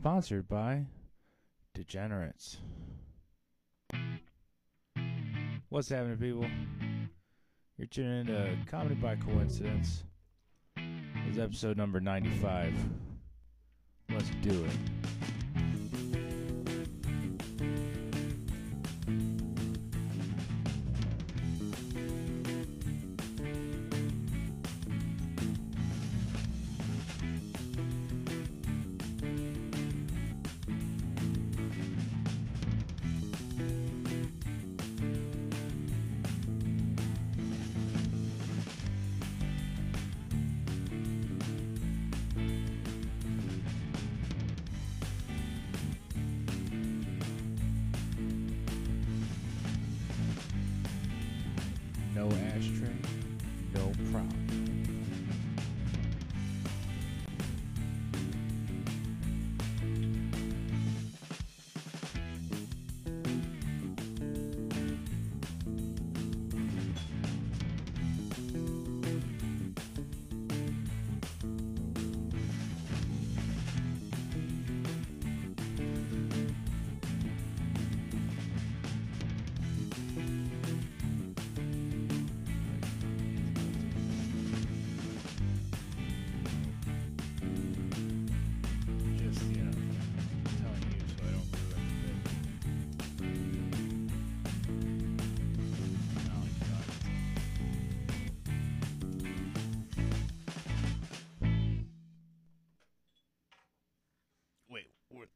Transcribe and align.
Sponsored 0.00 0.48
by 0.48 0.86
Degenerates. 1.74 2.56
What's 5.68 5.90
happening, 5.90 6.16
people? 6.16 6.46
You're 7.76 7.86
tuning 7.86 8.20
into 8.20 8.56
Comedy 8.66 8.94
by 8.94 9.16
Coincidence. 9.16 10.04
This 10.76 11.34
is 11.34 11.38
episode 11.38 11.76
number 11.76 12.00
95. 12.00 12.72
Let's 14.08 14.30
do 14.40 14.64
it. 14.64 14.99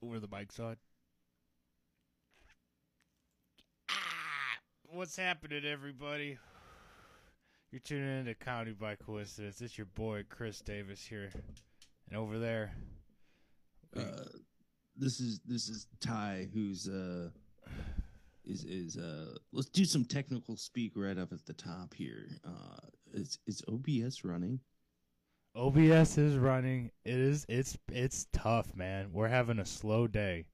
Where 0.05 0.21
the 0.21 0.29
mic's 0.29 0.61
on? 0.61 0.77
Ah! 3.91 3.95
What's 4.91 5.17
happening, 5.17 5.65
everybody? 5.65 6.39
You're 7.71 7.81
tuning 7.81 8.21
into 8.21 8.35
Comedy 8.35 8.73
by 8.73 8.97
Coincidence. 8.97 9.61
It's 9.61 9.77
your 9.77 9.87
boy, 9.87 10.25
Chris 10.29 10.61
Davis 10.61 11.05
here. 11.05 11.31
And 12.09 12.17
over 12.17 12.39
there, 12.39 12.73
uh, 13.97 14.25
this 14.97 15.21
is 15.21 15.41
this 15.47 15.69
is 15.69 15.87
Ty, 16.01 16.49
who's 16.53 16.89
uh 16.89 17.31
is 18.45 18.65
is 18.65 18.97
uh 18.97 19.35
let's 19.53 19.71
do 19.71 19.85
some 19.85 20.05
technical 20.05 20.57
speak 20.57 20.93
right 20.95 21.19
up 21.19 21.33
at 21.33 21.45
the 21.47 21.55
top 21.55 21.95
here. 21.95 22.29
Uh, 22.47 22.87
is 23.13 23.39
is 23.47 23.63
OBS 23.69 24.25
running? 24.25 24.61
OBS 25.57 26.19
is 26.19 26.37
running. 26.37 26.91
It 27.05 27.15
is. 27.15 27.47
It's. 27.49 27.79
It's 27.93 28.27
tough, 28.33 28.75
man. 28.75 29.11
We're 29.13 29.29
having 29.29 29.59
a 29.59 29.67
slow 29.67 30.07
day. 30.07 30.47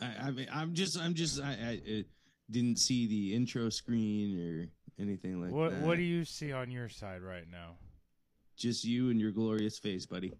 I, 0.00 0.14
I 0.26 0.30
mean, 0.30 0.48
I'm 0.52 0.74
just 0.74 0.98
I'm 0.98 1.14
just 1.14 1.40
I, 1.40 1.50
I 1.50 1.90
uh, 1.90 2.02
didn't 2.50 2.78
see 2.78 3.06
the 3.06 3.34
intro 3.34 3.68
screen 3.68 4.38
or 4.38 5.02
anything 5.02 5.40
like 5.40 5.50
What 5.50 5.70
that. 5.70 5.80
What 5.80 5.96
do 5.96 6.02
you 6.02 6.24
see 6.24 6.52
on 6.52 6.70
your 6.70 6.88
side 6.88 7.22
right 7.22 7.46
now? 7.50 7.76
Just 8.56 8.84
you 8.84 9.10
and 9.10 9.20
your 9.20 9.32
glorious 9.32 9.78
face, 9.78 10.06
buddy. 10.06 10.32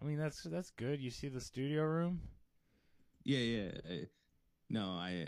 I 0.00 0.04
mean, 0.04 0.18
that's 0.18 0.42
that's 0.44 0.70
good. 0.70 1.00
You 1.00 1.10
see 1.10 1.28
the 1.28 1.40
studio 1.40 1.84
room. 1.84 2.20
Yeah, 3.24 3.38
yeah. 3.38 3.70
Uh, 3.88 3.94
no, 4.70 4.86
I 4.90 5.26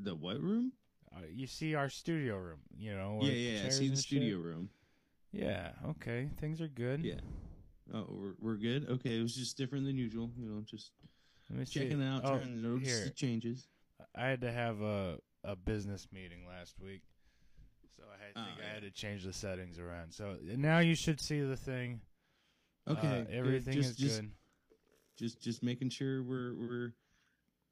the 0.00 0.14
what 0.14 0.40
room? 0.40 0.72
Uh, 1.14 1.20
you 1.30 1.46
see 1.46 1.74
our 1.74 1.88
studio 1.88 2.36
room. 2.36 2.60
You 2.76 2.94
know. 2.94 3.18
Yeah, 3.20 3.32
yeah. 3.32 3.66
I 3.66 3.68
see 3.70 3.88
the 3.88 3.96
studio 3.96 4.36
shit. 4.36 4.44
room. 4.44 4.70
Yeah. 5.32 5.70
Okay. 5.90 6.28
Things 6.40 6.60
are 6.60 6.68
good. 6.68 7.04
Yeah. 7.04 7.20
Oh, 7.92 8.06
we're 8.08 8.34
we're 8.40 8.56
good. 8.56 8.88
Okay, 8.88 9.18
it 9.18 9.22
was 9.22 9.34
just 9.34 9.56
different 9.56 9.84
than 9.84 9.96
usual. 9.96 10.30
You 10.38 10.48
know, 10.48 10.62
just 10.64 10.92
me 11.50 11.64
see. 11.64 11.80
checking 11.80 12.02
out, 12.02 12.22
Oh, 12.24 12.38
trying 12.38 12.56
to 12.62 12.68
notice 12.68 13.04
the 13.04 13.10
changes. 13.10 13.66
I 14.16 14.26
had 14.26 14.40
to 14.42 14.52
have 14.52 14.80
a 14.80 15.18
a 15.44 15.56
business 15.56 16.06
meeting 16.12 16.46
last 16.46 16.76
week, 16.80 17.02
so 17.96 18.04
I 18.04 18.24
had, 18.24 18.32
Oh, 18.36 18.46
think 18.46 18.60
I 18.60 18.68
yeah. 18.68 18.74
had 18.74 18.82
to 18.82 18.90
change 18.90 19.24
the 19.24 19.32
settings 19.32 19.78
around. 19.78 20.12
So 20.12 20.36
now 20.42 20.78
you 20.78 20.94
should 20.94 21.20
see 21.20 21.40
the 21.40 21.56
thing. 21.56 22.00
Okay, 22.88 23.26
Uh, 23.28 23.36
everything 23.36 23.74
just, 23.74 23.90
is 23.90 23.96
just, 23.96 24.20
good. 24.20 24.30
Just 25.18 25.42
just 25.42 25.62
making 25.62 25.90
sure 25.90 26.22
we're 26.22 26.54
we're 26.54 26.92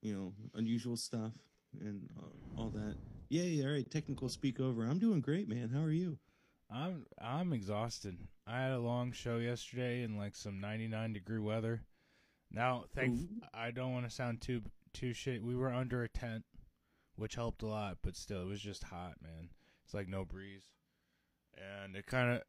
you 0.02 0.14
know 0.14 0.32
unusual 0.54 0.96
stuff 0.96 1.32
and 1.80 2.08
uh, 2.18 2.60
all 2.60 2.70
that. 2.70 2.96
Yeah, 3.28 3.42
yeah. 3.44 3.66
All 3.66 3.72
right, 3.72 3.88
technical 3.90 4.28
speak 4.28 4.60
over. 4.60 4.84
I'm 4.84 4.98
doing 4.98 5.20
great, 5.20 5.48
man. 5.48 5.70
How 5.70 5.82
are 5.82 5.92
you? 5.92 6.18
I'm 6.72 7.06
I'm 7.20 7.52
exhausted. 7.52 8.16
I 8.46 8.60
had 8.60 8.72
a 8.72 8.78
long 8.78 9.12
show 9.12 9.36
yesterday 9.36 10.02
in 10.02 10.16
like 10.16 10.36
some 10.36 10.60
99 10.60 11.12
degree 11.12 11.40
weather. 11.40 11.82
Now, 12.50 12.84
thank 12.94 13.18
I 13.54 13.70
don't 13.70 13.92
want 13.92 14.08
to 14.08 14.14
sound 14.14 14.40
too 14.40 14.62
too 14.92 15.12
shit. 15.12 15.42
We 15.42 15.56
were 15.56 15.72
under 15.72 16.02
a 16.02 16.08
tent, 16.08 16.44
which 17.16 17.34
helped 17.34 17.62
a 17.62 17.66
lot, 17.66 17.98
but 18.02 18.16
still, 18.16 18.42
it 18.42 18.48
was 18.48 18.60
just 18.60 18.84
hot, 18.84 19.14
man. 19.22 19.50
It's 19.84 19.94
like 19.94 20.08
no 20.08 20.24
breeze, 20.24 20.64
and 21.56 21.96
it 21.96 22.06
kind 22.06 22.32
of. 22.36 22.42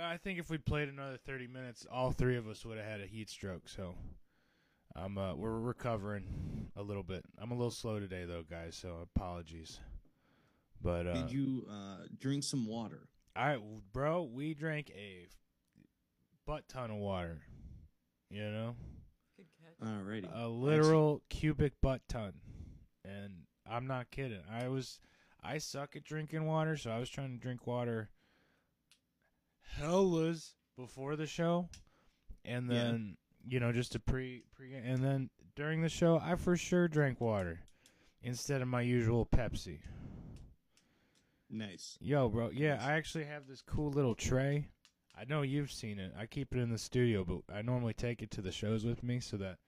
I 0.00 0.16
think 0.16 0.38
if 0.38 0.50
we 0.50 0.58
played 0.58 0.88
another 0.88 1.18
30 1.24 1.46
minutes, 1.46 1.86
all 1.90 2.10
three 2.10 2.36
of 2.36 2.48
us 2.48 2.64
would 2.64 2.78
have 2.78 2.86
had 2.86 3.00
a 3.00 3.06
heat 3.06 3.28
stroke. 3.28 3.68
So, 3.68 3.94
I'm 4.96 5.18
uh, 5.18 5.34
we're 5.34 5.58
recovering 5.58 6.70
a 6.76 6.82
little 6.82 7.02
bit. 7.02 7.24
I'm 7.38 7.50
a 7.50 7.54
little 7.54 7.70
slow 7.70 8.00
today, 8.00 8.24
though, 8.24 8.44
guys. 8.48 8.76
So 8.76 9.06
apologies. 9.14 9.80
But 10.82 11.06
uh, 11.06 11.14
Did 11.14 11.32
you 11.32 11.66
uh, 11.70 12.06
drink 12.18 12.44
some 12.44 12.66
water? 12.66 13.08
I, 13.36 13.58
bro, 13.92 14.22
we 14.22 14.54
drank 14.54 14.90
a 14.90 15.26
butt 16.46 16.68
ton 16.68 16.90
of 16.90 16.96
water. 16.98 17.42
You 18.30 18.50
know, 18.50 18.76
Good 19.36 19.46
catch. 19.60 19.88
Alrighty. 19.88 20.28
a 20.34 20.48
literal 20.48 21.22
cubic 21.28 21.72
butt 21.82 22.00
ton, 22.08 22.32
and 23.04 23.32
I'm 23.68 23.86
not 23.86 24.10
kidding. 24.10 24.40
I 24.50 24.68
was, 24.68 24.98
I 25.42 25.58
suck 25.58 25.94
at 25.96 26.04
drinking 26.04 26.46
water, 26.46 26.76
so 26.76 26.90
I 26.90 26.98
was 26.98 27.10
trying 27.10 27.32
to 27.36 27.40
drink 27.42 27.66
water. 27.66 28.10
Hellas 29.76 30.54
before 30.76 31.16
the 31.16 31.26
show, 31.26 31.68
and 32.44 32.70
Yeah. 32.70 32.74
then 32.84 33.16
you 33.46 33.60
know 33.60 33.72
just 33.72 33.92
to 33.92 34.00
pre 34.00 34.44
pre, 34.54 34.74
and 34.74 35.02
then 35.02 35.30
during 35.56 35.82
the 35.82 35.88
show, 35.88 36.18
I 36.18 36.36
for 36.36 36.56
sure 36.56 36.88
drank 36.88 37.20
water 37.20 37.60
instead 38.22 38.62
of 38.62 38.68
my 38.68 38.80
usual 38.82 39.26
Pepsi. 39.26 39.80
Nice. 41.54 41.96
Yo, 42.00 42.28
bro. 42.28 42.50
Yeah, 42.52 42.78
I 42.84 42.92
actually 42.94 43.24
have 43.26 43.46
this 43.46 43.62
cool 43.62 43.90
little 43.90 44.14
tray. 44.16 44.68
I 45.16 45.24
know 45.24 45.42
you've 45.42 45.70
seen 45.70 46.00
it. 46.00 46.12
I 46.18 46.26
keep 46.26 46.52
it 46.54 46.58
in 46.58 46.70
the 46.70 46.78
studio, 46.78 47.24
but 47.24 47.54
I 47.54 47.62
normally 47.62 47.94
take 47.94 48.22
it 48.22 48.30
to 48.32 48.42
the 48.42 48.50
shows 48.50 48.84
with 48.84 49.04
me 49.04 49.20
so 49.20 49.36
that 49.36 49.58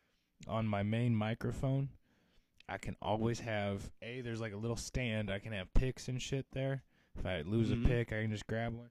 on 0.48 0.66
my 0.66 0.82
main 0.82 1.14
microphone, 1.14 1.88
I 2.68 2.78
can 2.78 2.96
always 3.00 3.38
have 3.38 3.88
a. 4.02 4.20
There's 4.22 4.40
like 4.40 4.52
a 4.52 4.56
little 4.56 4.76
stand. 4.76 5.30
I 5.30 5.38
can 5.38 5.52
have 5.52 5.72
picks 5.74 6.08
and 6.08 6.20
shit 6.20 6.46
there. 6.52 6.82
If 7.16 7.24
I 7.24 7.42
lose 7.42 7.70
Mhm. 7.70 7.84
a 7.84 7.88
pick, 7.88 8.12
I 8.12 8.22
can 8.22 8.30
just 8.32 8.48
grab 8.48 8.74
one. 8.74 8.90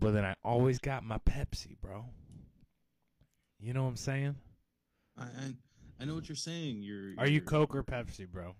But 0.00 0.10
then 0.10 0.24
I 0.24 0.34
always 0.42 0.80
got 0.80 1.04
my 1.04 1.18
Pepsi, 1.18 1.80
bro. 1.80 2.04
You 3.60 3.72
know 3.72 3.84
what 3.84 3.90
I'm 3.90 3.96
saying? 3.96 4.34
I 5.16 5.22
I, 5.22 5.54
I 6.00 6.04
know 6.04 6.16
what 6.16 6.28
you're 6.28 6.34
saying. 6.36 6.82
You're 6.82 7.14
Are 7.18 7.26
you 7.28 7.34
you're- 7.34 7.46
Coke 7.46 7.74
or 7.76 7.84
Pepsi, 7.84 8.28
bro? 8.28 8.56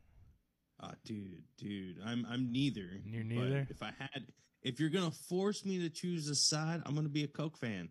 Ah, 0.80 0.92
dude, 1.04 1.42
dude, 1.58 1.96
I'm 2.04 2.26
I'm 2.28 2.52
neither. 2.52 3.00
You're 3.04 3.24
but 3.24 3.28
neither? 3.34 3.66
If 3.70 3.82
I 3.82 3.92
had, 3.98 4.26
if 4.62 4.78
you're 4.78 4.90
gonna 4.90 5.10
force 5.10 5.64
me 5.64 5.78
to 5.80 5.88
choose 5.88 6.28
a 6.28 6.34
side, 6.34 6.82
I'm 6.84 6.94
gonna 6.94 7.08
be 7.08 7.24
a 7.24 7.28
Coke 7.28 7.56
fan. 7.56 7.88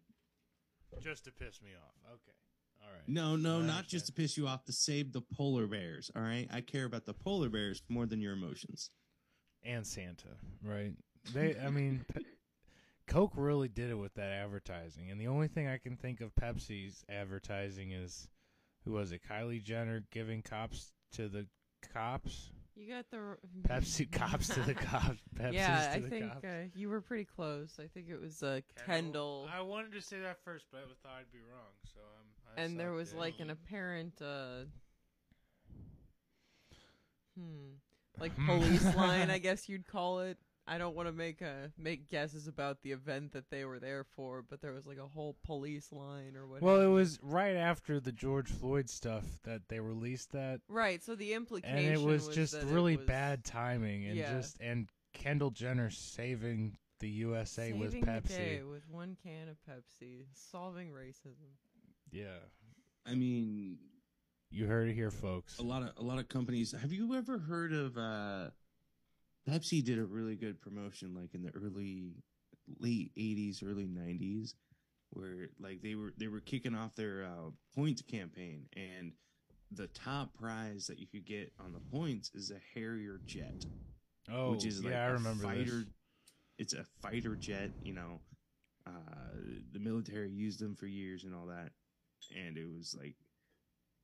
Just 1.02 1.26
to 1.26 1.32
piss 1.32 1.62
me 1.62 1.72
off. 1.76 1.96
Okay. 2.14 2.32
All 2.84 2.92
right. 2.92 3.02
No, 3.08 3.36
no, 3.36 3.60
I 3.60 3.66
not 3.66 3.88
just 3.88 4.06
to 4.08 4.14
piss 4.14 4.38
you 4.38 4.48
off. 4.48 4.66
To 4.66 4.72
save 4.72 5.12
the 5.14 5.22
polar 5.22 5.66
bears. 5.68 6.12
All 6.16 6.22
right, 6.22 6.48
I 6.54 6.62
care 6.62 6.86
about 6.86 7.06
the 7.06 7.14
polar 7.14 7.50
bears 7.50 7.82
more 7.90 8.06
than 8.06 8.22
your 8.22 8.34
emotions. 8.34 8.92
and 9.64 9.86
Santa, 9.86 10.38
right? 10.64 10.94
They, 11.34 11.56
I 11.58 11.72
mean, 11.72 12.06
Pe- 12.14 12.22
Coke 13.08 13.34
really 13.36 13.68
did 13.68 13.90
it 13.90 13.96
with 13.96 14.14
that 14.14 14.32
advertising, 14.32 15.10
and 15.10 15.20
the 15.20 15.28
only 15.28 15.48
thing 15.48 15.68
I 15.68 15.80
can 15.80 15.98
think 15.98 16.22
of 16.22 16.36
Pepsi's 16.36 17.04
advertising 17.10 17.92
is 17.92 18.28
who 18.86 18.92
was 18.92 19.12
it? 19.12 19.22
Kylie 19.28 19.64
Jenner 19.64 20.04
giving 20.12 20.44
cops 20.44 20.92
to 21.14 21.28
the 21.28 21.48
cops. 21.92 22.52
You 22.76 22.94
got 22.94 23.10
the 23.10 23.18
r- 23.18 23.40
Pepsi 23.68 24.12
cops 24.12 24.50
to 24.50 24.60
the 24.62 24.74
cops. 24.74 25.20
Pepsi's 25.40 25.54
yeah, 25.54 25.88
to 25.88 25.96
I 25.96 26.00
the 26.00 26.10
think 26.10 26.32
cops. 26.34 26.44
uh, 26.46 26.64
you 26.76 26.90
were 26.90 27.02
pretty 27.02 27.26
close. 27.26 27.78
I 27.80 27.88
think 27.88 28.08
it 28.10 28.20
was 28.22 28.44
uh, 28.44 28.60
Kendall, 28.86 29.48
I 29.54 29.62
wanted 29.62 29.94
to 29.94 30.02
say 30.02 30.20
that 30.20 30.38
first, 30.44 30.66
but 30.72 30.80
I 30.80 30.82
thought 31.02 31.18
I'd 31.20 31.32
be 31.32 31.40
wrong. 31.40 31.72
So 31.94 32.00
I'm. 32.02 32.58
I 32.58 32.66
and 32.66 32.80
there 32.80 32.92
was 32.92 33.14
it. 33.14 33.18
like 33.18 33.40
an 33.40 33.50
apparent, 33.50 34.22
uh, 34.22 34.66
hmm, 37.38 37.74
like 38.20 38.34
police 38.46 38.94
line, 38.96 39.30
I 39.30 39.38
guess 39.38 39.68
you'd 39.70 39.88
call 39.88 40.20
it. 40.20 40.38
I 40.68 40.78
don't 40.80 40.96
want 40.96 41.08
to 41.08 41.12
make 41.14 41.42
uh 41.42 41.68
make 41.78 42.10
guesses 42.10 42.48
about 42.48 42.82
the 42.82 42.92
event 42.92 43.34
that 43.34 43.50
they 43.52 43.66
were 43.66 43.80
there 43.80 44.04
for, 44.04 44.42
but 44.42 44.62
there 44.62 44.74
was 44.74 44.88
like 44.88 44.98
a 44.98 45.08
whole 45.08 45.36
police 45.46 45.92
line 45.92 46.36
or 46.36 46.48
what. 46.48 46.62
Well, 46.62 46.82
it 46.82 46.88
was 46.88 47.20
right 47.22 47.56
after 47.56 48.00
the 48.00 48.12
George 48.12 48.50
Floyd 48.50 48.90
stuff 48.90 49.24
that 49.44 49.68
they 49.70 49.80
released 49.80 50.32
that, 50.32 50.62
right. 50.68 51.04
So 51.04 51.16
the 51.16 51.34
implication 51.34 51.78
and 51.78 51.88
it 51.88 52.02
was, 52.02 52.28
was 52.28 52.36
just 52.36 52.54
that 52.54 52.66
really 52.66 52.98
was 52.98 53.06
bad 53.06 53.44
timing, 53.44 54.06
and 54.06 54.16
Yeah. 54.16 54.34
just 54.34 54.58
and 54.60 54.90
Kendall 55.14 55.52
Jenner 55.52 55.90
saving 55.92 56.78
the 57.00 57.10
USA 57.10 57.72
with 57.74 57.92
saving 57.92 58.06
the 58.06 58.12
Pepsi. 58.12 58.28
day 58.38 58.62
with 58.64 58.88
one 58.90 59.18
can 59.22 59.50
of 59.50 59.58
Pepsi, 59.70 60.26
solving 60.34 60.90
racism. 60.90 61.52
Yeah, 62.12 62.40
I 63.06 63.14
mean, 63.14 63.78
you 64.50 64.66
heard 64.66 64.90
it 64.90 64.94
here, 64.94 65.12
folks. 65.12 65.60
a 65.60 65.62
lot 65.64 65.84
of 65.84 65.92
a 65.98 66.02
lot 66.02 66.18
of 66.18 66.28
companies. 66.28 66.72
Have 66.72 66.92
you 66.92 67.14
ever 67.16 67.38
heard 67.38 67.72
of 67.74 67.98
uh, 67.98 68.50
Pepsi? 69.50 69.84
Did 69.84 70.00
a 70.00 70.06
really 70.06 70.36
good 70.36 70.62
promotion, 70.62 71.16
like 71.16 71.34
in 71.34 71.44
the 71.44 71.52
early, 71.56 72.14
late 72.80 73.12
'80s, 73.18 73.64
early 73.64 73.88
'90s, 73.88 74.54
where 75.12 75.50
like 75.60 75.82
they 75.82 75.96
were 75.96 76.14
they 76.18 76.28
were 76.28 76.40
kicking 76.40 76.76
off 76.76 76.96
their 76.96 77.26
uh, 77.26 77.50
points 77.76 78.02
campaign, 78.02 78.66
and 78.76 79.14
the 79.72 79.88
top 79.88 80.34
prize 80.34 80.88
that 80.88 81.00
you 81.00 81.08
could 81.08 81.26
get 81.26 81.52
on 81.60 81.74
the 81.74 81.80
points 81.96 82.32
is 82.34 82.52
a 82.52 82.60
Harrier 82.74 83.22
jet. 83.26 83.66
Oh, 84.32 84.52
which 84.52 84.66
is 84.66 84.84
like 84.84 84.94
yeah, 84.94 85.04
I 85.04 85.10
remember 85.10 85.44
fighter. 85.44 85.64
this. 85.64 85.86
It's 86.58 86.74
a 86.74 86.86
fighter 87.02 87.36
jet. 87.36 87.72
You 87.84 87.94
know, 87.94 88.22
uh, 88.88 88.92
the 89.72 89.80
military 89.80 90.32
used 90.32 90.60
them 90.60 90.76
for 90.76 90.88
years 90.88 91.24
and 91.24 91.36
all 91.36 91.48
that, 91.48 91.72
and 92.36 92.58
it 92.58 92.68
was 92.76 92.96
like 92.98 93.16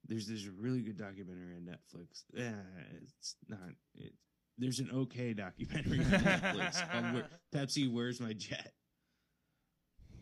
there's 0.07 0.27
this 0.27 0.45
really 0.45 0.81
good 0.81 0.97
documentary 0.97 1.55
on 1.55 1.61
Netflix. 1.61 2.23
Yeah, 2.33 2.61
it's 3.01 3.35
not. 3.47 3.59
It, 3.95 4.13
there's 4.57 4.79
an 4.79 4.89
okay 4.93 5.33
documentary 5.33 5.99
on 5.99 6.05
Netflix 6.05 6.91
called 6.91 7.13
Where, 7.13 7.27
Pepsi 7.55 7.91
Where's 7.91 8.19
My 8.19 8.33
Jet. 8.33 8.73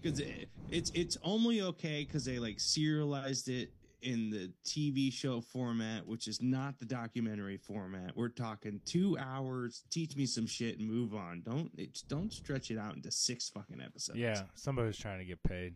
Because 0.02 0.20
it, 0.20 0.48
it's 0.70 0.92
it's 0.92 1.18
only 1.24 1.62
okay 1.62 2.06
because 2.06 2.24
they 2.24 2.40
like 2.40 2.60
serialized 2.60 3.50
it 3.50 3.74
in 4.02 4.30
the 4.30 4.52
TV 4.66 5.12
show 5.12 5.42
format, 5.42 6.08
which 6.08 6.28
is 6.28 6.42
not 6.42 6.80
the 6.80 6.86
documentary 6.86 7.58
format. 7.58 8.16
We're 8.16 8.30
talking 8.30 8.80
two 8.86 9.18
hours. 9.20 9.84
Teach 9.90 10.16
me 10.16 10.26
some 10.26 10.48
shit 10.48 10.80
and 10.80 10.90
move 10.90 11.14
on. 11.14 11.42
Don't 11.46 11.72
it's, 11.78 12.02
don't 12.02 12.32
stretch 12.32 12.72
it 12.72 12.78
out 12.78 12.96
into 12.96 13.12
six 13.12 13.50
fucking 13.50 13.82
episodes. 13.82 14.20
Yeah, 14.20 14.44
somebody's 14.56 14.98
trying 14.98 15.20
to 15.20 15.26
get 15.26 15.42
paid. 15.44 15.74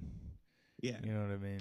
yeah. 0.81 0.97
You 1.03 1.11
know 1.13 1.21
what 1.21 1.31
I 1.31 1.37
mean? 1.37 1.59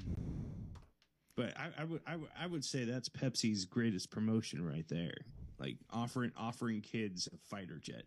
But 1.34 1.54
I, 1.58 1.70
I 1.80 1.84
would 1.84 2.00
I 2.06 2.16
would 2.16 2.28
I 2.42 2.46
would 2.46 2.64
say 2.64 2.84
that's 2.84 3.08
Pepsi's 3.08 3.64
greatest 3.64 4.10
promotion 4.10 4.64
right 4.64 4.86
there. 4.88 5.14
Like 5.62 5.76
offering 5.93 6.32
offering 6.37 6.81
kids 6.81 7.29
a 7.32 7.37
fighter 7.37 7.79
jet 7.81 8.03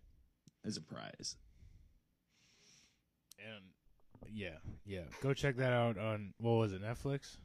as 0.66 0.76
a 0.76 0.82
prize. 0.82 1.38
And 3.40 3.64
yeah, 4.30 4.58
yeah. 4.86 5.04
Go 5.22 5.34
check 5.34 5.56
that 5.56 5.72
out 5.72 5.98
on 5.98 6.34
what 6.38 6.52
was 6.52 6.74
it, 6.74 6.84
Netflix? 6.84 7.38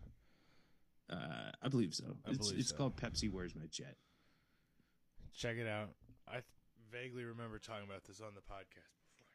Uh, 1.08 1.52
I 1.62 1.68
believe 1.68 1.94
so. 1.94 2.04
I 2.26 2.30
it's 2.30 2.38
believe 2.38 2.58
it's 2.58 2.70
so. 2.70 2.76
called 2.76 2.96
Pepsi 2.96 3.30
Where's 3.30 3.54
My 3.54 3.66
Jet. 3.70 3.96
Check 5.32 5.56
it 5.58 5.68
out. 5.68 5.90
I 6.26 6.32
th- 6.32 6.44
vaguely 6.90 7.22
remember 7.22 7.60
talking 7.60 7.84
about 7.88 8.02
this 8.02 8.20
on 8.20 8.34
the 8.34 8.40
podcast 8.40 8.90
before. 9.06 9.28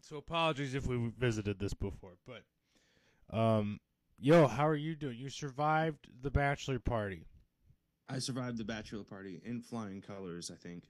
So 0.00 0.16
apologies 0.16 0.74
if 0.74 0.88
we 0.88 1.12
visited 1.16 1.60
this 1.60 1.74
before, 1.74 2.16
but 2.26 2.42
um 3.36 3.78
yo, 4.18 4.48
how 4.48 4.66
are 4.66 4.74
you 4.74 4.96
doing? 4.96 5.16
You 5.16 5.28
survived 5.28 6.08
the 6.22 6.30
bachelor 6.32 6.80
party. 6.80 7.22
I 8.08 8.18
survived 8.18 8.58
the 8.58 8.64
bachelor 8.64 9.04
party 9.04 9.40
in 9.44 9.60
flying 9.60 10.00
colors. 10.00 10.50
I 10.52 10.56
think. 10.56 10.84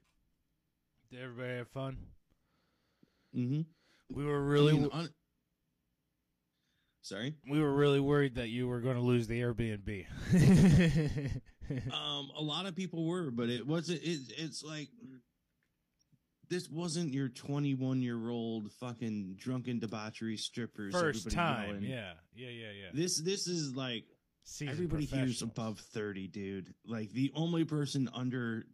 Did 1.11 1.21
everybody 1.21 1.57
have 1.57 1.69
fun? 1.69 1.97
Mm-hmm. 3.35 3.61
We 4.15 4.25
were 4.25 4.41
really 4.43 4.89
un- 4.91 5.09
Sorry. 7.01 7.35
we 7.49 7.61
were 7.61 7.73
really 7.73 7.99
worried 7.99 8.35
that 8.35 8.49
you 8.49 8.67
were 8.67 8.81
going 8.81 8.95
to 8.95 9.01
lose 9.01 9.27
the 9.27 9.41
Airbnb. 9.41 10.05
Um, 11.69 12.31
a 12.37 12.41
lot 12.41 12.65
of 12.65 12.77
people 12.77 13.05
were, 13.05 13.29
but 13.29 13.49
it 13.49 13.67
wasn't. 13.67 14.01
It, 14.01 14.21
it's 14.37 14.63
like 14.63 14.87
this 16.49 16.69
wasn't 16.69 17.13
your 17.13 17.27
21 17.27 18.01
year 18.01 18.29
old 18.29 18.71
fucking 18.71 19.35
drunken 19.37 19.79
debauchery 19.79 20.37
strippers. 20.37 20.93
First 20.93 21.29
time. 21.29 21.83
Yeah. 21.83 22.13
Yeah, 22.33 22.49
yeah, 22.49 22.71
yeah. 22.71 22.89
This 22.93 23.19
this 23.21 23.47
is 23.47 23.75
like 23.75 24.05
Seasoned 24.49 24.75
everybody 24.75 25.05
here's 25.05 25.41
above 25.41 25.77
30, 25.77 26.29
dude. 26.29 26.73
Like 26.85 27.11
the 27.11 27.33
only 27.35 27.65
person 27.65 28.09
under 28.13 28.65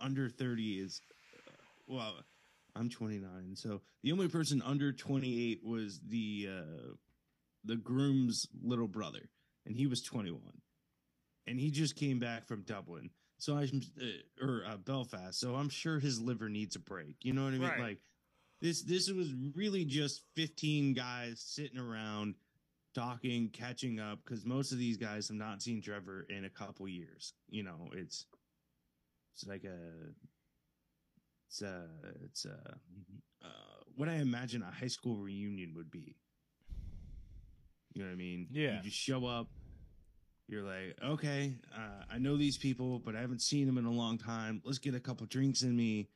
under 0.00 0.28
30 0.28 0.80
is 0.80 1.00
uh, 1.46 1.52
well, 1.86 2.14
I'm 2.74 2.90
29, 2.90 3.54
so 3.54 3.80
the 4.02 4.10
only 4.10 4.26
person 4.26 4.60
under 4.62 4.92
28 4.92 5.60
was 5.64 6.00
the 6.06 6.48
uh 6.50 6.94
the 7.64 7.76
groom's 7.76 8.48
little 8.60 8.88
brother, 8.88 9.30
and 9.66 9.76
he 9.76 9.86
was 9.86 10.02
21, 10.02 10.40
and 11.46 11.60
he 11.60 11.70
just 11.70 11.94
came 11.94 12.18
back 12.18 12.48
from 12.48 12.62
Dublin. 12.62 13.10
So 13.38 13.56
I'm 13.56 13.82
uh, 14.02 14.44
or 14.44 14.64
uh, 14.68 14.78
Belfast, 14.78 15.38
so 15.38 15.54
I'm 15.54 15.68
sure 15.68 16.00
his 16.00 16.20
liver 16.20 16.48
needs 16.48 16.74
a 16.74 16.80
break. 16.80 17.14
You 17.22 17.34
know 17.34 17.44
what 17.44 17.54
I 17.54 17.58
mean? 17.58 17.68
Right. 17.68 17.80
Like 17.80 17.98
this 18.60 18.82
this 18.82 19.08
was 19.12 19.32
really 19.54 19.84
just 19.84 20.22
15 20.34 20.92
guys 20.94 21.40
sitting 21.40 21.78
around 21.78 22.34
talking, 22.96 23.50
catching 23.52 24.00
up 24.00 24.20
because 24.24 24.44
most 24.44 24.72
of 24.72 24.78
these 24.78 24.96
guys 24.96 25.28
have 25.28 25.36
not 25.36 25.62
seen 25.62 25.82
Trevor 25.82 26.26
in 26.28 26.44
a 26.46 26.50
couple 26.50 26.88
years. 26.88 27.34
You 27.48 27.62
know, 27.62 27.90
it's 27.92 28.26
it's 29.34 29.46
like 29.46 29.64
a 29.64 29.78
it's 31.48 31.62
a 31.62 31.84
it's 32.24 32.46
a 32.46 32.78
uh, 33.44 33.82
what 33.96 34.08
I 34.08 34.14
imagine 34.14 34.62
a 34.62 34.70
high 34.70 34.88
school 34.88 35.16
reunion 35.16 35.74
would 35.76 35.90
be. 35.90 36.16
You 37.92 38.02
know 38.02 38.08
what 38.08 38.14
I 38.14 38.16
mean? 38.16 38.48
Yeah. 38.50 38.76
You 38.76 38.82
just 38.82 38.96
show 38.96 39.26
up. 39.26 39.48
You're 40.48 40.62
like, 40.62 40.96
okay, 41.04 41.56
uh, 41.74 42.04
I 42.10 42.18
know 42.18 42.36
these 42.36 42.56
people, 42.56 43.00
but 43.00 43.16
I 43.16 43.20
haven't 43.20 43.42
seen 43.42 43.66
them 43.66 43.78
in 43.78 43.84
a 43.84 43.90
long 43.90 44.16
time. 44.16 44.62
Let's 44.64 44.78
get 44.78 44.94
a 44.94 45.00
couple 45.00 45.26
drinks 45.26 45.62
in 45.62 45.76
me 45.76 46.08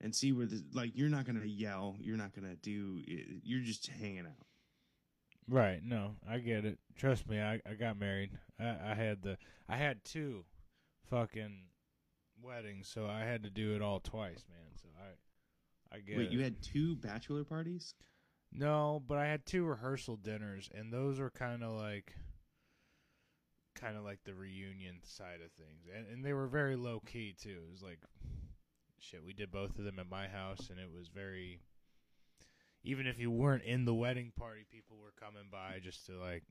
and 0.00 0.14
see 0.14 0.32
where 0.32 0.46
the 0.46 0.62
like. 0.72 0.92
You're 0.94 1.10
not 1.10 1.26
gonna 1.26 1.44
yell. 1.44 1.96
You're 2.00 2.16
not 2.16 2.34
gonna 2.34 2.56
do. 2.56 3.02
You're 3.42 3.62
just 3.62 3.86
hanging 3.88 4.26
out. 4.26 4.45
Right. 5.48 5.80
No, 5.82 6.16
I 6.28 6.38
get 6.38 6.64
it. 6.64 6.78
Trust 6.96 7.28
me, 7.28 7.40
I, 7.40 7.60
I 7.68 7.74
got 7.74 7.98
married. 7.98 8.30
I, 8.58 8.76
I 8.90 8.94
had 8.94 9.22
the 9.22 9.38
I 9.68 9.76
had 9.76 10.04
two 10.04 10.44
fucking 11.08 11.68
weddings, 12.42 12.88
so 12.88 13.06
I 13.06 13.20
had 13.20 13.42
to 13.44 13.50
do 13.50 13.74
it 13.74 13.82
all 13.82 14.00
twice, 14.00 14.44
man. 14.48 14.72
So 14.80 14.88
I 14.98 15.96
I 15.96 16.00
get 16.00 16.16
Wait, 16.16 16.26
it. 16.26 16.32
you 16.32 16.42
had 16.42 16.62
two 16.62 16.96
bachelor 16.96 17.44
parties? 17.44 17.94
No, 18.52 19.02
but 19.06 19.18
I 19.18 19.26
had 19.26 19.44
two 19.46 19.64
rehearsal 19.64 20.16
dinners, 20.16 20.68
and 20.74 20.92
those 20.92 21.18
were 21.18 21.30
kind 21.30 21.62
of 21.62 21.72
like, 21.72 22.14
kind 23.74 23.96
of 23.96 24.04
like 24.04 24.20
the 24.24 24.34
reunion 24.34 25.00
side 25.02 25.40
of 25.44 25.52
things, 25.52 25.84
and 25.94 26.06
and 26.08 26.24
they 26.24 26.32
were 26.32 26.46
very 26.48 26.76
low 26.76 27.00
key 27.06 27.34
too. 27.40 27.58
It 27.68 27.70
was 27.70 27.82
like, 27.82 28.00
shit, 28.98 29.22
we 29.24 29.32
did 29.32 29.50
both 29.52 29.78
of 29.78 29.84
them 29.84 29.98
at 29.98 30.08
my 30.08 30.26
house, 30.26 30.70
and 30.70 30.80
it 30.80 30.90
was 30.92 31.08
very. 31.08 31.60
Even 32.86 33.08
if 33.08 33.18
you 33.18 33.32
weren't 33.32 33.64
in 33.64 33.84
the 33.84 33.92
wedding 33.92 34.32
party, 34.38 34.64
people 34.70 34.96
were 34.96 35.12
coming 35.20 35.48
by 35.50 35.80
just 35.82 36.06
to 36.06 36.12
like 36.20 36.44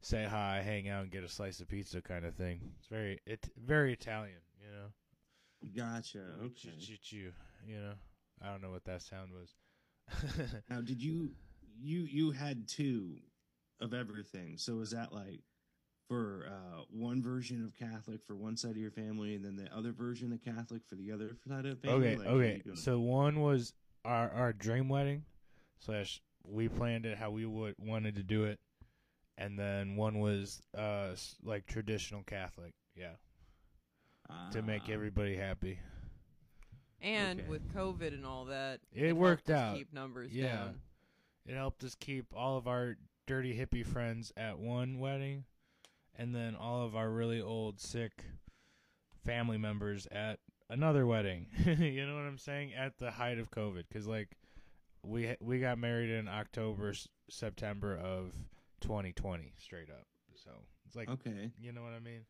say 0.00 0.24
hi, 0.24 0.62
hang 0.64 0.88
out, 0.88 1.02
and 1.02 1.12
get 1.12 1.24
a 1.24 1.28
slice 1.28 1.60
of 1.60 1.68
pizza, 1.68 2.00
kind 2.00 2.24
of 2.24 2.34
thing. 2.34 2.60
It's 2.78 2.88
very 2.88 3.20
it 3.26 3.48
very 3.62 3.92
Italian, 3.92 4.40
you 4.58 4.72
know. 4.72 4.88
Gotcha. 5.76 6.24
Okay. 6.42 6.70
you 7.66 7.78
know. 7.78 7.92
I 8.42 8.50
don't 8.50 8.62
know 8.62 8.70
what 8.70 8.84
that 8.86 9.02
sound 9.02 9.30
was. 9.32 9.54
Now, 10.70 10.80
did 10.80 11.02
you 11.02 11.32
you 11.78 12.00
you 12.00 12.30
had 12.30 12.66
two 12.66 13.16
of 13.78 13.92
everything? 13.92 14.56
So 14.56 14.80
is 14.80 14.90
that 14.90 15.12
like 15.12 15.42
for 16.08 16.48
uh, 16.48 16.82
one 16.90 17.22
version 17.22 17.62
of 17.64 17.76
Catholic 17.76 18.24
for 18.26 18.34
one 18.34 18.56
side 18.56 18.72
of 18.72 18.76
your 18.78 18.90
family, 18.90 19.34
and 19.34 19.44
then 19.44 19.56
the 19.56 19.72
other 19.76 19.92
version 19.92 20.32
of 20.32 20.42
Catholic 20.42 20.82
for 20.88 20.96
the 20.96 21.12
other 21.12 21.36
side 21.46 21.66
of 21.66 21.80
the 21.80 21.88
family? 21.88 22.08
Okay, 22.08 22.16
Like, 22.16 22.26
okay. 22.26 22.62
So 22.74 22.98
one 23.00 23.40
was 23.40 23.74
our 24.04 24.30
our 24.30 24.52
dream 24.52 24.88
wedding, 24.88 25.24
slash 25.84 26.20
we 26.44 26.68
planned 26.68 27.06
it 27.06 27.18
how 27.18 27.30
we 27.30 27.46
would 27.46 27.74
wanted 27.78 28.14
to 28.16 28.22
do 28.22 28.44
it, 28.44 28.58
and 29.38 29.58
then 29.58 29.96
one 29.96 30.18
was 30.20 30.62
uh 30.76 31.14
like 31.42 31.66
traditional 31.66 32.22
Catholic, 32.22 32.72
yeah, 32.94 33.14
to 34.50 34.62
make 34.62 34.82
Ah, 34.88 34.92
everybody 34.92 35.36
happy. 35.36 35.78
And 37.00 37.40
Okay. 37.40 37.48
with 37.48 37.72
COVID 37.74 38.08
and 38.14 38.24
all 38.24 38.44
that, 38.46 38.80
It 38.92 39.06
helped 39.06 39.20
worked 39.20 39.50
us 39.50 39.58
out. 39.58 39.76
Keep 39.76 39.92
numbers 39.92 40.32
Yeah. 40.32 40.56
down. 40.56 40.80
It 41.46 41.54
helped 41.54 41.82
us 41.82 41.96
keep 41.96 42.26
all 42.34 42.56
of 42.56 42.68
our 42.68 42.96
dirty 43.26 43.56
hippie 43.58 43.84
friends 43.84 44.32
at 44.36 44.58
one 44.58 45.00
wedding, 45.00 45.44
and 46.14 46.32
then 46.34 46.54
all 46.54 46.84
of 46.84 46.94
our 46.94 47.10
really 47.10 47.40
old 47.40 47.80
sick 47.80 48.24
family 49.24 49.58
members 49.58 50.06
at 50.12 50.38
another 50.70 51.04
wedding. 51.06 51.48
you 51.66 52.06
know 52.06 52.14
what 52.14 52.22
I'm 52.24 52.38
saying? 52.38 52.72
At 52.74 52.98
the 52.98 53.10
height 53.12 53.38
of 53.38 53.50
COVID, 53.50 53.84
because 53.88 54.06
like 54.06 54.36
we 55.04 55.34
we 55.40 55.58
got 55.60 55.78
married 55.78 56.10
in 56.10 56.28
October, 56.28 56.90
s- 56.90 57.08
September 57.30 57.96
of 57.96 58.32
2020, 58.82 59.54
straight 59.58 59.90
up. 59.90 60.06
So 60.36 60.50
it's 60.86 60.96
like, 60.96 61.08
Okay. 61.08 61.50
you 61.58 61.72
know 61.72 61.82
what 61.82 61.92
I 61.92 62.00
mean? 62.00 62.24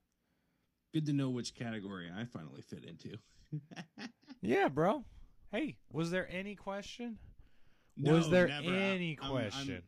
Good 0.93 1.07
to 1.07 1.13
know 1.13 1.31
which 1.31 1.55
category 1.55 2.11
I 2.15 2.25
finally 2.25 2.63
fit 2.63 2.85
into. 2.85 3.17
Yeah, 4.45 4.69
bro. 4.69 5.05
Hey, 5.53 5.77
was 5.93 6.11
there 6.11 6.27
any 6.29 6.57
question? 6.57 7.19
No, 7.97 8.15
was 8.15 8.29
there 8.29 8.49
never. 8.49 8.75
Any 8.75 9.17
I'm- 9.23 9.33
I'm- 9.33 9.51
question? 9.51 9.83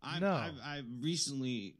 I've, 0.00 0.20
No. 0.20 0.32
I've, 0.32 0.58
I've 0.64 0.84
recently, 1.00 1.74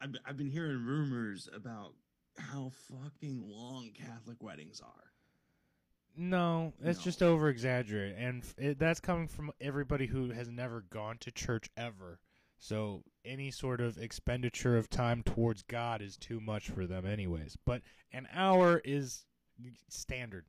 I've, 0.00 0.14
I've 0.24 0.36
been 0.36 0.50
hearing 0.50 0.84
rumors 0.84 1.48
about 1.52 1.94
how 2.38 2.70
fucking 2.90 3.42
long 3.44 3.90
Catholic 3.98 4.40
weddings 4.42 4.80
are. 4.80 5.11
No, 6.16 6.72
it's 6.82 6.98
No. 7.00 7.04
just 7.04 7.22
over 7.22 7.48
exaggerated, 7.48 8.16
and 8.18 8.44
it, 8.58 8.78
that's 8.78 9.00
coming 9.00 9.28
from 9.28 9.50
everybody 9.60 10.06
who 10.06 10.30
has 10.30 10.50
never 10.50 10.82
gone 10.82 11.16
to 11.18 11.30
church 11.30 11.70
ever. 11.76 12.20
So 12.58 13.02
any 13.24 13.50
sort 13.50 13.80
of 13.80 13.98
expenditure 13.98 14.76
of 14.76 14.88
time 14.88 15.22
towards 15.22 15.62
God 15.62 16.00
is 16.00 16.16
too 16.16 16.38
much 16.40 16.68
for 16.68 16.86
them, 16.86 17.06
anyways. 17.06 17.56
But 17.64 17.82
an 18.12 18.28
hour 18.32 18.80
is 18.84 19.24
standard. 19.88 20.44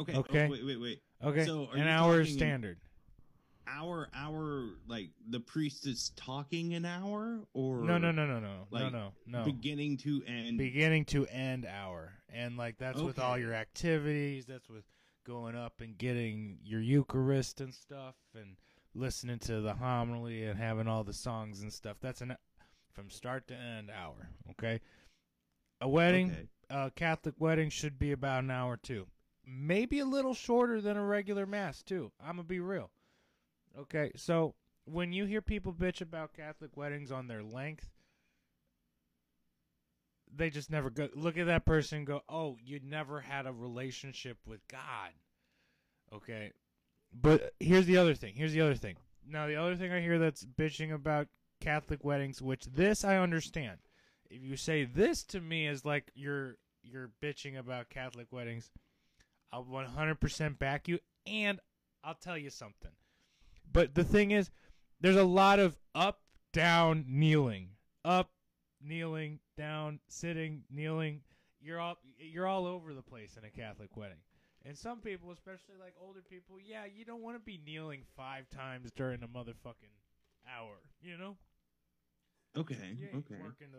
Okay. 0.00 0.14
Okay. 0.14 0.46
Oh, 0.46 0.50
wait, 0.50 0.66
wait, 0.66 0.80
wait. 0.80 1.02
Okay, 1.22 1.44
So, 1.46 1.68
an 1.72 1.86
hour 1.86 2.20
is 2.20 2.32
standard. 2.32 2.78
Hour, 3.66 4.08
hour, 4.14 4.70
like 4.86 5.10
the 5.28 5.40
priest 5.40 5.86
is 5.86 6.10
talking 6.16 6.74
an 6.74 6.84
hour, 6.84 7.40
or 7.54 7.78
No, 7.84 7.98
no, 7.98 8.12
no, 8.12 8.26
no, 8.26 8.40
no, 8.40 8.46
no, 8.46 8.66
like, 8.70 8.92
no, 8.92 9.12
no. 9.26 9.44
beginning 9.44 9.96
to 9.98 10.22
end. 10.26 10.58
beginning 10.58 11.04
to 11.06 11.26
end 11.26 11.66
hour. 11.66 12.12
And 12.28 12.56
like 12.56 12.78
that's 12.78 13.00
with 13.00 13.18
all 13.18 13.38
your 13.38 13.54
activities 13.54 14.46
that's 14.46 14.68
with 14.68 14.84
going 15.24 15.56
up 15.56 15.80
and 15.80 15.96
getting 15.96 16.58
your 16.62 16.80
eucharist 16.80 17.60
and 17.60 17.72
stuff 17.72 18.16
and 18.34 18.56
listening 18.94 19.38
to 19.40 19.60
the 19.60 19.74
homily 19.74 20.44
and 20.44 20.58
having 20.58 20.86
all 20.86 21.04
the 21.04 21.12
songs 21.12 21.62
and 21.62 21.72
stuff. 21.72 21.96
That's 22.00 22.20
an 22.20 22.36
from 22.92 23.10
start 23.10 23.48
to 23.48 23.54
end 23.54 23.90
hour 23.90 24.28
okay? 24.52 24.80
A 25.80 25.88
wedding 25.88 26.30
Okay. 26.30 26.48
a 26.70 26.90
catholic 26.90 27.34
wedding 27.38 27.70
should 27.70 27.98
be 27.98 28.12
about 28.12 28.44
an 28.44 28.50
hour 28.50 28.76
too. 28.76 29.06
Maybe 29.46 29.98
a 29.98 30.04
little 30.06 30.34
shorter 30.34 30.80
than 30.80 30.96
a 30.96 31.04
regular 31.04 31.44
mass 31.46 31.82
too. 31.82 32.12
I'm 32.20 32.36
gonna 32.36 32.44
be 32.44 32.60
real 32.60 32.90
okay 33.78 34.12
so 34.16 34.54
when 34.84 35.12
you 35.12 35.24
hear 35.24 35.40
people 35.40 35.72
bitch 35.72 36.00
about 36.00 36.34
catholic 36.34 36.76
weddings 36.76 37.10
on 37.10 37.26
their 37.26 37.42
length 37.42 37.90
they 40.36 40.50
just 40.50 40.70
never 40.70 40.90
go 40.90 41.08
look 41.14 41.38
at 41.38 41.46
that 41.46 41.64
person 41.64 41.98
and 41.98 42.06
go 42.06 42.22
oh 42.28 42.56
you 42.62 42.80
never 42.82 43.20
had 43.20 43.46
a 43.46 43.52
relationship 43.52 44.38
with 44.46 44.66
god. 44.68 45.10
Okay 46.12 46.52
but 47.12 47.54
here's 47.60 47.86
the 47.86 47.96
other 47.96 48.14
thing 48.14 48.34
here's 48.34 48.52
the 48.52 48.60
other 48.60 48.74
thing. 48.74 48.96
Now 49.26 49.46
the 49.46 49.56
other 49.56 49.76
thing 49.76 49.92
i 49.92 50.00
hear 50.00 50.18
that's 50.18 50.44
bitching 50.44 50.92
about 50.92 51.28
catholic 51.60 52.04
weddings 52.04 52.42
which 52.42 52.66
this 52.66 53.04
i 53.04 53.16
understand. 53.16 53.78
If 54.30 54.42
you 54.42 54.56
say 54.56 54.84
this 54.84 55.22
to 55.24 55.40
me 55.40 55.66
as 55.66 55.84
like 55.84 56.10
you're 56.14 56.56
you're 56.82 57.10
bitching 57.22 57.58
about 57.58 57.88
catholic 57.88 58.26
weddings 58.30 58.70
i'll 59.52 59.64
100% 59.64 60.58
back 60.58 60.88
you 60.88 60.98
and 61.26 61.60
i'll 62.02 62.14
tell 62.14 62.36
you 62.36 62.50
something 62.50 62.90
but 63.74 63.94
the 63.94 64.04
thing 64.04 64.30
is 64.30 64.50
there's 65.02 65.16
a 65.16 65.24
lot 65.24 65.58
of 65.58 65.76
up 65.94 66.20
down 66.54 67.04
kneeling 67.06 67.68
up 68.06 68.30
kneeling 68.82 69.38
down 69.58 69.98
sitting 70.08 70.62
kneeling 70.70 71.20
you're 71.60 71.78
all 71.80 71.96
you're 72.18 72.46
all 72.46 72.66
over 72.66 72.94
the 72.94 73.02
place 73.02 73.36
in 73.36 73.44
a 73.44 73.50
catholic 73.50 73.94
wedding 73.96 74.16
and 74.64 74.78
some 74.78 75.00
people 75.00 75.30
especially 75.30 75.74
like 75.78 75.92
older 76.02 76.22
people 76.22 76.56
yeah 76.64 76.84
you 76.96 77.04
don't 77.04 77.20
want 77.22 77.36
to 77.36 77.40
be 77.40 77.60
kneeling 77.66 78.00
five 78.16 78.48
times 78.48 78.90
during 78.96 79.22
a 79.22 79.28
motherfucking 79.28 79.92
hour 80.48 80.76
you 81.02 81.18
know 81.18 81.36
Okay. 82.56 82.76
you 82.96 83.08
okay. 83.18 83.34
working 83.42 83.68
the 83.72 83.78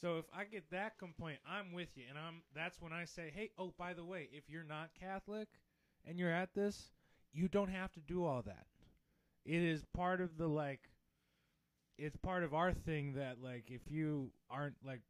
so 0.00 0.18
if 0.18 0.24
i 0.36 0.42
get 0.44 0.64
that 0.72 0.98
complaint 0.98 1.38
i'm 1.48 1.72
with 1.72 1.88
you 1.94 2.02
and 2.08 2.18
i'm 2.18 2.42
that's 2.54 2.80
when 2.80 2.92
i 2.92 3.04
say 3.04 3.30
hey 3.34 3.50
oh 3.58 3.72
by 3.78 3.92
the 3.94 4.04
way 4.04 4.28
if 4.32 4.50
you're 4.50 4.64
not 4.64 4.90
catholic 4.98 5.46
and 6.04 6.18
you're 6.18 6.32
at 6.32 6.52
this 6.54 6.90
you 7.32 7.46
don't 7.46 7.70
have 7.70 7.92
to 7.92 8.00
do 8.00 8.24
all 8.24 8.42
that 8.42 8.66
it 9.44 9.62
is 9.62 9.84
part 9.94 10.20
of 10.20 10.36
the 10.36 10.46
like 10.46 10.80
it's 11.98 12.16
part 12.16 12.42
of 12.42 12.54
our 12.54 12.72
thing 12.72 13.14
that 13.14 13.36
like 13.42 13.64
if 13.70 13.90
you 13.90 14.32
aren't 14.50 14.76
like 14.84 15.02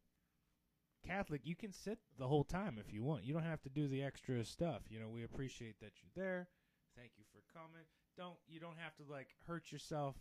Catholic, 1.06 1.40
you 1.44 1.56
can 1.56 1.72
sit 1.72 1.98
the 2.18 2.28
whole 2.28 2.44
time 2.44 2.78
if 2.78 2.92
you 2.92 3.02
want. 3.02 3.24
You 3.24 3.34
don't 3.34 3.42
have 3.42 3.62
to 3.62 3.68
do 3.68 3.88
the 3.88 4.02
extra 4.02 4.44
stuff. 4.44 4.82
You 4.88 5.00
know, 5.00 5.08
we 5.08 5.24
appreciate 5.24 5.80
that 5.80 5.92
you're 6.00 6.24
there. 6.24 6.48
Thank 6.96 7.12
you 7.16 7.24
for 7.32 7.40
coming. 7.52 7.86
Don't 8.16 8.36
you 8.46 8.60
don't 8.60 8.78
have 8.78 8.94
to 8.96 9.04
like 9.10 9.28
hurt 9.46 9.72
yourself, 9.72 10.16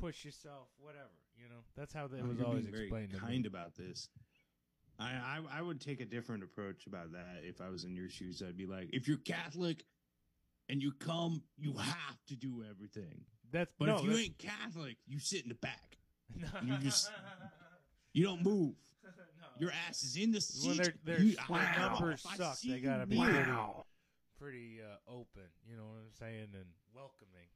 push 0.00 0.24
yourself, 0.24 0.68
whatever. 0.78 1.04
You 1.36 1.48
know, 1.48 1.62
that's 1.76 1.92
how 1.92 2.06
that 2.08 2.20
Oh, 2.22 2.28
was 2.28 2.40
always 2.40 2.66
very 2.66 2.84
explained 2.84 3.18
kind 3.20 3.46
about 3.46 3.76
this. 3.76 4.08
I, 4.98 5.10
I 5.10 5.58
I 5.58 5.62
would 5.62 5.80
take 5.80 6.00
a 6.00 6.04
different 6.04 6.42
approach 6.42 6.86
about 6.86 7.12
that 7.12 7.42
if 7.44 7.60
I 7.60 7.68
was 7.68 7.84
in 7.84 7.94
your 7.94 8.08
shoes. 8.08 8.42
I'd 8.46 8.56
be 8.56 8.66
like, 8.66 8.88
if 8.92 9.06
you're 9.06 9.18
Catholic 9.18 9.84
and 10.68 10.82
you 10.82 10.92
come, 10.98 11.42
you 11.56 11.74
have 11.74 12.18
to 12.28 12.34
do 12.34 12.64
everything. 12.68 13.20
That's 13.50 13.72
But 13.78 13.86
no, 13.86 13.96
if 13.96 14.02
you 14.02 14.08
that's- 14.10 14.24
ain't 14.26 14.38
Catholic, 14.38 14.96
you 15.06 15.18
sit 15.18 15.42
in 15.42 15.48
the 15.48 15.54
back. 15.56 15.98
you 16.64 16.76
just- 16.78 17.10
You 18.12 18.24
don't 18.24 18.42
move. 18.42 18.74
no. 19.04 19.10
Your 19.58 19.70
ass 19.88 20.02
is 20.02 20.16
in 20.16 20.32
the 20.32 20.40
seat. 20.40 20.68
when 20.68 20.76
their 20.78 20.94
their 21.04 21.20
You- 21.22 21.36
when 21.48 21.60
Wow. 21.62 21.88
numbers 21.98 22.24
I 22.28 22.36
suck, 22.36 22.56
see 22.56 22.70
they 22.70 22.76
you 22.78 22.82
gotta 22.82 23.06
be 23.06 23.16
kneel. 23.16 23.86
pretty, 24.38 24.78
pretty 24.78 24.82
uh, 24.82 24.96
open. 25.10 25.48
You 25.66 25.76
know 25.76 25.86
what 25.86 25.98
I'm 26.00 26.12
saying, 26.12 26.48
and 26.54 26.66
welcoming. 26.94 27.48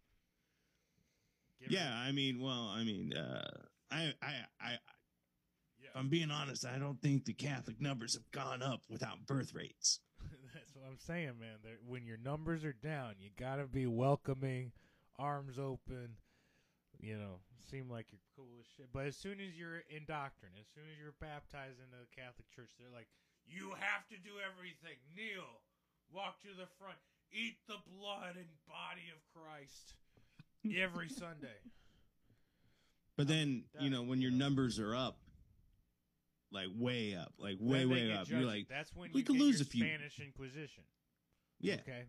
Give 1.61 1.71
Yeah, 1.71 1.89
it- 2.05 2.09
I 2.09 2.13
mean, 2.13 2.41
well, 2.41 2.69
I 2.69 2.85
mean, 2.85 3.13
uh, 3.15 3.67
I, 3.91 4.15
I, 4.23 4.35
I, 4.61 4.71
yeah. 5.79 5.89
if 5.91 5.97
I'm 5.97 6.09
being 6.09 6.31
honest, 6.31 6.65
I 6.65 6.79
don't 6.79 7.01
think 7.01 7.25
the 7.25 7.35
Catholic 7.35 7.81
numbers 7.81 8.15
have 8.15 8.31
gone 8.33 8.63
up 8.63 8.83
without 8.89 9.27
birth 9.27 9.55
rates. 9.55 10.01
That's 10.55 10.75
what 10.75 10.87
I'm 10.89 10.99
saying, 10.99 11.39
man. 11.39 11.59
There- 11.63 11.79
When 11.87 12.05
your 12.07 12.17
numbers 12.19 12.65
are 12.65 12.73
down, 12.73 13.15
you 13.19 13.31
gotta 13.39 13.67
be 13.67 13.87
welcoming, 13.87 14.73
arms 15.19 15.59
open. 15.59 16.17
You 17.01 17.17
know, 17.17 17.41
seem 17.71 17.89
like 17.91 18.13
you're 18.13 18.23
cool 18.37 18.61
as 18.61 18.67
shit. 18.77 18.93
But 18.93 19.07
as 19.07 19.17
soon 19.17 19.41
as 19.41 19.57
you're 19.59 19.83
in 19.91 20.05
doctrine, 20.07 20.53
as 20.61 20.69
soon 20.75 20.85
as 20.93 21.01
you're 21.01 21.17
baptized 21.19 21.81
into 21.83 21.99
the 21.99 22.11
Catholic 22.15 22.47
Church, 22.55 22.71
they're 22.79 22.93
like, 22.93 23.09
you 23.45 23.75
have 23.81 24.07
to 24.09 24.17
do 24.23 24.39
everything. 24.39 25.01
Kneel, 25.17 25.65
walk 26.13 26.41
to 26.43 26.49
the 26.55 26.69
front, 26.79 26.99
eat 27.33 27.57
the 27.67 27.81
blood 27.91 28.37
and 28.37 28.47
body 28.69 29.11
of 29.11 29.19
Christ 29.35 29.95
every 30.79 31.09
Sunday. 31.23 31.59
But 33.17 33.27
then, 33.27 33.65
um, 33.79 33.85
you 33.85 33.91
know, 33.91 34.03
when 34.03 34.21
your 34.21 34.31
numbers 34.31 34.79
are 34.79 34.95
up, 34.95 35.19
like 36.53 36.69
way 36.77 37.17
up, 37.17 37.33
like 37.39 37.57
way, 37.59 37.85
way 37.85 38.09
get 38.09 38.17
up, 38.17 38.29
you're 38.29 38.41
like, 38.41 38.69
that's 38.69 38.95
when 38.95 39.11
we 39.13 39.21
you 39.21 39.27
could 39.27 39.39
lose 39.39 39.61
a 39.61 39.65
few. 39.65 39.85
Spanish 39.85 40.21
Inquisition. 40.21 40.85
yeah, 41.61 41.75
Okay. 41.75 42.05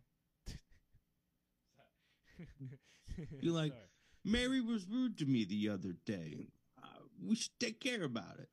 You're 3.41 3.53
like- 3.53 3.71
Sorry. 3.73 3.83
Mary 4.25 4.61
was 4.61 4.87
rude 4.87 5.17
to 5.17 5.25
me 5.25 5.43
the 5.43 5.67
other 5.69 5.93
day. 6.05 6.47
Uh, 6.81 6.85
we 7.27 7.35
should 7.35 7.59
take 7.59 7.81
care 7.81 8.03
about 8.03 8.39
it. 8.39 8.49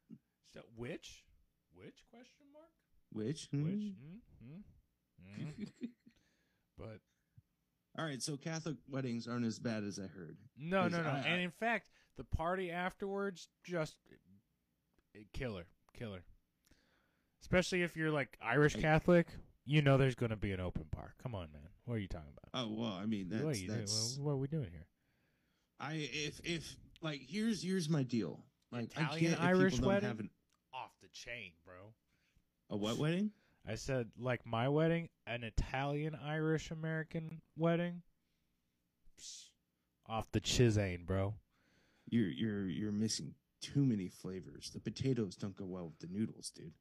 So, 0.52 0.62
which? 0.74 1.24
Which 1.74 2.02
question 2.10 2.46
mark? 2.52 2.70
Which? 3.12 3.48
Which? 3.52 3.92
Hmm. 4.42 4.44
Mm, 4.44 4.62
mm, 5.38 5.44
mm. 5.46 5.88
but 6.76 6.98
All 7.96 8.04
right, 8.04 8.20
so 8.20 8.36
Catholic 8.36 8.76
weddings 8.88 9.28
aren't 9.28 9.46
as 9.46 9.58
bad 9.60 9.84
as 9.84 9.98
I 10.00 10.06
heard. 10.08 10.36
no, 10.56 10.88
no, 10.88 11.02
no. 11.02 11.08
I- 11.08 11.18
and 11.20 11.40
in 11.40 11.50
fact, 11.52 11.88
the 12.16 12.24
party 12.24 12.70
afterwards 12.72 13.48
just 13.62 13.96
eh, 15.14 15.20
killer, 15.32 15.66
killer. 15.94 16.24
Especially 17.42 17.82
if 17.82 17.96
you're 17.96 18.10
like 18.10 18.36
Irish 18.42 18.74
Catholic, 18.74 19.28
you 19.64 19.82
know 19.82 19.96
there's 19.96 20.14
going 20.14 20.30
to 20.30 20.36
be 20.36 20.52
an 20.52 20.60
open 20.60 20.86
bar. 20.94 21.14
Come 21.22 21.34
on, 21.34 21.48
man. 21.52 21.62
What 21.84 21.94
are 21.94 21.98
you 21.98 22.08
talking 22.08 22.32
about? 22.32 22.64
Oh 22.64 22.72
well, 22.72 22.92
I 22.92 23.06
mean 23.06 23.28
what, 23.30 23.40
are 23.40 23.46
that's 23.46 23.62
that's 23.66 24.18
What, 24.18 24.26
what 24.26 24.32
are 24.32 24.36
we 24.36 24.48
doing 24.48 24.70
here? 24.72 24.86
I 25.78 26.08
if 26.12 26.40
if 26.44 26.76
like 27.02 27.20
here's 27.26 27.62
here's 27.62 27.88
my 27.88 28.02
deal. 28.02 28.44
Like 28.70 28.84
Italian 28.92 29.34
Irish 29.36 29.80
wedding? 29.80 30.08
have 30.08 30.20
an, 30.20 30.30
Off 30.72 30.92
the 31.02 31.08
chain, 31.08 31.52
bro. 31.64 31.94
a 32.70 32.76
what 32.76 32.98
wedding? 32.98 33.32
I 33.68 33.74
said 33.74 34.10
like 34.18 34.46
my 34.46 34.68
wedding, 34.68 35.08
an 35.26 35.42
Italian 35.42 36.16
Irish 36.24 36.70
American 36.70 37.40
wedding. 37.56 38.02
Off 40.06 40.30
the 40.32 40.40
chisane, 40.40 41.06
bro. 41.06 41.34
You're 42.08 42.28
you're 42.28 42.66
you're 42.66 42.92
missing 42.92 43.34
too 43.60 43.84
many 43.84 44.08
flavors. 44.08 44.70
The 44.72 44.80
potatoes 44.80 45.36
don't 45.36 45.56
go 45.56 45.66
well 45.66 45.86
with 45.86 45.98
the 45.98 46.08
noodles, 46.12 46.50
dude. 46.54 46.72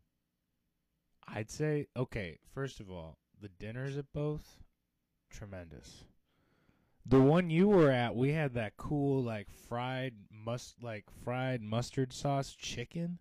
I'd 1.33 1.49
say 1.51 1.87
okay. 1.95 2.39
First 2.53 2.79
of 2.79 2.89
all, 2.89 3.17
the 3.41 3.49
dinners 3.49 3.97
at 3.97 4.11
both 4.13 4.57
tremendous. 5.29 6.05
The 7.05 7.19
one 7.21 7.49
you 7.49 7.67
were 7.67 7.89
at, 7.89 8.15
we 8.15 8.31
had 8.33 8.53
that 8.55 8.77
cool 8.77 9.23
like 9.23 9.49
fried 9.67 10.13
must 10.31 10.81
like 10.83 11.05
fried 11.23 11.61
mustard 11.61 12.13
sauce 12.13 12.53
chicken. 12.53 13.19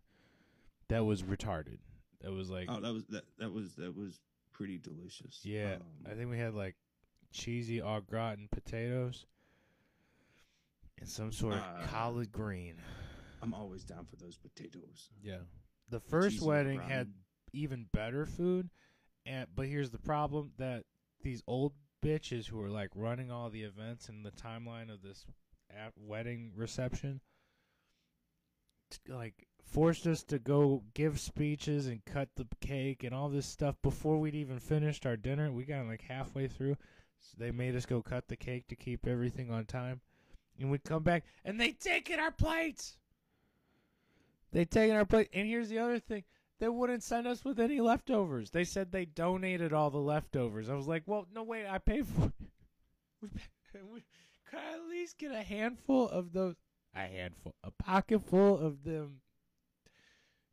that 0.89 1.05
was 1.05 1.23
retarded. 1.23 1.79
That 2.23 2.33
was 2.33 2.51
like 2.51 2.67
Oh, 2.69 2.81
that 2.81 2.93
was 2.93 3.05
that 3.07 3.25
that 3.39 3.53
was 3.53 3.75
that 3.77 3.97
was 3.97 4.21
pretty 4.53 4.79
delicious. 4.79 5.41
yeah. 5.45 5.75
Um, 5.77 6.11
I 6.11 6.15
think 6.15 6.31
we 6.31 6.39
had 6.39 6.55
like 6.55 6.75
cheesy 7.33 7.81
au 7.83 8.01
gratin 8.01 8.49
potatoes 8.51 9.27
and 10.99 11.09
some 11.09 11.31
sort 11.33 11.55
of 11.55 11.61
Uh, 11.61 11.87
collard 11.87 12.33
green. 12.33 12.75
I'm 13.43 13.55
always 13.55 13.85
down 13.85 14.05
for 14.07 14.17
those 14.17 14.37
potatoes. 14.37 15.11
Yeah. 15.23 15.39
The 15.91 16.01
first 16.01 16.37
Cheesy 16.39 16.47
wedding 16.47 16.81
had 16.81 17.13
even 17.53 17.87
better 17.93 18.27
food, 18.27 18.71
and 19.27 19.47
but 19.55 19.67
here's 19.67 19.91
the 19.91 19.99
problem 19.99 20.53
that 20.59 20.85
these 21.23 21.43
old 21.47 21.73
bitches 22.03 22.47
who 22.47 22.63
are 22.63 22.71
like 22.71 22.91
running 22.95 23.31
all 23.31 23.51
the 23.51 23.63
events 23.63 24.09
and 24.09 24.25
the 24.25 24.31
timeline 24.31 24.93
of 24.93 25.03
this 25.03 25.27
wedding 25.97 26.53
reception 26.55 27.21
like 29.09 29.47
forced 29.71 30.07
us 30.07 30.23
to 30.25 30.39
go 30.39 30.83
give 30.95 31.21
speeches 31.21 31.87
and 31.87 32.05
cut 32.05 32.29
the 32.37 32.47
cake 32.61 33.05
and 33.05 33.15
all 33.15 33.29
this 33.29 33.47
stuff 33.47 33.77
before 33.83 34.19
we'd 34.19 34.35
even 34.35 34.59
finished 34.59 35.05
our 35.05 35.17
dinner. 35.17 35.53
We 35.53 35.65
got 35.65 35.87
like 35.87 36.03
halfway 36.03 36.49
through. 36.49 36.77
So 37.21 37.37
they 37.37 37.51
made 37.51 37.75
us 37.77 37.85
go 37.85 38.01
cut 38.01 38.29
the 38.29 38.37
cake 38.37 38.69
to 38.69 38.77
keep 38.77 39.07
everything 39.07 39.51
on 39.51 39.67
time. 39.67 40.01
And 40.59 40.71
we'd 40.71 40.85
come 40.85 41.03
back 41.03 41.25
and 41.45 41.61
they 41.61 41.73
taken 41.73 42.19
our 42.19 42.31
plates. 42.31 42.97
They 44.53 44.65
taken 44.65 44.97
our 44.97 45.05
plate. 45.05 45.29
And 45.33 45.47
here's 45.47 45.69
the 45.69 45.79
other 45.79 45.99
thing. 45.99 46.25
They 46.61 46.69
wouldn't 46.69 47.03
send 47.03 47.27
us 47.27 47.45
with 47.45 47.61
any 47.61 47.81
leftovers. 47.81 48.51
They 48.51 48.65
said 48.65 48.91
they 48.91 49.05
donated 49.05 49.73
all 49.73 49.91
the 49.91 49.99
leftovers. 49.99 50.69
I 50.69 50.75
was 50.75 50.89
like, 50.89 51.05
well, 51.07 51.27
no, 51.33 51.45
wait, 51.45 51.67
I 51.67 51.79
paid 51.79 52.07
for 52.07 52.33
it. 53.23 53.31
We, 53.93 54.03
could 54.49 54.59
I 54.59 54.73
at 54.73 54.89
least 54.89 55.19
get 55.19 55.31
a 55.31 55.43
handful 55.43 56.09
of 56.09 56.33
those? 56.33 56.55
A 56.95 57.01
handful. 57.01 57.55
A 57.63 57.71
pocket 57.71 58.23
full 58.23 58.59
of 58.59 58.83
them 58.83 59.21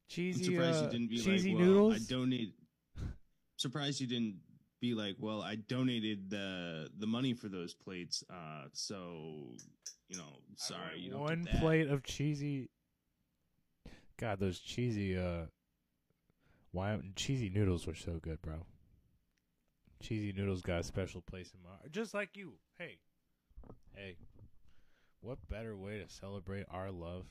cheesy, 0.07 0.57
uh, 0.57 0.83
you 0.83 0.89
didn't 0.89 1.09
be 1.09 1.17
cheesy 1.17 1.51
like, 1.51 1.59
well, 1.59 1.67
noodles. 1.67 1.95
I 1.95 2.13
donate. 2.13 2.53
surprised 3.57 4.01
you 4.01 4.07
didn't 4.07 4.37
be 4.81 4.93
like, 4.93 5.15
well, 5.19 5.41
I 5.41 5.55
donated 5.55 6.29
the 6.29 6.89
the 6.97 7.07
money 7.07 7.33
for 7.33 7.47
those 7.47 7.73
plates, 7.73 8.23
uh, 8.29 8.65
so 8.73 9.55
you 10.09 10.17
know, 10.17 10.39
sorry, 10.55 10.99
you 10.99 11.17
one 11.17 11.47
plate 11.59 11.87
of 11.87 12.03
cheesy. 12.03 12.69
God, 14.17 14.39
those 14.39 14.59
cheesy, 14.59 15.17
uh, 15.17 15.45
why 16.75 16.99
cheesy 17.15 17.49
noodles 17.49 17.87
were 17.87 17.95
so 17.95 18.19
good, 18.21 18.41
bro. 18.41 18.65
Cheesy 20.01 20.33
noodles 20.33 20.61
got 20.61 20.81
a 20.81 20.83
special 20.83 21.21
place 21.21 21.51
in 21.53 21.63
my 21.63 21.69
heart, 21.69 21.91
just 21.91 22.13
like 22.13 22.35
you. 22.35 22.53
Hey, 22.77 22.97
hey, 23.95 24.17
what 25.21 25.37
better 25.49 25.75
way 25.75 25.99
to 25.99 26.09
celebrate 26.13 26.65
our 26.69 26.91
love 26.91 27.27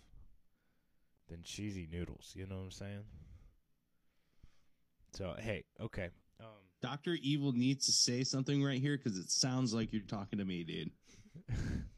than 1.28 1.42
cheesy 1.42 1.86
noodles? 1.92 2.32
You 2.34 2.46
know 2.46 2.56
what 2.56 2.64
I'm 2.64 2.70
saying? 2.70 3.04
So 5.12 5.34
hey, 5.38 5.64
okay. 5.78 6.08
Um, 6.40 6.46
Doctor 6.80 7.16
Evil 7.22 7.52
needs 7.52 7.86
to 7.86 7.92
say 7.92 8.24
something 8.24 8.64
right 8.64 8.80
here 8.80 8.96
because 8.96 9.18
it 9.18 9.30
sounds 9.30 9.74
like 9.74 9.92
you're 9.92 10.02
talking 10.02 10.38
to 10.38 10.44
me, 10.44 10.64
dude. 10.64 10.90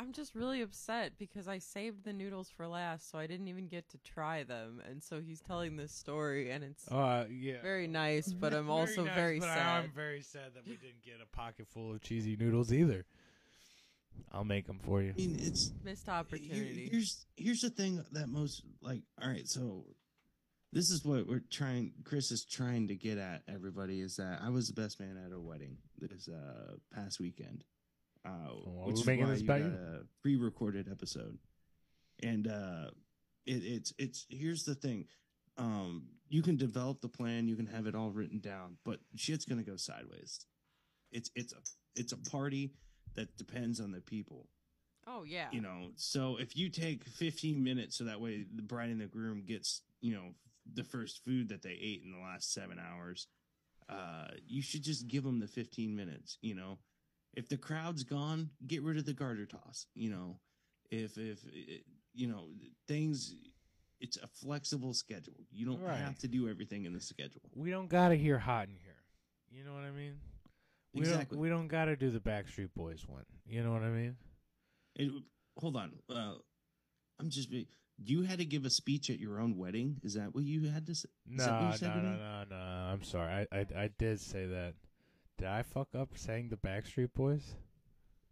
I'm 0.00 0.12
just 0.12 0.34
really 0.34 0.62
upset 0.62 1.12
because 1.18 1.46
I 1.46 1.58
saved 1.58 2.04
the 2.04 2.14
noodles 2.14 2.48
for 2.48 2.66
last, 2.66 3.10
so 3.10 3.18
I 3.18 3.26
didn't 3.26 3.48
even 3.48 3.66
get 3.68 3.86
to 3.90 3.98
try 3.98 4.44
them. 4.44 4.80
And 4.88 5.02
so 5.02 5.20
he's 5.20 5.40
telling 5.42 5.76
this 5.76 5.92
story, 5.92 6.50
and 6.50 6.64
it's 6.64 6.88
uh, 6.90 7.26
yeah. 7.30 7.60
very 7.62 7.86
nice, 7.86 8.32
but 8.32 8.54
I'm 8.54 8.66
Very 8.66 8.78
also 8.80 9.04
nice, 9.04 9.14
very 9.14 9.38
but 9.40 9.48
sad. 9.48 9.84
I'm 9.84 9.90
very 9.94 10.22
sad 10.22 10.54
that 10.54 10.64
we 10.66 10.76
didn't 10.76 11.02
get 11.04 11.16
a 11.22 11.36
pocket 11.36 11.66
full 11.68 11.92
of 11.92 12.00
cheesy 12.00 12.34
noodles 12.34 12.72
either. 12.72 13.04
I'll 14.32 14.42
make 14.44 14.66
them 14.66 14.80
for 14.82 15.02
you. 15.02 15.10
I 15.10 15.20
mean, 15.20 15.36
it's 15.38 15.70
Missed 15.84 16.06
here- 16.06 16.14
opportunity. 16.14 16.88
here's 16.90 17.26
here's 17.36 17.60
the 17.60 17.70
thing 17.70 18.02
that 18.12 18.28
most 18.28 18.62
like. 18.80 19.02
All 19.22 19.28
right, 19.28 19.46
so 19.46 19.84
this 20.72 20.90
is 20.90 21.04
what 21.04 21.26
we're 21.26 21.42
trying. 21.50 21.92
Chris 22.04 22.30
is 22.30 22.46
trying 22.46 22.88
to 22.88 22.94
get 22.94 23.18
at 23.18 23.42
everybody 23.48 24.00
is 24.00 24.16
that 24.16 24.40
I 24.42 24.48
was 24.48 24.68
the 24.68 24.80
best 24.80 24.98
man 24.98 25.18
at 25.26 25.32
a 25.32 25.38
wedding 25.38 25.76
this 25.98 26.26
uh 26.26 26.76
past 26.94 27.20
weekend. 27.20 27.64
Uh, 28.24 28.52
well, 28.66 28.86
which 28.86 28.96
we're 28.96 29.00
is 29.00 29.06
making 29.06 29.24
why 29.24 29.30
this 29.32 29.40
you 29.40 29.46
got 29.46 29.60
a 29.60 30.00
pre-recorded 30.22 30.88
episode, 30.90 31.38
and 32.22 32.48
uh, 32.48 32.90
it, 33.46 33.62
it's 33.64 33.94
it's 33.98 34.26
here's 34.28 34.64
the 34.64 34.74
thing. 34.74 35.06
Um, 35.56 36.04
you 36.28 36.42
can 36.42 36.56
develop 36.56 37.00
the 37.00 37.08
plan, 37.08 37.48
you 37.48 37.56
can 37.56 37.66
have 37.66 37.86
it 37.86 37.94
all 37.94 38.10
written 38.10 38.38
down, 38.38 38.76
but 38.84 39.00
shit's 39.16 39.44
gonna 39.44 39.62
go 39.62 39.76
sideways. 39.76 40.46
It's 41.12 41.30
it's 41.34 41.52
a 41.52 41.58
it's 41.96 42.12
a 42.12 42.30
party 42.30 42.72
that 43.16 43.36
depends 43.36 43.80
on 43.80 43.92
the 43.92 44.00
people 44.00 44.46
oh 45.06 45.24
yeah. 45.24 45.48
you 45.50 45.60
know 45.60 45.90
so 45.96 46.36
if 46.38 46.56
you 46.56 46.68
take 46.68 47.04
15 47.04 47.62
minutes 47.62 47.96
so 47.96 48.04
that 48.04 48.20
way 48.20 48.44
the 48.54 48.62
bride 48.62 48.90
and 48.90 49.00
the 49.00 49.06
groom 49.06 49.42
gets 49.46 49.82
you 50.00 50.14
know 50.14 50.30
the 50.74 50.84
first 50.84 51.24
food 51.24 51.48
that 51.48 51.62
they 51.62 51.78
ate 51.80 52.02
in 52.04 52.12
the 52.12 52.18
last 52.18 52.52
seven 52.52 52.78
hours 52.78 53.26
uh 53.88 54.28
you 54.46 54.62
should 54.62 54.82
just 54.82 55.08
give 55.08 55.24
them 55.24 55.40
the 55.40 55.46
15 55.46 55.94
minutes 55.94 56.38
you 56.42 56.54
know 56.54 56.78
if 57.34 57.48
the 57.48 57.56
crowd's 57.56 58.02
gone 58.04 58.50
get 58.66 58.82
rid 58.82 58.96
of 58.98 59.04
the 59.06 59.12
garter 59.12 59.46
toss 59.46 59.86
you 59.94 60.10
know 60.10 60.38
if 60.90 61.16
if 61.18 61.38
it, 61.52 61.84
you 62.14 62.26
know 62.26 62.48
things 62.88 63.34
it's 64.00 64.16
a 64.16 64.26
flexible 64.26 64.92
schedule 64.94 65.44
you 65.52 65.66
don't 65.66 65.80
Right. 65.82 65.96
have 65.98 66.18
to 66.18 66.28
do 66.28 66.48
everything 66.48 66.84
in 66.86 66.92
the 66.92 67.00
schedule 67.00 67.42
We 67.54 67.70
don't 67.70 67.88
gotta 67.88 68.16
hear 68.16 68.38
hot 68.38 68.68
in 68.68 68.74
here. 68.82 68.96
You 69.50 69.64
know 69.64 69.74
what 69.74 69.82
I 69.84 69.90
mean? 69.90 70.14
We 70.94 71.00
exactly 71.02 71.36
don't. 71.36 71.42
We 71.42 71.48
don't 71.50 71.68
gotta 71.68 71.96
do 71.96 72.10
the 72.10 72.20
Backstreet 72.20 72.70
Boys 72.74 73.04
one. 73.06 73.24
You 73.46 73.62
know 73.62 73.72
what 73.72 73.82
I 73.82 73.90
mean? 73.90 74.16
It, 74.96 75.12
hold 75.58 75.76
on 75.76 75.92
uh 76.08 76.34
i'm 77.18 77.28
just 77.28 77.50
be 77.50 77.68
you 78.02 78.22
had 78.22 78.38
to 78.38 78.44
give 78.46 78.64
a 78.64 78.70
speech 78.70 79.10
at 79.10 79.18
your 79.18 79.38
own 79.40 79.56
wedding 79.58 80.00
is 80.02 80.14
that 80.14 80.34
what 80.34 80.44
you 80.44 80.68
had 80.70 80.86
to 80.86 80.94
say 80.94 81.08
No, 81.26 81.42
Is 81.42 81.46
that 81.46 81.60
what 81.60 81.86
you 81.86 81.88
no, 81.88 82.00
no, 82.00 82.16
no, 82.16 82.44
no. 82.50 82.56
I'm 82.56 83.02
sorry. 83.02 83.46
I, 83.52 83.58
I, 83.58 83.66
I 83.76 83.90
did 83.98 84.18
say 84.20 84.46
that. 84.46 84.74
Did 85.40 85.48
I 85.48 85.62
fuck 85.62 85.88
up 85.94 86.10
saying 86.16 86.50
the 86.50 86.56
Backstreet 86.56 87.14
Boys? 87.14 87.54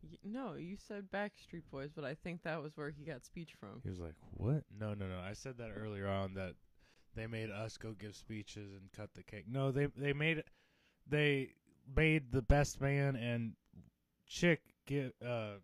Y- 0.03 0.19
No, 0.23 0.55
you 0.55 0.77
said 0.77 1.11
Backstreet 1.11 1.63
Boys, 1.71 1.91
but 1.95 2.05
I 2.05 2.15
think 2.15 2.43
that 2.43 2.63
was 2.63 2.77
where 2.77 2.91
he 2.91 3.05
got 3.05 3.25
speech 3.25 3.55
from. 3.59 3.81
He 3.83 3.89
was 3.89 3.99
like, 3.99 4.15
"What? 4.33 4.65
No, 4.79 4.93
no, 4.93 5.07
no." 5.09 5.19
I 5.19 5.33
said 5.33 5.57
that 5.57 5.71
earlier 5.75 6.07
on 6.07 6.35
that 6.35 6.55
they 7.15 7.27
made 7.27 7.51
us 7.51 7.79
go 7.79 7.93
give 7.93 8.15
speeches 8.15 8.73
and 8.75 8.93
cut 8.93 9.15
the 9.15 9.23
cake. 9.23 9.47
No, 9.49 9.73
they 9.73 9.87
they 9.87 10.13
made 10.13 10.45
they 11.07 11.55
made 11.97 12.31
the 12.31 12.43
best 12.43 12.79
man 12.81 13.17
and 13.17 13.55
chick 14.27 14.61
give 14.85 15.13
uh 15.25 15.55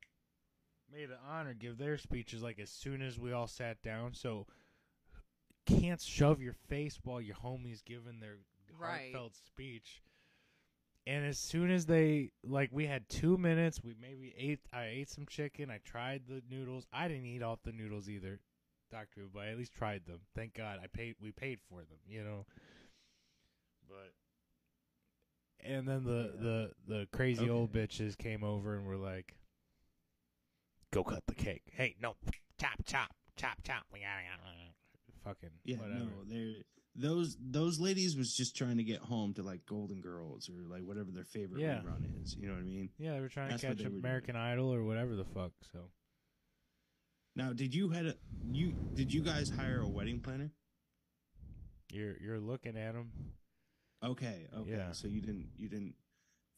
made 0.90 1.10
an 1.10 1.18
honor 1.28 1.52
give 1.52 1.76
their 1.76 1.98
speeches 1.98 2.42
like 2.42 2.58
as 2.58 2.70
soon 2.70 3.02
as 3.02 3.18
we 3.18 3.32
all 3.32 3.46
sat 3.46 3.82
down. 3.82 4.14
So 4.14 4.46
can't 5.66 6.00
shove 6.00 6.40
your 6.40 6.54
face 6.54 6.98
while 7.04 7.20
your 7.20 7.36
homies 7.36 7.84
giving 7.84 8.20
their 8.20 8.38
Right. 8.76 9.12
heartfelt 9.12 9.36
speech. 9.36 10.02
And 11.06 11.26
as 11.26 11.38
soon 11.38 11.70
as 11.70 11.84
they 11.86 12.30
like, 12.42 12.70
we 12.72 12.86
had 12.86 13.08
two 13.08 13.36
minutes. 13.36 13.80
We 13.84 13.94
maybe 14.00 14.34
ate. 14.38 14.60
I 14.72 14.86
ate 14.86 15.10
some 15.10 15.26
chicken. 15.26 15.70
I 15.70 15.78
tried 15.84 16.22
the 16.26 16.42
noodles. 16.50 16.86
I 16.92 17.08
didn't 17.08 17.26
eat 17.26 17.42
all 17.42 17.58
the 17.62 17.72
noodles 17.72 18.08
either, 18.08 18.40
Doctor. 18.90 19.22
But 19.32 19.40
I 19.40 19.48
at 19.48 19.58
least 19.58 19.74
tried 19.74 20.06
them. 20.06 20.20
Thank 20.34 20.54
God. 20.54 20.78
I 20.82 20.86
paid. 20.86 21.16
We 21.20 21.30
paid 21.30 21.58
for 21.68 21.80
them. 21.80 21.98
You 22.08 22.24
know. 22.24 22.46
But. 23.86 24.12
And 25.60 25.86
then 25.86 26.04
the 26.04 26.32
the 26.38 26.70
the 26.86 27.08
crazy 27.12 27.48
old 27.50 27.72
bitches 27.72 28.16
came 28.16 28.42
over 28.44 28.74
and 28.74 28.86
were 28.86 28.96
like, 28.96 29.34
"Go 30.90 31.04
cut 31.04 31.22
the 31.26 31.34
cake." 31.34 31.62
Hey, 31.72 31.96
no, 32.00 32.16
chop 32.58 32.84
chop 32.86 33.14
chop 33.36 33.58
chop. 33.62 33.84
We 33.92 34.00
gotta 34.00 34.72
fucking 35.22 35.50
Yeah, 35.64 35.76
whatever. 35.78 36.00
no, 36.00 36.10
they're 36.28 36.62
those 36.96 37.36
those 37.40 37.80
ladies 37.80 38.16
was 38.16 38.34
just 38.34 38.56
trying 38.56 38.76
to 38.76 38.84
get 38.84 39.00
home 39.00 39.34
to 39.34 39.42
like 39.42 39.66
Golden 39.66 40.00
Girls 40.00 40.48
or 40.48 40.62
like 40.68 40.82
whatever 40.84 41.10
their 41.10 41.24
favorite 41.24 41.60
Yeah. 41.60 41.80
rerun 41.80 42.22
is. 42.22 42.36
You 42.36 42.46
know 42.48 42.54
what 42.54 42.60
I 42.60 42.64
mean? 42.64 42.90
Yeah, 42.98 43.14
they 43.14 43.20
were 43.20 43.28
trying 43.28 43.50
That's 43.50 43.62
to 43.62 43.68
catch 43.68 43.78
were 43.78 43.88
doing. 43.88 43.98
American 43.98 44.36
Idol 44.36 44.72
or 44.72 44.84
whatever 44.84 45.16
the 45.16 45.24
fuck. 45.24 45.52
So 45.72 45.90
Now, 47.34 47.52
did 47.52 47.74
you 47.74 47.88
had 47.90 48.06
a 48.06 48.14
you 48.52 48.72
did 48.94 49.12
you 49.12 49.22
guys 49.22 49.50
hire 49.50 49.80
a 49.80 49.88
wedding 49.88 50.20
planner? 50.20 50.52
you're 51.90 52.16
you're 52.20 52.40
looking 52.40 52.76
at 52.76 52.94
them. 52.94 53.10
Okay, 54.02 54.46
okay. 54.56 54.70
Yeah. 54.70 54.92
So 54.92 55.08
you 55.08 55.20
didn't 55.20 55.48
you 55.56 55.68
didn't 55.68 55.94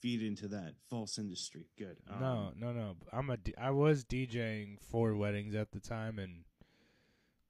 feed 0.01 0.23
into 0.23 0.49
that 0.49 0.75
false 0.91 1.19
industry. 1.19 1.67
Good. 1.79 1.97
no, 2.21 2.27
Um, 2.27 2.55
no, 2.59 2.73
no. 2.73 2.97
I'm 3.13 3.31
a 3.31 3.37
D- 3.39 3.55
I 3.57 3.71
was 3.71 4.05
DJing 4.05 4.79
for 4.91 5.15
weddings 5.15 5.55
at 5.55 5.73
the 5.73 5.81
time, 5.81 6.19
and 6.19 6.45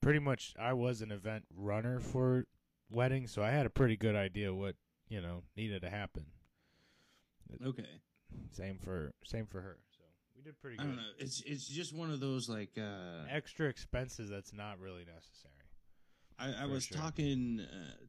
pretty 0.00 0.18
much 0.20 0.54
I 0.58 0.72
was 0.74 1.00
an 1.02 1.10
event 1.10 1.44
runner 1.54 1.98
for 2.00 2.46
weddings, 2.90 3.32
so 3.32 3.42
I 3.42 3.50
had 3.50 3.66
a 3.66 3.70
pretty 3.70 3.96
good 3.96 4.16
idea 4.16 4.54
what 4.54 4.76
you 5.08 5.20
know 5.20 5.42
needed 5.56 5.82
to 5.82 5.90
happen. 5.90 6.26
Okay. 7.64 8.00
Same 8.52 8.78
for 8.78 9.12
same 9.24 9.46
for 9.46 9.60
her. 9.60 9.78
So 9.90 10.04
we 10.34 10.42
did 10.42 10.60
pretty 10.60 10.78
I 10.78 10.82
good. 10.82 10.88
don't 10.88 10.96
know. 10.96 11.10
It's 11.18 11.42
it's 11.46 11.66
just 11.66 11.94
one 11.94 12.10
of 12.10 12.20
those 12.20 12.48
like 12.48 12.70
uh 12.76 13.26
Extra 13.30 13.68
expenses 13.68 14.28
that's 14.30 14.52
not 14.52 14.78
really 14.80 15.04
necessary. 15.04 15.54
I, 16.38 16.64
I 16.64 16.66
was 16.66 16.84
sure. 16.84 16.98
talking 16.98 17.60
uh, 17.60 18.04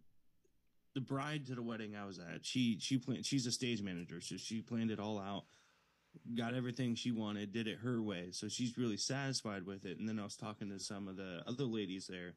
the 0.93 1.01
bride 1.01 1.45
to 1.45 1.55
the 1.55 1.61
wedding 1.61 1.95
I 1.95 2.05
was 2.05 2.19
at. 2.19 2.45
She 2.45 2.77
she 2.79 2.97
planned. 2.97 3.25
She's 3.25 3.45
a 3.45 3.51
stage 3.51 3.81
manager, 3.81 4.19
so 4.21 4.35
she 4.37 4.61
planned 4.61 4.91
it 4.91 4.99
all 4.99 5.19
out. 5.19 5.43
Got 6.35 6.55
everything 6.55 6.95
she 6.95 7.11
wanted, 7.11 7.53
did 7.53 7.67
it 7.67 7.77
her 7.83 8.01
way. 8.01 8.29
So 8.31 8.47
she's 8.47 8.77
really 8.77 8.97
satisfied 8.97 9.67
with 9.67 9.85
it. 9.85 9.99
And 9.99 10.09
then 10.09 10.19
I 10.19 10.23
was 10.23 10.35
talking 10.35 10.69
to 10.71 10.79
some 10.79 11.07
of 11.07 11.15
the 11.15 11.43
other 11.45 11.65
ladies 11.65 12.07
there, 12.07 12.33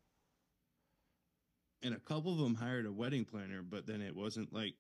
and 1.83 1.95
a 1.95 1.99
couple 2.01 2.33
of 2.33 2.39
them 2.39 2.55
hired 2.55 2.87
a 2.87 2.93
wedding 2.93 3.25
planner, 3.25 3.63
but 3.63 3.87
then 3.87 4.01
it 4.03 4.15
wasn't 4.15 4.53
like 4.53 4.75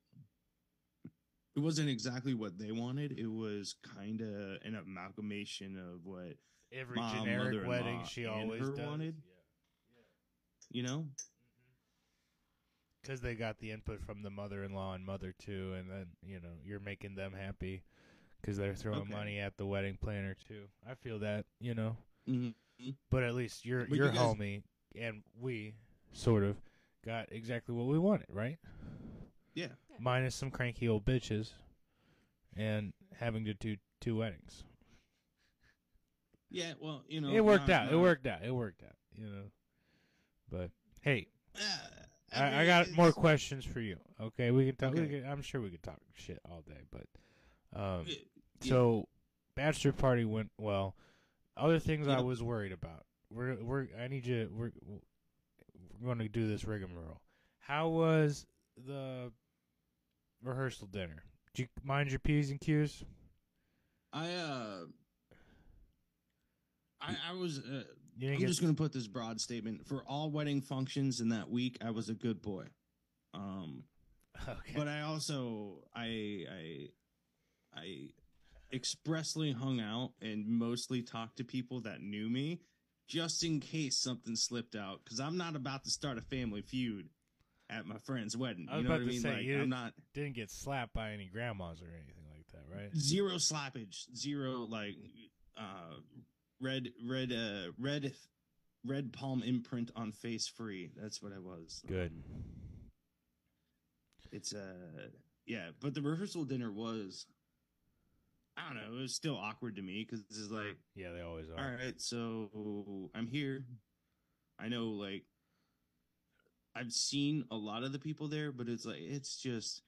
it 1.57 1.61
wasn't 1.61 1.89
exactly 1.89 2.35
what 2.35 2.59
they 2.59 2.71
wanted. 2.73 3.19
It 3.19 3.27
was 3.27 3.75
kind 3.97 4.21
of 4.21 4.59
an 4.65 4.75
amalgamation 4.77 5.77
of 5.77 6.05
what 6.05 6.37
Every 6.73 6.97
Mom, 6.97 7.17
generic 7.25 7.67
wedding 7.67 8.03
she 8.09 8.27
always 8.27 8.61
her 8.61 8.71
does. 8.71 8.87
wanted. 8.87 9.17
you 10.71 10.83
know. 10.85 11.07
Because 13.03 13.21
they 13.23 13.35
got 13.35 13.59
the 13.59 13.71
input 13.73 14.03
from 14.05 14.23
the 14.23 14.31
mother-in-law 14.31 14.95
and 14.95 15.05
mother 15.07 15.35
too, 15.39 15.73
and 15.79 15.91
then 15.91 16.07
you 16.23 16.39
know 16.41 16.51
you're 16.65 16.81
making 16.81 17.15
them 17.15 17.33
happy 17.33 17.83
because 18.41 18.57
they're 18.57 18.75
throwing 18.75 19.01
Okay. 19.01 19.13
money 19.13 19.39
at 19.39 19.57
the 19.57 19.67
wedding 19.67 19.97
planner 20.01 20.37
too. 20.47 20.65
I 20.89 20.95
feel 20.95 21.19
that, 21.21 21.47
you 21.61 21.75
know. 21.75 21.97
Mm-hmm. 22.29 22.91
But 23.11 23.23
at 23.23 23.35
least 23.35 23.65
your 23.65 23.87
But 23.87 23.97
your 23.97 24.07
you 24.09 24.13
guys- 24.13 24.21
homie 24.21 24.63
and 24.99 25.23
we 25.41 25.75
sort 26.13 26.45
of 26.45 26.57
got 27.05 27.27
exactly 27.33 27.75
what 27.75 27.87
we 27.87 27.99
wanted, 27.99 28.27
right? 28.31 28.59
Yeah. 29.55 29.69
Minus 29.99 30.35
some 30.35 30.51
cranky 30.51 30.89
old 30.89 31.05
bitches 31.05 31.51
and 32.57 32.93
having 33.19 33.45
to 33.45 33.55
do 33.55 33.77
two 34.01 34.17
weddings. 34.17 34.65
Yeah. 36.51 36.73
Well, 36.81 37.03
you 37.09 37.21
know, 37.21 37.31
it 37.31 37.45
worked 37.45 37.69
not- 37.69 37.83
out. 37.83 37.89
It 37.89 37.97
not- 37.97 38.03
worked 38.03 38.27
out. 38.27 38.45
It 38.45 38.51
worked 38.55 38.83
out. 38.83 38.97
You 39.15 39.27
know. 39.27 39.43
But 40.51 40.71
hey, 41.03 41.29
Uh, 41.55 41.79
I, 42.33 42.45
I 42.45 42.59
mean, 42.59 42.67
got 42.67 42.83
it's- 42.83 42.97
more 42.97 43.13
questions 43.13 43.65
for 43.65 43.81
you. 43.81 43.99
Okay, 44.21 44.51
we 44.51 44.67
can 44.67 44.77
talk. 44.77 44.95
We 44.95 45.07
can, 45.09 45.25
I'm 45.27 45.43
sure 45.43 45.61
we 45.61 45.71
could 45.71 45.83
talk 45.83 46.01
shit 46.15 46.39
all 46.49 46.63
day, 46.63 46.83
but 46.91 47.07
um, 47.81 48.05
Yeah. 48.07 48.17
so 48.63 49.09
bachelor 49.55 49.93
party 49.93 50.25
went 50.25 50.51
well. 50.59 50.97
Other 51.57 51.79
things 51.79 52.09
I 52.09 52.21
was 52.21 52.43
worried 52.43 52.73
about. 52.73 53.05
We're 53.31 53.57
we're 53.63 53.89
I 53.99 54.09
need 54.09 54.27
you. 54.27 54.51
We're 54.53 54.73
we're 54.85 54.99
going 56.03 56.19
to 56.19 56.29
do 56.29 56.47
this 56.49 56.65
rigmarole. 56.65 57.21
How 57.59 57.89
was 57.89 58.47
the 58.87 59.33
rehearsal 60.43 60.87
dinner? 60.87 61.23
Did 61.55 61.63
you 61.63 61.69
mind 61.85 62.11
your 62.11 62.21
p's 62.21 62.51
and 62.51 62.61
q's? 62.61 63.05
I 64.13 64.33
uh, 64.33 64.77
I 67.01 67.17
I 67.31 67.33
was. 67.35 67.59
Uh, 67.59 67.85
I'm 68.23 68.39
get 68.39 68.49
just 68.49 68.61
gonna 68.61 68.75
put 68.75 68.93
this 68.93 69.07
broad 69.07 69.41
statement 69.41 69.87
for 69.87 70.03
all 70.07 70.31
wedding 70.31 70.61
functions 70.61 71.21
in 71.21 71.31
that 71.31 71.49
week. 71.49 71.79
I 71.85 71.91
was 71.91 72.09
a 72.09 72.15
good 72.15 72.43
boy. 72.43 72.65
Um, 73.35 73.85
okay. 74.49 74.73
but 74.77 74.89
I 74.89 75.03
also 75.03 75.85
I 75.95 76.45
I 76.51 76.89
I 77.75 78.09
expressly 78.73 79.53
hung 79.53 79.81
out 79.81 80.13
and 80.21 80.47
mostly 80.47 81.03
talked 81.03 81.39
to 81.39 81.45
people 81.45 81.81
that 81.83 82.01
knew 82.01 82.29
me 82.29 82.61
just 83.11 83.43
in 83.45 83.59
case 83.59 83.97
something 83.97 84.37
slipped 84.37 84.77
out 84.77 85.01
because 85.05 85.19
I'm 85.19 85.37
not 85.37 85.57
about 85.57 85.83
to 85.85 85.91
start 85.91 86.17
a 86.17 86.23
family 86.23 86.63
feud 86.63 87.09
at 87.69 87.85
my 87.85 87.97
friend's 87.99 88.37
wedding. 88.37 88.69
I 88.71 88.77
was 88.77 88.83
you 88.85 88.89
know 88.89 88.95
about 88.95 89.01
what 89.01 89.03
I 89.03 89.05
to 89.07 89.11
mean? 89.13 89.21
say, 89.21 89.33
like 89.33 89.43
you- 89.45 89.61
I'm 89.63 89.69
not 89.69 89.93
didn't 90.15 90.35
get 90.37 90.51
slapped 90.51 90.95
by 90.95 91.11
any 91.13 91.27
grandmas 91.27 91.83
or 91.83 91.87
anything 91.93 92.25
like 92.33 92.47
that, 92.53 92.63
right? 92.73 92.95
zero 92.97 93.35
slappage, 93.35 94.07
zero 94.17 94.61
like 94.69 94.95
uh 95.57 95.95
red 96.61 96.89
red 97.09 97.33
uh 97.33 97.73
red 97.79 98.13
red 98.87 99.13
palm 99.13 99.43
imprint 99.43 99.91
on 99.97 100.13
face 100.13 100.47
free. 100.49 100.91
That's 100.97 101.21
what 101.21 101.33
I 101.33 101.39
was. 101.41 101.83
Good. 101.87 102.13
It's 104.33 104.55
uh 104.55 105.09
yeah, 105.47 105.71
but 105.81 105.95
the 105.95 106.03
rehearsal 106.03 106.45
dinner 106.45 106.71
was 106.71 107.27
I 108.61 108.73
don't 108.73 108.77
know, 108.83 108.99
it 108.99 109.01
was 109.03 109.15
still 109.15 109.37
awkward 109.37 109.77
to 109.77 109.83
me 109.83 110.07
because 110.09 110.25
it's 110.29 110.51
like, 110.51 110.77
Yeah, 110.95 111.13
they 111.13 111.21
always 111.23 111.49
are. 111.51 111.59
all 111.59 111.71
right, 111.85 112.01
so 112.01 113.11
I'm 113.15 113.27
here. 113.27 113.65
I 114.59 114.69
know 114.69 114.89
like 114.89 115.25
I've 116.75 116.93
seen 116.93 117.45
a 117.51 117.57
lot 117.57 117.83
of 117.83 117.93
the 117.93 117.99
people 117.99 118.29
there, 118.29 118.53
but 118.53 118.69
it's 118.69 118.85
like 118.85 118.99
it's 119.01 119.37
just 119.41 119.83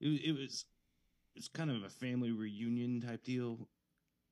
it, 0.00 0.08
it 0.08 0.32
was 0.32 0.64
it's 1.36 1.48
kind 1.48 1.70
of 1.70 1.82
a 1.84 1.90
family 1.90 2.32
reunion 2.32 3.00
type 3.00 3.22
deal. 3.24 3.68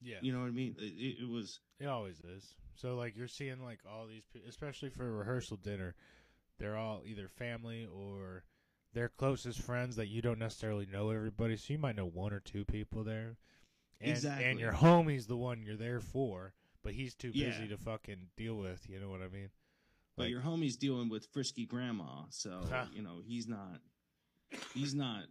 Yeah. 0.03 0.17
You 0.21 0.33
know 0.33 0.41
what 0.41 0.49
I 0.49 0.51
mean? 0.51 0.75
It, 0.79 1.23
it, 1.23 1.29
was 1.29 1.61
It 1.79 1.87
always 1.87 2.21
is. 2.21 2.55
So 2.75 2.97
like 2.97 3.17
you're 3.17 3.29
seeing 3.29 3.63
like 3.63 3.81
all 3.91 4.07
these, 4.07 4.25
pe- 4.33 4.47
especially 4.49 4.91
for 4.91 5.07
a 5.07 5.11
rehearsal 5.13 5.57
dinner, 5.57 5.95
they're 6.59 6.77
all 6.77 7.03
either 7.07 7.29
family 7.29 7.87
or 7.87 8.45
their 8.93 9.09
closest 9.09 9.61
friends 9.61 9.97
that 9.97 10.09
you 10.09 10.21
don't 10.21 10.39
necessarily 10.39 10.87
know 10.91 11.11
everybody. 11.11 11.57
So 11.57 11.73
you 11.73 11.79
might 11.79 11.97
know 11.97 12.07
one 12.07 12.33
or 12.33 12.41
two 12.41 12.65
people 12.65 13.05
there, 13.05 13.37
and 14.01 14.11
Exactly. 14.11 14.45
and 14.47 14.61
your 14.61 14.73
homie's 14.73 15.27
the 15.27 15.37
one 15.37 15.63
you're 15.63 15.77
there 15.77 16.01
for, 16.01 16.53
but 16.83 16.93
he's 16.95 17.15
too 17.15 17.33
busy 17.33 17.63
Yeah. 17.63 17.69
to 17.69 17.77
fucking 17.79 18.29
deal 18.37 18.57
with. 18.57 18.89
You 18.89 19.01
know 19.01 19.09
what 19.11 19.23
I 19.23 19.29
mean? 19.29 19.51
but 20.17 20.31
your 20.31 20.41
homie's 20.41 20.77
dealing 20.79 21.11
with 21.11 21.27
frisky 21.27 21.67
grandma, 21.67 22.23
so 22.31 22.63
Huh. 22.71 22.87
you 22.93 23.03
know 23.03 23.21
he's 23.27 23.47
not 23.47 23.81
he's 24.73 24.95
not 24.95 25.25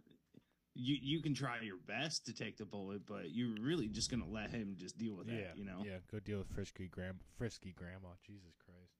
you 0.74 0.96
you 1.00 1.20
can 1.22 1.34
try 1.34 1.58
your 1.60 1.78
best 1.86 2.26
to 2.26 2.32
take 2.34 2.56
the 2.58 2.64
bullet, 2.66 3.06
but 3.06 3.30
you're 3.30 3.54
really 3.60 3.88
just 3.88 4.10
gonna 4.10 4.28
let 4.28 4.50
him 4.50 4.76
just 4.78 4.96
deal 4.98 5.16
with 5.16 5.26
yeah. 5.28 5.34
that, 5.48 5.56
you 5.58 5.64
know. 5.64 5.82
Yeah. 5.84 5.98
Go 6.10 6.18
deal 6.20 6.38
with 6.38 6.48
frisky 6.48 6.86
grand 6.86 7.16
frisky 7.36 7.72
grandma. 7.72 8.10
Jesus 8.26 8.54
Christ. 8.64 8.92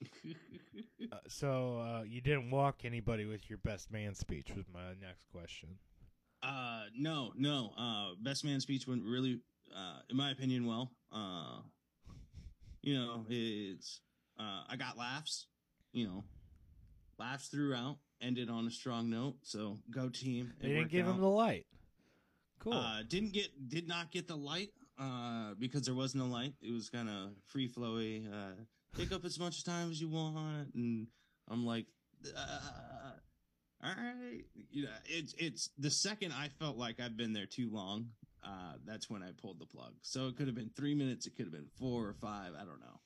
Uh, 1.12 1.16
so 1.28 1.78
uh, 1.78 2.02
you 2.02 2.20
didn't 2.20 2.50
walk 2.50 2.84
anybody 2.84 3.24
with 3.26 3.48
your 3.48 3.58
best 3.58 3.90
man 3.92 4.14
speech 4.14 4.50
was 4.56 4.64
my 4.72 4.88
next 5.00 5.24
question. 5.30 5.68
Uh, 6.42 6.84
no, 6.96 7.32
no. 7.36 7.72
Uh, 7.76 8.10
best 8.20 8.44
man 8.44 8.60
speech 8.60 8.86
went 8.86 9.02
really, 9.04 9.40
uh, 9.74 10.00
in 10.10 10.16
my 10.16 10.30
opinion, 10.30 10.66
well. 10.66 10.92
Uh, 11.12 11.60
you 12.82 12.94
know, 12.94 13.24
it's, 13.28 14.00
uh, 14.38 14.62
I 14.68 14.76
got 14.76 14.96
laughs, 14.96 15.46
you 15.92 16.06
know, 16.06 16.24
laughs 17.18 17.48
throughout, 17.48 17.96
ended 18.20 18.48
on 18.48 18.66
a 18.66 18.70
strong 18.70 19.10
note. 19.10 19.36
So 19.42 19.78
go 19.90 20.08
team. 20.08 20.52
It 20.60 20.62
They 20.62 20.68
didn't 20.74 20.90
give 20.90 21.06
him 21.06 21.20
the 21.20 21.28
light. 21.28 21.66
Cool. 22.60 22.74
Uh, 22.74 23.02
didn't 23.08 23.32
get, 23.32 23.68
did 23.68 23.88
not 23.88 24.12
get 24.12 24.28
the 24.28 24.36
light, 24.36 24.70
uh, 24.98 25.54
because 25.58 25.82
there 25.82 25.94
was 25.94 26.14
no 26.14 26.26
light. 26.26 26.54
It 26.62 26.72
was 26.72 26.88
kind 26.88 27.08
of 27.08 27.30
free 27.46 27.68
flowy, 27.68 28.26
uh, 28.32 28.54
take 28.96 29.12
up 29.12 29.24
as 29.24 29.38
much 29.38 29.64
time 29.64 29.90
as 29.90 30.00
you 30.00 30.08
want. 30.08 30.74
And 30.74 31.08
I'm 31.50 31.66
like, 31.66 31.86
uh, 32.36 33.12
all 33.86 34.04
right. 34.04 34.44
You 34.70 34.84
know, 34.84 34.90
it's 35.06 35.34
it's 35.38 35.70
the 35.78 35.90
second 35.90 36.32
I 36.32 36.48
felt 36.58 36.76
like 36.76 37.00
I've 37.00 37.16
been 37.16 37.32
there 37.32 37.46
too 37.46 37.70
long. 37.70 38.08
Uh, 38.44 38.74
that's 38.84 39.10
when 39.10 39.22
I 39.22 39.30
pulled 39.40 39.58
the 39.58 39.66
plug. 39.66 39.94
So 40.02 40.28
it 40.28 40.36
could 40.36 40.46
have 40.46 40.54
been 40.54 40.70
three 40.76 40.94
minutes. 40.94 41.26
It 41.26 41.36
could 41.36 41.46
have 41.46 41.52
been 41.52 41.68
four 41.78 42.06
or 42.06 42.14
five. 42.14 42.52
I 42.54 42.64
don't 42.64 42.80
know. 42.80 43.00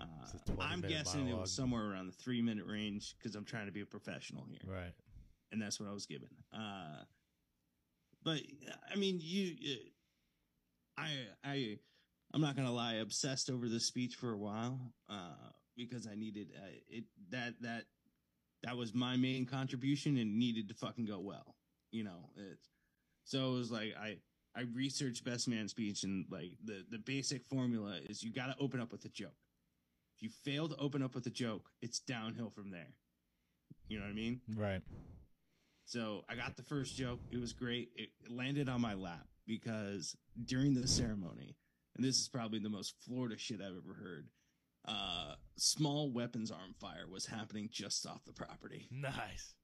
Uh, 0.00 0.62
I'm 0.62 0.80
guessing 0.80 1.28
it 1.28 1.36
was 1.36 1.52
somewhere 1.52 1.90
around 1.90 2.06
the 2.06 2.12
three 2.12 2.40
minute 2.40 2.64
range 2.66 3.14
because 3.18 3.34
I'm 3.34 3.44
trying 3.44 3.66
to 3.66 3.72
be 3.72 3.82
a 3.82 3.86
professional 3.86 4.46
here, 4.48 4.60
right. 4.66 4.92
and 5.52 5.60
that's 5.60 5.78
what 5.78 5.88
I 5.88 5.92
was 5.92 6.06
given. 6.06 6.30
Uh, 6.54 7.04
but 8.24 8.40
I 8.90 8.96
mean, 8.96 9.18
you, 9.20 9.56
I, 10.96 11.10
I, 11.44 11.78
I'm 12.32 12.40
not 12.40 12.56
gonna 12.56 12.72
lie, 12.72 12.94
obsessed 12.94 13.50
over 13.50 13.68
this 13.68 13.84
speech 13.84 14.14
for 14.14 14.32
a 14.32 14.38
while 14.38 14.80
uh, 15.10 15.50
because 15.76 16.06
I 16.06 16.14
needed 16.14 16.52
uh, 16.56 16.68
it. 16.88 17.04
That 17.30 17.54
that 17.60 17.84
that 18.62 18.76
was 18.76 18.94
my 18.94 19.16
main 19.16 19.46
contribution 19.46 20.16
and 20.18 20.38
needed 20.38 20.68
to 20.68 20.74
fucking 20.74 21.06
go 21.06 21.18
well. 21.18 21.56
You 21.90 22.04
know, 22.04 22.30
it's 22.36 22.68
so 23.24 23.54
it 23.54 23.58
was 23.58 23.70
like 23.70 23.94
I 24.00 24.16
I 24.56 24.62
researched 24.74 25.24
best 25.24 25.48
man 25.48 25.68
speech 25.68 26.04
and 26.04 26.26
like 26.30 26.52
the 26.64 26.84
the 26.90 26.98
basic 26.98 27.44
formula 27.46 27.98
is 28.08 28.22
you 28.22 28.32
got 28.32 28.46
to 28.46 28.56
open 28.60 28.80
up 28.80 28.92
with 28.92 29.04
a 29.04 29.08
joke. 29.08 29.36
If 30.16 30.22
you 30.22 30.30
fail 30.44 30.68
to 30.68 30.76
open 30.76 31.02
up 31.02 31.14
with 31.14 31.26
a 31.26 31.30
joke, 31.30 31.70
it's 31.80 32.00
downhill 32.00 32.50
from 32.50 32.70
there. 32.70 32.94
You 33.88 33.98
know 33.98 34.04
what 34.04 34.12
I 34.12 34.14
mean? 34.14 34.40
Right. 34.54 34.82
So 35.86 36.24
I 36.28 36.36
got 36.36 36.56
the 36.56 36.62
first 36.62 36.96
joke. 36.96 37.20
It 37.32 37.40
was 37.40 37.52
great. 37.52 37.88
It 37.96 38.10
landed 38.28 38.68
on 38.68 38.80
my 38.80 38.94
lap 38.94 39.26
because 39.46 40.16
during 40.44 40.74
the 40.74 40.86
ceremony, 40.86 41.56
and 41.96 42.04
this 42.04 42.20
is 42.20 42.28
probably 42.28 42.60
the 42.60 42.68
most 42.68 42.94
Florida 43.04 43.36
shit 43.36 43.60
I've 43.60 43.76
ever 43.76 43.94
heard. 43.94 44.28
Uh, 44.86 45.34
small 45.56 46.10
weapons 46.10 46.50
arm 46.50 46.74
fire 46.80 47.06
was 47.08 47.26
happening 47.26 47.68
just 47.70 48.06
off 48.06 48.24
the 48.24 48.32
property. 48.32 48.88
Nice. 48.90 49.54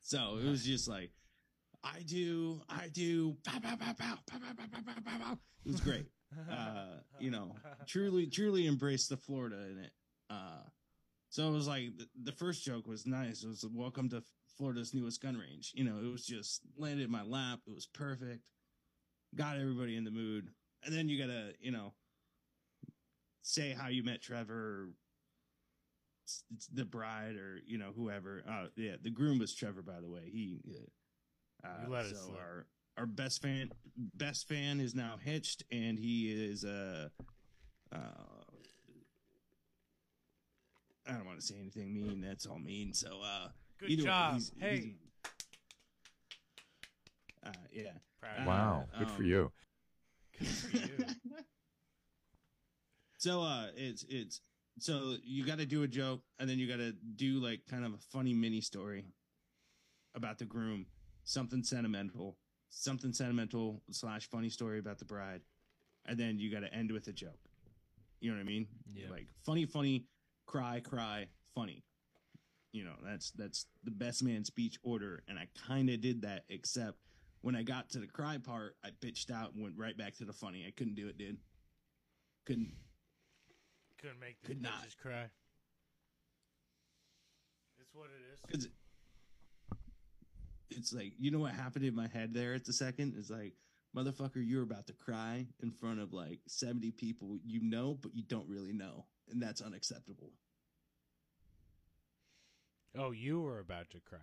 So 0.00 0.38
it 0.42 0.48
was 0.48 0.64
just 0.64 0.88
like, 0.88 1.10
I 1.82 2.00
do, 2.00 2.62
I 2.68 2.88
do, 2.92 3.36
pow, 3.44 3.58
pow, 3.60 3.76
pow, 3.76 3.92
pow, 3.98 4.18
pow, 4.26 4.38
pow, 4.38 4.52
pow, 4.56 4.78
pow, 4.84 4.92
pow, 5.04 5.18
pow. 5.18 5.38
It 5.64 5.72
was 5.72 5.80
great. 5.80 6.06
Uh, 6.50 6.96
you 7.20 7.30
know, 7.30 7.54
truly, 7.86 8.26
truly 8.26 8.66
embraced 8.66 9.08
the 9.08 9.16
Florida 9.16 9.56
in 9.70 9.78
it. 9.78 9.92
Uh, 10.28 10.64
so 11.28 11.48
it 11.48 11.52
was 11.52 11.68
like 11.68 11.96
the, 11.96 12.08
the 12.24 12.32
first 12.32 12.64
joke 12.64 12.88
was 12.88 13.06
nice. 13.06 13.44
It 13.44 13.48
was 13.48 13.64
welcome 13.72 14.08
to 14.08 14.20
Florida's 14.56 14.94
newest 14.94 15.22
gun 15.22 15.36
range. 15.36 15.70
You 15.74 15.84
know, 15.84 15.98
it 15.98 16.10
was 16.10 16.26
just 16.26 16.62
landed 16.76 17.04
in 17.04 17.10
my 17.10 17.22
lap. 17.22 17.60
It 17.68 17.72
was 17.74 17.86
perfect. 17.86 18.40
Got 19.36 19.58
everybody 19.58 19.96
in 19.96 20.02
the 20.02 20.10
mood. 20.10 20.48
And 20.84 20.92
then 20.92 21.08
you 21.08 21.18
gotta, 21.24 21.52
you 21.60 21.70
know, 21.70 21.94
say 23.46 23.70
how 23.72 23.88
you 23.88 24.02
met 24.02 24.20
Trevor, 24.22 24.88
it's 26.24 26.66
the 26.72 26.84
bride, 26.84 27.36
or 27.36 27.60
you 27.66 27.78
know 27.78 27.92
whoever. 27.94 28.42
Uh, 28.48 28.66
yeah, 28.76 28.96
the 29.00 29.10
groom 29.10 29.38
was 29.38 29.54
Trevor, 29.54 29.82
by 29.82 30.00
the 30.00 30.08
way. 30.08 30.22
He, 30.32 30.58
uh, 31.62 31.68
You 31.86 31.92
let 31.92 32.06
it 32.06 32.16
so 32.16 32.22
slip. 32.26 32.38
our 32.40 32.66
our 32.96 33.06
best 33.06 33.42
fan, 33.42 33.70
best 34.14 34.48
fan 34.48 34.80
is 34.80 34.94
now 34.94 35.16
hitched, 35.22 35.62
and 35.70 35.98
he 35.98 36.32
is 36.32 36.64
uh, 36.64 37.08
uh, 37.92 37.98
I 41.06 41.12
don't 41.12 41.26
want 41.26 41.38
to 41.38 41.44
say 41.46 41.56
anything 41.60 41.92
mean. 41.92 42.20
That's 42.22 42.46
all 42.46 42.58
mean. 42.58 42.94
So, 42.94 43.20
uh, 43.22 43.48
Good 43.78 43.90
either 43.90 44.02
way, 44.04 44.06
job. 44.08 44.32
he's- 44.34 44.52
hey. 44.58 44.76
he's- 44.76 44.94
uh, 47.46 47.50
yeah. 47.72 47.92
Proud 48.18 48.38
Uh, 48.40 48.44
Wow, 48.46 48.88
good 48.98 49.06
um, 49.08 49.14
you. 49.16 49.22
you. 49.28 49.52
Good 50.38 50.48
for 50.48 50.76
you. 50.76 51.04
So 53.24 53.40
uh 53.40 53.68
it's 53.74 54.04
it's 54.10 54.42
so 54.78 55.16
you 55.24 55.46
got 55.46 55.56
to 55.56 55.64
do 55.64 55.82
a 55.82 55.88
joke 55.88 56.20
and 56.38 56.46
then 56.46 56.58
you 56.58 56.68
got 56.68 56.76
to 56.76 56.92
do 57.16 57.40
like 57.40 57.60
kind 57.70 57.82
of 57.86 57.94
a 57.94 57.98
funny 58.12 58.34
mini 58.34 58.60
story 58.60 59.06
about 60.14 60.38
the 60.38 60.44
groom, 60.44 60.84
something 61.22 61.62
sentimental, 61.62 62.36
something 62.68 63.14
sentimental 63.14 63.80
slash 63.90 64.28
funny 64.28 64.50
story 64.50 64.78
about 64.78 64.98
the 64.98 65.06
bride, 65.06 65.40
and 66.04 66.18
then 66.18 66.38
you 66.38 66.52
got 66.52 66.60
to 66.60 66.74
end 66.74 66.92
with 66.92 67.08
a 67.08 67.14
joke. 67.14 67.40
You 68.20 68.30
know 68.30 68.36
what 68.36 68.42
I 68.42 68.46
mean? 68.46 68.66
Yeah. 68.92 69.08
Like 69.10 69.28
funny, 69.46 69.64
funny, 69.64 70.04
cry, 70.44 70.82
cry, 70.84 71.28
funny. 71.54 71.82
You 72.72 72.84
know 72.84 72.96
that's 73.06 73.30
that's 73.30 73.64
the 73.84 73.90
best 73.90 74.22
man 74.22 74.44
speech 74.44 74.76
order, 74.82 75.22
and 75.28 75.38
I 75.38 75.48
kind 75.66 75.88
of 75.88 76.02
did 76.02 76.20
that 76.22 76.44
except 76.50 76.98
when 77.40 77.56
I 77.56 77.62
got 77.62 77.88
to 77.90 78.00
the 78.00 78.06
cry 78.06 78.36
part, 78.36 78.76
I 78.84 78.90
bitched 79.02 79.30
out 79.30 79.54
and 79.54 79.62
went 79.62 79.78
right 79.78 79.96
back 79.96 80.14
to 80.16 80.26
the 80.26 80.34
funny. 80.34 80.66
I 80.68 80.72
couldn't 80.72 80.96
do 80.96 81.08
it, 81.08 81.16
dude. 81.16 81.38
Couldn't. 82.44 82.74
Couldn't 84.04 84.20
make 84.20 84.38
the 84.42 84.48
Could 84.48 84.60
not. 84.60 84.72
bitches 84.86 84.98
cry. 84.98 85.24
It's 87.80 87.94
what 87.94 88.06
it 88.10 88.34
is. 88.34 88.40
Cause 88.50 88.68
it's 90.70 90.92
like 90.92 91.12
you 91.18 91.30
know 91.30 91.38
what 91.38 91.52
happened 91.52 91.84
in 91.86 91.94
my 91.94 92.06
head 92.08 92.34
there 92.34 92.52
at 92.52 92.64
the 92.66 92.72
second 92.72 93.14
is 93.16 93.30
like 93.30 93.52
motherfucker 93.96 94.36
you're 94.46 94.62
about 94.62 94.86
to 94.88 94.92
cry 94.92 95.46
in 95.62 95.70
front 95.70 96.00
of 96.00 96.12
like 96.12 96.40
70 96.48 96.90
people 96.92 97.38
you 97.46 97.60
know 97.62 97.96
but 98.02 98.10
you 98.14 98.24
don't 98.24 98.48
really 98.48 98.72
know 98.72 99.04
and 99.30 99.40
that's 99.40 99.60
unacceptable 99.62 100.32
Oh, 102.96 103.10
you 103.12 103.40
were 103.40 103.58
about 103.60 103.90
to 103.90 104.00
cry. 104.00 104.18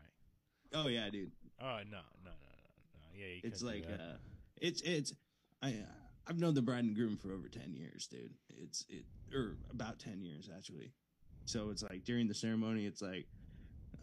oh 0.73 0.87
yeah 0.87 1.09
dude 1.09 1.31
Oh 1.61 1.77
no, 1.89 1.99
no, 2.23 2.31
no, 2.31 2.31
no, 2.31 2.31
no. 2.31 2.99
Yeah, 3.17 3.27
you 3.35 3.41
it's 3.43 3.61
like 3.63 3.83
do 3.83 3.87
that. 3.97 3.99
uh 4.01 4.17
it's 4.61 4.81
it's 4.81 5.13
i 5.61 5.69
uh, 5.69 5.73
i've 6.31 6.39
known 6.39 6.53
the 6.53 6.61
bride 6.61 6.85
and 6.85 6.95
groom 6.95 7.17
for 7.17 7.33
over 7.33 7.49
10 7.49 7.73
years 7.73 8.07
dude 8.07 8.31
it's 8.63 8.85
it 8.87 9.03
or 9.35 9.57
about 9.69 9.99
10 9.99 10.21
years 10.21 10.49
actually 10.55 10.93
so 11.45 11.69
it's 11.69 11.83
like 11.83 12.05
during 12.05 12.27
the 12.29 12.33
ceremony 12.33 12.85
it's 12.85 13.01
like 13.01 13.27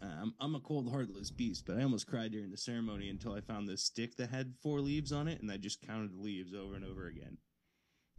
uh, 0.03 0.05
I'm, 0.21 0.33
I'm 0.39 0.53
a 0.53 0.59
cold 0.59 0.91
heartless 0.91 1.31
beast 1.31 1.63
but 1.65 1.77
i 1.77 1.81
almost 1.83 2.05
cried 2.07 2.31
during 2.31 2.51
the 2.51 2.57
ceremony 2.57 3.09
until 3.09 3.33
i 3.33 3.41
found 3.41 3.67
this 3.67 3.83
stick 3.83 4.15
that 4.17 4.29
had 4.29 4.53
four 4.61 4.79
leaves 4.79 5.11
on 5.11 5.27
it 5.27 5.41
and 5.41 5.51
i 5.51 5.57
just 5.57 5.81
counted 5.81 6.13
the 6.13 6.21
leaves 6.21 6.53
over 6.53 6.75
and 6.75 6.85
over 6.85 7.07
again 7.07 7.37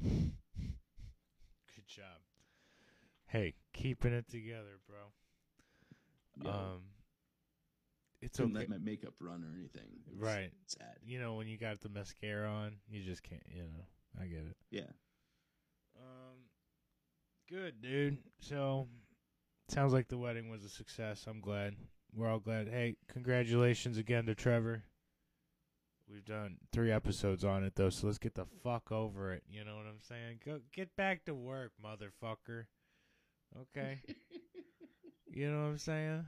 Good 0.02 1.86
job. 1.86 2.18
Hey, 3.26 3.54
keeping 3.72 4.12
it 4.12 4.28
together, 4.28 4.80
bro. 4.88 5.12
Yo, 6.44 6.50
Um, 6.50 6.80
it's 8.20 8.38
couldn't 8.38 8.54
okay. 8.56 8.60
let 8.62 8.70
my 8.70 8.78
makeup 8.78 9.14
run 9.20 9.44
or 9.44 9.54
anything 9.56 9.88
It 10.08 10.18
Right. 10.18 10.50
sad 10.66 10.96
You 11.04 11.20
know, 11.20 11.34
when 11.34 11.46
you 11.46 11.56
got 11.58 11.80
the 11.80 11.88
mascara 11.88 12.48
on, 12.48 12.76
you 12.88 13.02
just 13.04 13.22
can't. 13.22 13.42
You 13.48 13.62
know, 13.62 13.84
I 14.18 14.24
get 14.24 14.38
it. 14.38 14.56
yeah 14.70 14.90
Um, 15.96 16.38
good, 17.48 17.80
dude. 17.82 18.18
So, 18.40 18.88
sounds 19.68 19.92
like 19.92 20.08
the 20.08 20.18
wedding 20.18 20.48
was 20.48 20.64
a 20.64 20.68
success. 20.68 21.26
I'm 21.28 21.40
glad. 21.40 21.76
We're 22.14 22.28
all 22.28 22.40
glad. 22.40 22.68
Hey, 22.68 22.96
congratulations 23.08 23.98
again 23.98 24.26
to 24.26 24.34
Trevor. 24.34 24.84
We've 26.10 26.24
done 26.24 26.56
three 26.72 26.90
episodes 26.90 27.44
on 27.44 27.62
it 27.62 27.76
though, 27.76 27.90
so 27.90 28.08
let's 28.08 28.18
get 28.18 28.34
the 28.34 28.46
fuck 28.64 28.90
over 28.90 29.32
it. 29.32 29.44
You 29.48 29.64
know 29.64 29.76
what 29.76 29.86
I'm 29.86 30.00
saying? 30.00 30.40
Go 30.44 30.58
get 30.72 30.96
back 30.96 31.24
to 31.26 31.34
work, 31.34 31.70
motherfucker. 31.84 32.64
Okay. 33.60 34.00
you 35.32 35.50
know 35.50 35.62
what 35.62 35.68
I'm 35.68 35.78
saying? 35.78 36.26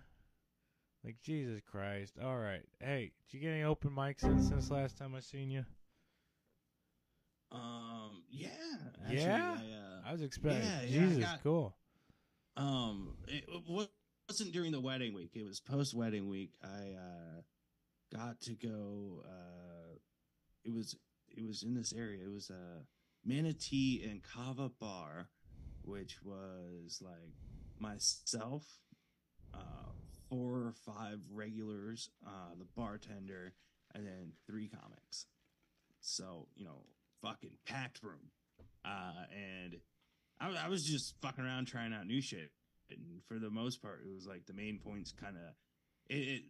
Like 1.05 1.17
Jesus 1.21 1.61
Christ. 1.69 2.15
All 2.23 2.39
right. 2.39 2.63
Hey, 2.79 3.11
did 3.29 3.35
you 3.37 3.41
get 3.41 3.55
any 3.55 3.65
open 3.65 3.91
mics 3.91 4.23
in 4.23 4.41
since 4.41 4.71
last 4.71 4.99
time 4.99 5.17
I 5.17 5.21
seen 5.21 5.51
you? 5.51 5.65
Um 7.53 8.23
yeah 8.31 8.49
actually, 9.05 9.19
Yeah? 9.23 9.57
I, 9.59 10.07
uh, 10.07 10.09
I 10.09 10.13
was 10.13 10.23
expecting. 10.23 10.63
Yeah, 10.63 10.83
yeah, 10.83 11.07
Jesus, 11.07 11.25
got- 11.25 11.43
cool. 11.43 11.77
Um, 12.57 13.15
it 13.29 13.45
wa- 13.69 13.87
wasn't 14.29 14.53
during 14.53 14.73
the 14.73 14.81
wedding 14.81 15.15
week. 15.15 15.31
It 15.35 15.45
was 15.45 15.61
post 15.61 15.95
wedding 15.95 16.29
week. 16.29 16.55
I 16.63 16.95
uh, 16.99 17.41
got 18.15 18.41
to 18.43 18.55
go. 18.55 19.23
Uh, 19.27 19.97
it 20.65 20.73
was 20.73 20.97
it 21.31 21.47
was 21.47 21.63
in 21.63 21.75
this 21.75 21.93
area. 21.93 22.25
It 22.25 22.31
was 22.31 22.51
uh, 22.51 22.81
Manatee 23.25 24.07
and 24.09 24.23
Kava 24.23 24.71
Bar, 24.81 25.29
which 25.83 26.19
was 26.23 27.01
like 27.03 27.33
myself, 27.79 28.65
uh, 29.55 29.93
four 30.29 30.57
or 30.59 30.75
five 30.85 31.21
regulars, 31.31 32.11
uh, 32.27 32.55
the 32.59 32.67
bartender, 32.77 33.55
and 33.95 34.07
then 34.07 34.33
three 34.47 34.69
comics. 34.69 35.27
So 36.01 36.49
you 36.55 36.65
know, 36.65 36.85
fucking 37.23 37.53
packed 37.67 38.03
room. 38.03 38.31
Uh, 38.85 39.25
and 39.33 39.77
I, 40.41 40.67
I 40.67 40.69
was 40.69 40.85
just 40.85 41.15
fucking 41.23 41.45
around 41.45 41.67
trying 41.67 41.93
out 41.95 42.07
new 42.07 42.21
shit, 42.21 42.51
and 42.91 43.23
for 43.29 43.39
the 43.39 43.51
most 43.51 43.81
part, 43.81 44.01
it 44.05 44.13
was 44.13 44.27
like 44.27 44.47
the 44.47 44.53
main 44.55 44.79
points 44.79 45.13
kind 45.13 45.37
of. 45.37 45.55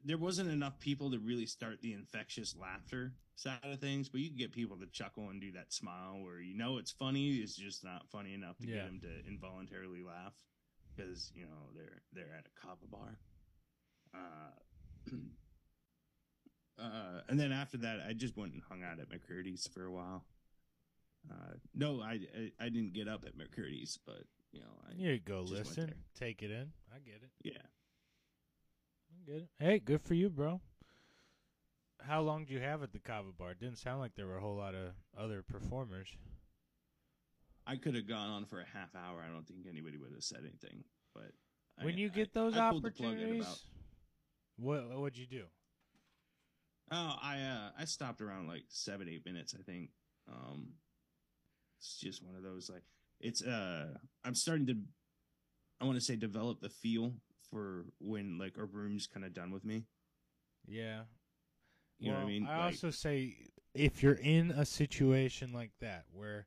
There 0.04 0.18
wasn't 0.18 0.50
enough 0.50 0.80
people 0.80 1.10
to 1.12 1.18
really 1.18 1.46
start 1.46 1.82
the 1.82 1.92
infectious 1.92 2.56
laughter 2.60 3.12
side 3.36 3.58
of 3.64 3.78
things, 3.80 4.08
but 4.08 4.20
you 4.20 4.28
can 4.28 4.38
get 4.38 4.52
people 4.52 4.76
to 4.78 4.86
chuckle 4.86 5.28
and 5.28 5.40
do 5.40 5.52
that 5.52 5.72
smile 5.72 6.18
where 6.22 6.40
you 6.40 6.56
know 6.56 6.78
it's 6.78 6.90
funny, 6.90 7.36
it's 7.36 7.54
just 7.54 7.84
not 7.84 8.08
funny 8.10 8.34
enough 8.34 8.56
to 8.58 8.66
Yeah. 8.66 8.76
get 8.76 8.86
them 8.86 9.00
to 9.02 9.28
involuntarily 9.28 10.02
laugh 10.02 10.32
because 10.96 11.30
you 11.34 11.42
know 11.44 11.68
they're 11.76 12.02
they're 12.12 12.34
at 12.36 12.46
a 12.46 12.60
kava 12.66 12.86
bar. 12.90 13.18
Uh, 14.14 15.10
uh, 16.82 17.20
and 17.28 17.38
then 17.38 17.52
after 17.52 17.76
that, 17.78 18.00
I 18.06 18.12
just 18.14 18.36
went 18.36 18.54
and 18.54 18.62
hung 18.68 18.82
out 18.82 18.98
at 19.00 19.08
McCurdy's 19.10 19.68
for 19.68 19.84
a 19.84 19.92
while. 19.92 20.24
Uh, 21.30 21.54
no, 21.74 22.00
I, 22.00 22.18
I 22.36 22.52
I 22.66 22.68
didn't 22.68 22.92
get 22.94 23.08
up 23.08 23.24
at 23.26 23.36
McCurdy's, 23.36 23.98
but 24.04 24.24
you 24.52 24.60
know, 24.60 24.66
I, 24.88 24.92
You 24.96 25.18
go 25.18 25.40
listen, 25.40 25.94
take 26.18 26.42
it 26.42 26.50
in. 26.50 26.72
I 26.94 26.98
get 26.98 27.22
it. 27.22 27.30
yeah. 27.44 27.52
I 29.10 29.30
get 29.30 29.36
it. 29.42 29.48
Hey, 29.58 29.78
good 29.78 30.02
for 30.02 30.14
you, 30.14 30.28
bro. 30.28 30.60
How 32.00 32.20
long 32.20 32.44
do 32.44 32.52
you 32.52 32.60
have 32.60 32.82
at 32.82 32.92
the 32.92 32.98
Kava 32.98 33.28
Bar? 33.38 33.52
It 33.52 33.60
didn't 33.60 33.78
sound 33.78 34.00
like 34.00 34.14
there 34.16 34.26
were 34.26 34.36
a 34.38 34.40
whole 34.40 34.56
lot 34.56 34.74
of 34.74 34.90
other 35.16 35.42
performers. 35.42 36.08
I 37.64 37.76
could 37.76 37.94
have 37.94 38.08
gone 38.08 38.28
on 38.28 38.44
for 38.46 38.60
a 38.60 38.66
half 38.66 38.94
hour. 38.96 39.22
I 39.24 39.32
don't 39.32 39.46
think 39.46 39.66
anybody 39.70 39.96
would 39.96 40.10
have 40.12 40.24
said 40.24 40.40
anything. 40.40 40.82
But 41.14 41.30
When 41.80 41.94
I- 41.94 41.98
you 41.98 42.08
get 42.10 42.34
those 42.34 42.56
I 42.56 42.70
pulled 42.70 42.82
the 42.82 42.90
plug 42.90 43.12
at 43.14 43.18
opportunities, 43.20 43.64
what 44.56 44.88
what 44.88 44.98
would 45.00 45.16
you 45.16 45.26
do? 45.26 45.44
oh, 46.90 47.16
I 47.22 47.40
uh, 47.40 47.70
I 47.78 47.84
stopped 47.84 48.20
around 48.20 48.48
like 48.48 48.64
seven 48.68 49.08
eight 49.08 49.24
minutes. 49.24 49.54
I 49.58 49.62
think. 49.62 49.90
Um, 50.28 50.74
it's 51.82 51.96
just 51.98 52.22
one 52.24 52.36
of 52.36 52.42
those 52.44 52.70
like 52.70 52.84
it's 53.20 53.42
uh 53.42 53.88
I'm 54.24 54.34
starting 54.36 54.66
to 54.68 54.76
I 55.80 55.84
want 55.84 55.96
to 55.98 56.00
say 56.04 56.14
develop 56.16 56.60
the 56.60 56.68
feel 56.68 57.14
for 57.50 57.86
when 58.00 58.38
like 58.38 58.56
a 58.56 58.64
room's 58.64 59.08
kind 59.08 59.26
of 59.26 59.34
done 59.34 59.50
with 59.50 59.64
me. 59.64 59.84
Yeah. 60.66 61.02
You 61.98 62.12
know 62.12 62.18
what 62.18 62.24
I 62.24 62.28
mean? 62.28 62.46
I 62.46 62.56
Like- 62.58 62.64
also 62.74 62.90
say 62.90 63.36
if 63.74 64.02
you're 64.02 64.14
in 64.14 64.52
a 64.52 64.64
situation 64.64 65.52
like 65.52 65.72
that 65.80 66.04
where 66.12 66.46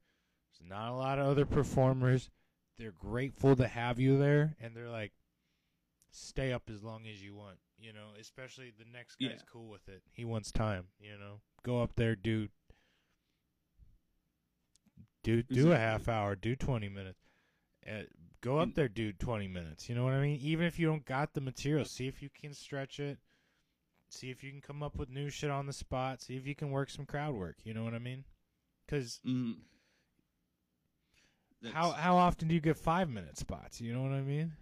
there's 0.59 0.69
not 0.69 0.91
a 0.91 0.95
lot 0.95 1.19
of 1.19 1.27
other 1.27 1.45
performers, 1.45 2.29
they're 2.77 2.91
grateful 2.93 3.55
to 3.57 3.67
have 3.67 3.99
you 3.99 4.17
there, 4.17 4.55
and 4.59 4.75
they're 4.75 4.89
like, 4.89 5.11
stay 6.11 6.51
up 6.53 6.69
as 6.69 6.83
long 6.83 7.05
as 7.07 7.21
you 7.23 7.33
want. 7.35 7.57
You 7.77 7.91
know, 7.93 8.09
especially 8.19 8.71
the 8.77 8.85
next 8.85 9.15
guy's 9.17 9.31
Yeah. 9.31 9.37
cool 9.51 9.67
with 9.69 9.87
it. 9.89 10.01
He 10.13 10.23
wants 10.23 10.51
time. 10.51 10.87
You 10.99 11.17
know, 11.17 11.41
go 11.63 11.81
up 11.81 11.95
there, 11.95 12.15
do 12.15 12.47
do 15.25 15.43
do 15.43 15.71
a 15.71 15.77
half 15.77 16.07
hour, 16.07 16.35
do 16.35 16.55
twenty 16.55 16.87
minutes. 16.87 17.19
Uh, 17.87 18.03
go 18.41 18.59
up 18.59 18.73
there, 18.75 18.87
do 18.87 19.11
twenty 19.11 19.47
minutes. 19.47 19.89
You 19.89 19.95
know 19.95 20.03
what 20.03 20.13
I 20.13 20.21
mean? 20.21 20.39
Even 20.41 20.65
if 20.65 20.79
you 20.79 20.87
don't 20.87 21.05
got 21.05 21.33
the 21.33 21.41
material, 21.41 21.85
see 21.85 22.07
if 22.07 22.21
you 22.21 22.29
can 22.29 22.53
stretch 22.53 22.99
it. 22.99 23.17
See 24.09 24.29
if 24.29 24.43
you 24.43 24.51
can 24.51 24.61
come 24.61 24.83
up 24.83 24.97
with 24.97 25.09
new 25.09 25.29
shit 25.29 25.49
on 25.49 25.65
the 25.65 25.73
spot. 25.73 26.21
See 26.21 26.35
if 26.37 26.45
you 26.45 26.55
can 26.55 26.69
work 26.69 26.89
some 26.89 27.05
crowd 27.05 27.35
work. 27.35 27.57
You 27.63 27.73
know 27.73 27.83
what 27.83 27.95
I 27.95 27.99
mean? 27.99 28.23
Because 28.85 29.19
Mm, 29.25 29.55
how 31.73 31.91
how 31.91 32.17
often 32.17 32.47
do 32.47 32.53
you 32.53 32.61
get 32.61 32.77
five 32.77 33.09
minute 33.09 33.37
spots? 33.37 33.81
You 33.81 33.93
know 33.93 34.03
what 34.03 34.11
I 34.11 34.21
mean? 34.21 34.53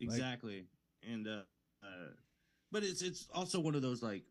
exactly 0.00 0.66
and 1.10 1.26
uh, 1.26 1.40
uh 1.82 2.10
but 2.70 2.84
it's 2.84 3.02
it's 3.02 3.26
also 3.34 3.58
one 3.58 3.74
of 3.74 3.82
those 3.82 4.02
like 4.02 4.22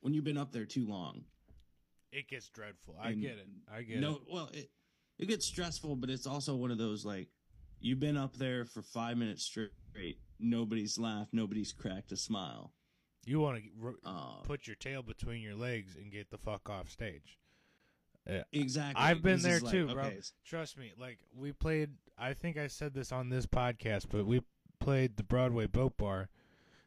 when 0.00 0.12
you've 0.12 0.24
been 0.24 0.36
up 0.36 0.52
there 0.52 0.66
too 0.66 0.86
long 0.86 1.24
It 2.16 2.28
gets 2.28 2.48
dreadful. 2.48 2.96
I 3.00 3.10
And 3.10 3.20
get 3.20 3.32
it. 3.32 3.46
I 3.72 3.82
get 3.82 4.00
no 4.00 4.12
it. 4.16 4.22
well 4.32 4.50
it 4.52 4.70
it 5.18 5.26
gets 5.28 5.44
stressful 5.46 5.96
but 5.96 6.10
it's 6.10 6.26
also 6.26 6.54
one 6.56 6.70
of 6.70 6.78
those 6.78 7.04
like 7.04 7.28
you've 7.80 8.00
been 8.00 8.16
up 8.16 8.36
there 8.36 8.64
for 8.64 8.82
five 8.82 9.16
minutes 9.16 9.42
straight 9.44 10.18
nobody's 10.40 10.98
laughed 10.98 11.32
nobody's 11.32 11.72
cracked 11.72 12.12
a 12.12 12.16
smile 12.16 12.72
You 13.24 13.40
want 13.40 13.62
to 13.62 13.94
uh 14.04 14.42
put 14.44 14.66
your 14.66 14.76
tail 14.76 15.02
between 15.02 15.42
your 15.42 15.54
legs 15.54 15.96
and 15.96 16.10
get 16.12 16.30
the 16.30 16.38
fuck 16.38 16.68
off 16.70 16.90
stage. 16.90 17.38
Yeah. 18.28 18.42
exactly 18.52 19.02
I've 19.04 19.22
been 19.22 19.34
This 19.34 19.42
there 19.44 19.56
is 19.56 19.62
like, 19.62 19.72
too, 19.72 19.86
bro. 19.88 20.04
okay, 20.04 20.20
Trust 20.44 20.76
me. 20.78 20.92
Like 20.98 21.18
we 21.36 21.52
played 21.52 21.90
I 22.18 22.32
think 22.34 22.56
I 22.56 22.66
said 22.66 22.92
this 22.94 23.12
on 23.12 23.28
this 23.28 23.46
podcast, 23.46 24.06
but 24.10 24.26
we 24.26 24.40
played 24.80 25.16
the 25.16 25.22
Broadway 25.22 25.66
Boat 25.66 25.96
Bar, 25.96 26.28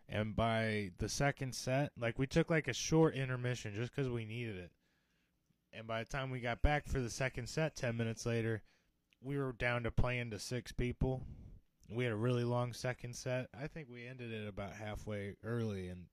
and 0.10 0.36
by 0.36 0.92
the 0.98 1.08
second 1.08 1.54
set, 1.56 1.92
like 1.98 2.18
we 2.20 2.26
took 2.28 2.50
like 2.50 2.68
a 2.68 2.74
short 2.74 3.16
intermission 3.16 3.74
just 3.76 3.96
because 3.96 4.10
we 4.12 4.26
needed 4.26 4.58
it. 4.58 4.72
And 5.74 5.88
by 5.88 6.04
the 6.04 6.10
time 6.10 6.32
we 6.32 6.40
got 6.40 6.62
back 6.62 6.88
for 6.88 7.00
the 7.00 7.10
second 7.10 7.48
set, 7.48 7.76
ten 7.76 7.96
minutes 7.96 8.26
later, 8.26 8.62
we 9.22 9.38
were 9.38 9.54
down 9.54 9.84
to 9.84 9.92
playing 9.92 10.32
to 10.32 10.40
six 10.40 10.72
people. 10.72 11.24
We 11.92 12.04
had 12.04 12.14
a 12.14 12.18
really 12.18 12.44
long 12.44 12.74
second 12.74 13.16
set. 13.16 13.48
I 13.60 13.68
think 13.68 13.88
we 13.92 14.06
ended 14.06 14.32
it 14.32 14.48
about 14.48 14.74
halfway 14.74 15.36
early, 15.44 15.88
and 15.88 16.06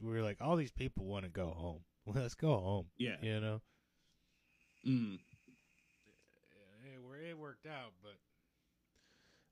we 0.00 0.12
were 0.12 0.22
like, 0.22 0.38
all 0.40 0.56
these 0.56 0.72
people 0.72 1.04
want 1.04 1.24
to 1.24 1.30
go 1.30 1.48
home. 1.48 1.80
Let's 2.14 2.34
go 2.34 2.56
home. 2.56 2.86
Yeah. 2.96 3.16
You 3.20 3.40
know. 3.40 3.60
Mm. 4.86 5.14
it, 6.94 7.02
wor- 7.02 7.16
it 7.16 7.36
worked 7.36 7.66
out, 7.66 7.92
but 8.02 8.14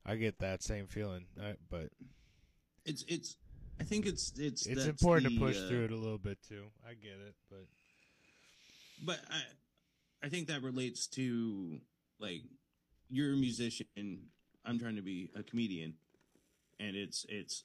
I 0.05 0.15
get 0.15 0.39
that 0.39 0.63
same 0.63 0.87
feeling. 0.87 1.25
I, 1.41 1.55
but 1.69 1.89
It's 2.85 3.03
it's. 3.07 3.35
I 3.79 3.83
think 3.83 4.05
it's 4.05 4.31
it's. 4.37 4.65
it's 4.65 4.85
important 4.85 5.33
the, 5.33 5.39
to 5.39 5.45
push 5.45 5.57
uh, 5.57 5.67
through 5.67 5.85
it 5.85 5.91
a 5.91 5.97
little 5.97 6.17
bit 6.17 6.37
too. 6.47 6.63
I 6.87 6.93
get 6.93 7.19
it, 7.27 7.35
but 7.49 7.65
But 9.03 9.19
I, 9.29 10.25
I 10.25 10.29
think 10.29 10.47
that 10.47 10.63
relates 10.63 11.07
to 11.07 11.79
like 12.19 12.41
you're 13.09 13.33
a 13.33 13.37
musician. 13.37 13.85
I'm 14.65 14.79
trying 14.79 14.95
to 14.95 15.01
be 15.01 15.29
a 15.35 15.43
comedian, 15.43 15.95
and 16.79 16.95
it's 16.95 17.25
it's 17.29 17.63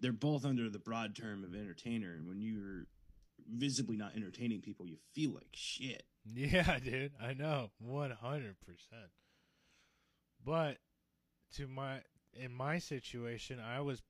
they're 0.00 0.12
both 0.12 0.44
under 0.44 0.68
the 0.68 0.78
broad 0.78 1.14
term 1.14 1.44
of 1.44 1.54
entertainer. 1.54 2.12
And 2.12 2.28
when 2.28 2.40
you're 2.40 2.86
visibly 3.48 3.96
not 3.96 4.14
entertaining 4.16 4.60
people, 4.60 4.86
you 4.86 4.96
feel 5.14 5.32
like 5.32 5.48
shit. 5.52 6.02
yeah, 6.34 6.78
dude, 6.78 7.12
I 7.20 7.34
know, 7.34 7.70
one 7.78 8.10
hundred 8.10 8.56
percent. 8.60 9.10
But 10.44 10.78
to 11.56 11.68
my 11.68 12.00
in 12.34 12.52
my 12.52 12.78
situation, 12.78 13.60
I 13.60 13.80
was 13.80 14.02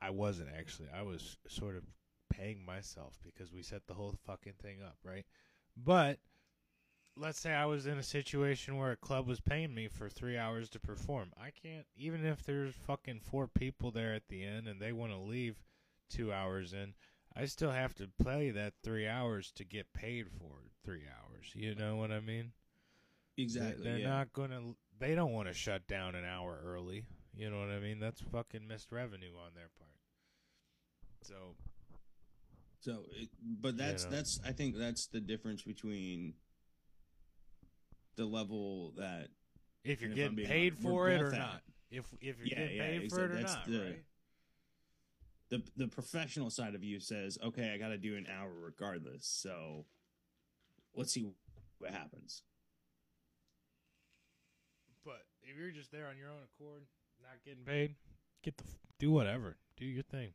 I 0.00 0.10
wasn't 0.10 0.48
actually. 0.56 0.88
I 0.94 1.02
was 1.02 1.36
sort 1.48 1.76
of 1.76 1.84
paying 2.38 2.64
myself 2.64 3.18
because 3.24 3.52
we 3.52 3.62
set 3.62 3.86
the 3.86 3.94
whole 3.94 4.14
fucking 4.26 4.54
thing 4.62 4.78
up, 4.82 4.96
right? 5.04 5.26
But 5.76 6.18
let's 7.16 7.40
say 7.40 7.52
I 7.52 7.66
was 7.66 7.86
in 7.86 7.98
a 7.98 8.02
situation 8.02 8.76
where 8.76 8.92
a 8.92 8.96
club 8.96 9.26
was 9.26 9.40
paying 9.40 9.74
me 9.74 9.88
for 9.88 10.08
three 10.08 10.38
hours 10.38 10.68
to 10.70 10.80
perform. 10.80 11.32
I 11.36 11.50
can't, 11.50 11.86
even 11.96 12.24
if 12.24 12.44
there's 12.44 12.74
fucking 12.86 13.20
four 13.20 13.48
people 13.48 13.90
there 13.90 14.14
at 14.14 14.28
the 14.28 14.44
end 14.44 14.68
and 14.68 14.80
they 14.80 14.92
want 14.92 15.12
to 15.12 15.18
leave 15.18 15.56
two 16.08 16.32
hours 16.32 16.72
in, 16.72 16.94
I 17.36 17.44
still 17.46 17.70
have 17.70 17.94
to 17.96 18.08
play 18.20 18.50
that 18.50 18.74
three 18.82 19.06
hours 19.06 19.52
to 19.56 19.64
get 19.64 19.92
paid 19.92 20.26
for 20.38 20.70
three 20.84 21.04
hours. 21.06 21.52
You 21.54 21.74
know 21.74 21.96
what 21.96 22.10
I 22.10 22.20
mean? 22.20 22.52
Exactly. 23.36 23.84
They're 23.84 23.98
yeah. 23.98 24.08
not 24.08 24.32
gonna. 24.32 24.60
They 24.98 25.14
don't 25.14 25.32
want 25.32 25.46
to 25.46 25.54
shut 25.54 25.86
down 25.86 26.16
an 26.16 26.24
hour 26.24 26.58
early. 26.64 27.04
You 27.36 27.50
know 27.50 27.60
what 27.60 27.68
I 27.68 27.78
mean? 27.78 28.00
That's 28.00 28.20
fucking 28.20 28.66
missed 28.66 28.90
revenue 28.90 29.36
on 29.36 29.52
their 29.54 29.68
part. 29.78 29.92
So 31.22 31.54
So, 32.80 33.04
it, 33.10 33.28
but 33.60 33.76
that's 33.76 34.04
know. 34.04 34.10
that's 34.10 34.40
I 34.46 34.52
think 34.52 34.76
that's 34.76 35.06
the 35.08 35.20
difference 35.20 35.62
between 35.62 36.34
the 38.16 38.24
level 38.24 38.92
that 38.96 39.28
if 39.84 40.00
you're 40.00 40.10
And 40.10 40.18
if 40.20 40.26
I'm 40.28 40.34
getting 40.36 40.48
paid 40.50 40.72
honest, 40.72 40.82
for 40.82 41.08
it 41.10 41.20
or 41.22 41.32
at. 41.32 41.38
not, 41.38 41.62
if 41.90 42.06
if 42.20 42.38
you're 42.38 42.46
Yeah, 42.46 42.54
getting 42.60 42.76
yeah, 42.76 42.82
paid 42.84 43.02
exa- 43.02 43.10
for 43.10 43.24
it 43.24 43.30
or 43.30 43.34
that's 43.34 43.54
not, 43.54 43.66
the- 43.66 43.78
right? 43.84 44.04
the 45.50 45.62
the 45.76 45.88
professional 45.88 46.50
side 46.50 46.74
of 46.74 46.84
you 46.84 47.00
says, 47.00 47.38
okay, 47.42 47.72
I 47.72 47.78
got 47.78 47.88
to 47.88 47.98
do 47.98 48.16
an 48.16 48.26
hour 48.28 48.52
regardless. 48.52 49.26
So, 49.26 49.86
let's 50.94 51.12
see 51.12 51.26
what 51.78 51.90
happens. 51.90 52.42
But 55.04 55.22
if 55.42 55.56
you're 55.56 55.70
just 55.70 55.90
there 55.90 56.06
on 56.06 56.16
your 56.18 56.28
own 56.28 56.42
accord, 56.44 56.82
not 57.22 57.42
getting 57.44 57.64
paid, 57.64 57.94
get 58.42 58.56
the 58.58 58.64
do 58.98 59.10
whatever, 59.10 59.56
do 59.76 59.86
your 59.86 60.02
thing. 60.02 60.32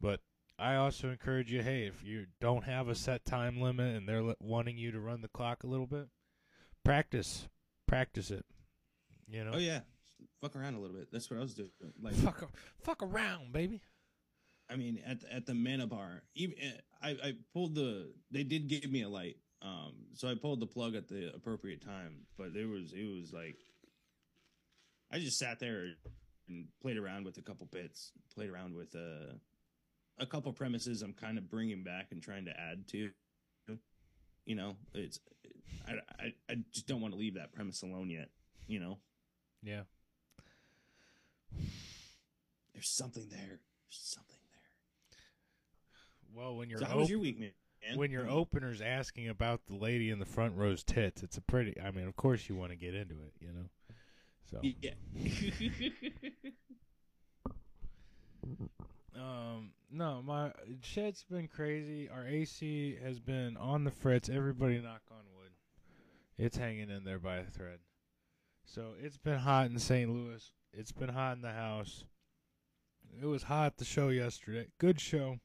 But 0.00 0.20
I 0.58 0.76
also 0.76 1.10
encourage 1.10 1.50
you, 1.50 1.62
hey, 1.62 1.86
if 1.86 2.04
you 2.04 2.26
don't 2.40 2.64
have 2.64 2.88
a 2.88 2.94
set 2.94 3.24
time 3.24 3.60
limit 3.60 3.96
and 3.96 4.08
they're 4.08 4.34
wanting 4.40 4.78
you 4.78 4.92
to 4.92 5.00
run 5.00 5.20
the 5.20 5.28
clock 5.28 5.64
a 5.64 5.66
little 5.66 5.86
bit, 5.86 6.08
practice, 6.84 7.48
practice 7.86 8.30
it. 8.30 8.44
You 9.26 9.44
know, 9.44 9.52
Oh 9.54 9.58
yeah, 9.58 9.80
fuck 10.40 10.54
around 10.54 10.74
a 10.74 10.80
little 10.80 10.96
bit. 10.96 11.08
That's 11.10 11.30
what 11.30 11.38
I 11.38 11.42
was 11.42 11.54
doing. 11.54 11.70
Like, 12.00 12.14
fuck, 12.14 12.50
fuck 12.80 13.02
around, 13.02 13.52
baby. 13.52 13.80
I 14.70 14.76
mean, 14.76 15.00
at 15.06 15.20
the, 15.20 15.32
at 15.34 15.46
the 15.46 15.54
Mana 15.54 15.86
Bar, 15.86 16.22
even 16.34 16.56
I 17.02 17.10
I 17.10 17.34
pulled 17.52 17.74
the. 17.74 18.12
They 18.30 18.44
did 18.44 18.68
give 18.68 18.90
me 18.90 19.02
a 19.02 19.08
light, 19.08 19.36
um, 19.62 19.92
so 20.14 20.28
I 20.28 20.34
pulled 20.34 20.60
the 20.60 20.66
plug 20.66 20.94
at 20.94 21.08
the 21.08 21.32
appropriate 21.34 21.82
time. 21.82 22.26
But 22.38 22.56
it 22.56 22.66
was 22.66 22.92
it 22.92 23.04
was 23.04 23.32
like, 23.32 23.56
I 25.10 25.18
just 25.18 25.38
sat 25.38 25.58
there 25.58 25.86
and 26.48 26.66
played 26.80 26.96
around 26.96 27.24
with 27.24 27.36
a 27.38 27.42
couple 27.42 27.66
bits, 27.66 28.12
played 28.34 28.50
around 28.50 28.74
with 28.74 28.94
uh, 28.94 29.34
a 30.18 30.26
couple 30.26 30.52
premises. 30.52 31.02
I'm 31.02 31.12
kind 31.14 31.38
of 31.38 31.48
bringing 31.50 31.82
back 31.82 32.08
and 32.10 32.22
trying 32.22 32.44
to 32.46 32.52
add 32.58 32.86
to. 32.88 33.10
You 34.46 34.54
know, 34.56 34.76
it's 34.92 35.18
I 35.88 35.92
I, 36.22 36.34
I 36.50 36.56
just 36.72 36.86
don't 36.86 37.00
want 37.00 37.14
to 37.14 37.18
leave 37.18 37.34
that 37.34 37.52
premise 37.54 37.82
alone 37.82 38.10
yet. 38.10 38.28
You 38.66 38.78
know, 38.80 38.98
Yeah. 39.62 39.82
there's 42.72 42.88
something 42.90 43.26
there. 43.30 43.38
There's 43.38 43.60
something 43.90 44.36
there. 44.50 45.18
Well, 46.34 46.56
when 46.56 46.68
you're 46.68 46.78
So 46.80 46.84
how 46.86 46.98
was 46.98 47.08
your 47.10 47.20
week, 47.20 47.38
man? 47.40 47.52
when 47.96 48.10
your 48.10 48.28
opener's 48.28 48.80
asking 48.80 49.28
about 49.28 49.66
the 49.66 49.74
lady 49.74 50.10
in 50.10 50.18
the 50.18 50.24
front 50.26 50.56
row's 50.56 50.82
tits, 50.84 51.22
it's 51.22 51.36
a 51.38 51.42
pretty. 51.42 51.80
I 51.80 51.90
mean, 51.90 52.06
of 52.06 52.16
course 52.16 52.48
you 52.48 52.54
want 52.54 52.70
to 52.70 52.76
get 52.76 52.94
into 52.94 53.14
it, 53.14 53.32
you 53.40 53.48
know. 53.52 53.68
So, 54.50 54.60
Yeah. 54.62 54.94
um, 59.16 59.70
no, 59.90 60.22
my 60.22 60.52
shit's 60.82 61.24
been 61.24 61.48
crazy. 61.48 62.08
Our 62.08 62.26
AC 62.26 62.98
has 63.04 63.20
been 63.20 63.56
on 63.56 63.84
the 63.84 63.90
fritz. 63.90 64.28
Everybody 64.28 64.78
knock 64.80 65.02
on 65.10 65.18
wood. 65.36 65.50
It's 66.36 66.56
hanging 66.56 66.90
in 66.90 67.04
there 67.04 67.18
by 67.18 67.36
a 67.36 67.44
thread. 67.44 67.78
So 68.64 68.94
it's 69.00 69.18
been 69.18 69.38
hot 69.38 69.66
in 69.70 69.78
St. 69.78 70.10
Louis. 70.10 70.50
It's 70.72 70.92
been 70.92 71.10
hot 71.10 71.36
in 71.36 71.42
the 71.42 71.52
house. 71.52 72.04
It 73.20 73.26
was 73.26 73.44
hot 73.44 73.66
at 73.66 73.76
the 73.76 73.84
show 73.84 74.08
yesterday. 74.08 74.66
Good 74.78 75.00
show. 75.00 75.38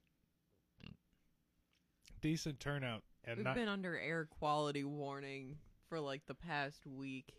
Decent 2.21 2.59
turnout. 2.59 3.03
And 3.25 3.37
We've 3.37 3.45
not 3.45 3.55
been 3.55 3.67
under 3.67 3.97
air 3.97 4.27
quality 4.39 4.83
warning 4.83 5.57
for 5.87 5.99
like 5.99 6.25
the 6.25 6.33
past 6.33 6.85
week. 6.87 7.33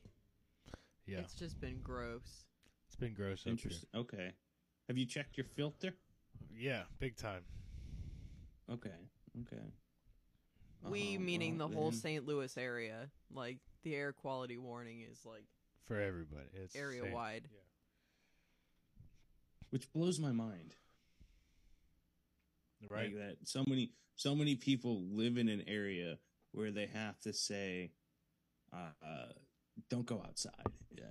yeah. 1.07 1.19
It's 1.19 1.35
just 1.35 1.61
been 1.61 1.81
gross. 1.83 2.45
It's 2.87 2.97
been 2.97 3.15
gross 3.15 3.41
up 3.41 3.45
here. 3.45 3.53
Interesting. 3.53 3.89
Okay. 3.95 4.31
Have 4.89 4.99
you 4.99 5.07
checked 5.07 5.37
your 5.37 5.47
filter? 5.57 5.93
Yeah, 6.57 6.83
big 6.99 7.17
time. 7.17 7.43
Okay. 8.71 8.91
Okay. 9.43 9.63
we 10.89 11.17
Uh-huh, 11.17 11.21
meaning 11.21 11.59
the 11.59 11.67
well, 11.67 11.77
whole 11.77 11.91
then- 11.91 12.01
St. 12.01 12.27
Louis 12.27 12.57
area. 12.57 13.11
Like 13.33 13.59
the 13.83 13.95
air 13.95 14.13
quality 14.13 14.59
warning 14.59 15.01
is 15.03 15.25
like 15.25 15.45
For 15.87 16.01
everybody. 16.01 16.49
It's 16.53 16.75
area 16.75 17.03
same. 17.03 17.13
wide. 17.13 17.49
Which 19.71 19.91
blows 19.93 20.19
my 20.19 20.33
mind. 20.33 20.75
Right. 22.89 23.13
Like 23.15 23.15
that 23.17 23.37
so 23.45 23.63
many 23.67 23.93
so 24.17 24.35
many 24.35 24.55
people 24.57 25.03
live 25.11 25.37
in 25.37 25.49
an 25.49 25.63
area 25.67 26.19
where 26.53 26.71
they 26.71 26.87
have 26.87 27.21
to 27.21 27.33
say 27.33 27.93
uh, 28.73 28.91
uh 29.05 29.33
don't 29.89 30.07
go 30.07 30.23
outside. 30.27 30.53
Uh, 30.99 31.05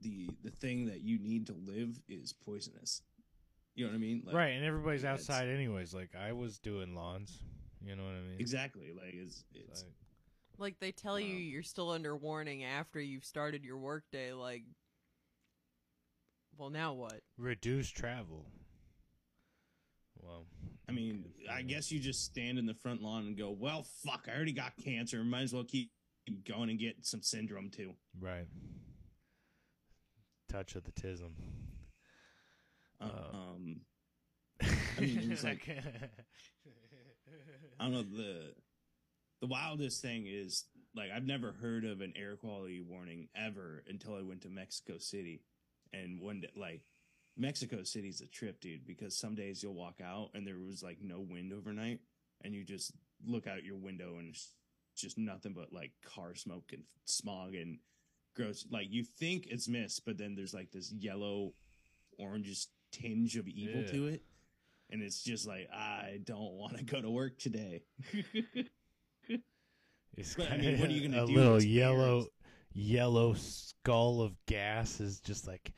the 0.00 0.30
the 0.42 0.50
thing 0.50 0.86
that 0.86 1.02
you 1.02 1.18
need 1.18 1.46
to 1.46 1.52
live 1.52 2.00
is 2.08 2.32
poisonous. 2.32 3.02
You 3.74 3.86
know 3.86 3.90
what 3.92 3.96
I 3.96 4.00
mean? 4.00 4.22
Like, 4.26 4.34
right, 4.34 4.48
and 4.50 4.64
everybody's 4.64 5.04
outside 5.04 5.48
anyways. 5.48 5.94
Like 5.94 6.10
I 6.14 6.32
was 6.32 6.58
doing 6.58 6.94
lawns. 6.94 7.38
You 7.84 7.96
know 7.96 8.04
what 8.04 8.12
I 8.12 8.20
mean? 8.20 8.36
Exactly. 8.38 8.92
Like 8.94 9.14
it's 9.14 9.44
It's 9.54 9.68
it's 9.70 9.82
like- 9.82 9.92
Like 10.58 10.78
they 10.80 10.92
tell 10.92 11.18
you 11.18 11.34
Wow. 11.34 11.40
you're 11.40 11.62
still 11.62 11.90
under 11.90 12.16
warning 12.16 12.62
after 12.64 13.00
you've 13.00 13.24
started 13.24 13.64
your 13.64 13.78
workday. 13.78 14.32
Like, 14.32 14.62
well, 16.56 16.70
now 16.70 16.92
what? 16.92 17.22
reduce 17.38 17.88
travel. 17.90 18.46
Well, 20.20 20.46
I 20.88 20.92
mean, 20.92 21.32
I 21.50 21.62
guess 21.62 21.90
you 21.90 21.98
just 21.98 22.24
stand 22.24 22.58
in 22.58 22.66
the 22.66 22.74
front 22.74 23.02
lawn 23.02 23.26
and 23.26 23.36
go, 23.36 23.50
"Well, 23.50 23.82
fuck, 24.04 24.28
I 24.28 24.36
already 24.36 24.52
got 24.52 24.76
cancer. 24.76 25.24
Might 25.24 25.42
as 25.42 25.52
well 25.52 25.64
keep, 25.64 25.90
keep 26.26 26.44
going 26.46 26.70
and 26.70 26.78
get 26.78 27.04
some 27.04 27.22
syndrome 27.22 27.70
too." 27.70 27.94
right. 28.20 28.46
Touch 30.48 30.76
of 30.76 30.84
the 30.84 30.92
tism. 30.92 31.32
Uh, 33.02 33.36
um, 33.36 33.80
I 34.62 35.00
mean, 35.00 35.18
it 35.18 35.30
was 35.30 35.44
like- 35.44 35.68
I 37.78 37.84
don't 37.84 37.92
know 37.92 38.02
the 38.02 38.54
the 39.40 39.46
wildest 39.48 40.00
thing 40.02 40.26
is 40.28 40.64
like 40.94 41.10
I've 41.10 41.26
never 41.26 41.52
heard 41.52 41.84
of 41.84 42.00
an 42.00 42.12
air 42.16 42.36
quality 42.36 42.80
warning 42.80 43.28
ever 43.34 43.82
until 43.88 44.14
I 44.14 44.22
went 44.22 44.42
to 44.42 44.48
Mexico 44.48 44.98
City, 44.98 45.42
and 45.92 46.20
one 46.20 46.40
day 46.42 46.50
like 46.56 46.82
Mexico 47.36 47.82
City's 47.82 48.20
a 48.20 48.26
trip, 48.26 48.60
dude. 48.60 48.86
Because 48.86 49.16
some 49.18 49.34
days 49.34 49.62
you'll 49.62 49.74
walk 49.74 50.00
out 50.04 50.30
and 50.34 50.46
there 50.46 50.58
was 50.58 50.82
like 50.82 50.98
no 51.02 51.18
wind 51.20 51.52
overnight, 51.52 52.00
and 52.44 52.54
you 52.54 52.62
just 52.64 52.92
look 53.26 53.46
out 53.46 53.64
your 53.64 53.76
window 53.76 54.16
and 54.18 54.28
it's 54.28 54.52
just 54.96 55.16
nothing 55.18 55.54
but 55.54 55.72
like 55.72 55.92
car 56.04 56.34
smoke 56.34 56.70
and 56.72 56.82
smog 57.06 57.54
and 57.54 57.78
gross. 58.36 58.64
Like 58.70 58.86
you 58.90 59.02
think 59.04 59.46
it's 59.48 59.68
mist, 59.68 60.02
but 60.06 60.18
then 60.18 60.34
there's 60.36 60.54
like 60.54 60.70
this 60.70 60.92
yellow, 60.92 61.54
orange 62.18 62.66
tinge 62.92 63.36
of 63.36 63.48
evil 63.48 63.82
Yeah. 63.82 63.90
to 63.92 64.06
it, 64.08 64.22
and 64.90 65.02
it's 65.02 65.22
just 65.24 65.46
like 65.48 65.68
I 65.72 66.20
don't 66.24 66.52
want 66.52 66.76
to 66.78 66.84
go 66.84 67.00
to 67.00 67.10
work 67.10 67.38
today. 67.38 67.82
It's 70.14 70.34
But, 70.34 70.52
I 70.52 70.58
mean, 70.58 70.78
what 70.78 70.90
are 70.90 70.92
you 70.92 71.08
gonna 71.08 71.24
a 71.24 71.26
do? 71.26 71.32
little 71.34 71.62
yellow, 71.62 72.16
airs. 72.18 72.26
yellow 72.74 73.32
skull 73.32 74.20
of 74.20 74.36
gas 74.44 75.00
is 75.00 75.20
just 75.20 75.46
like, 75.46 75.72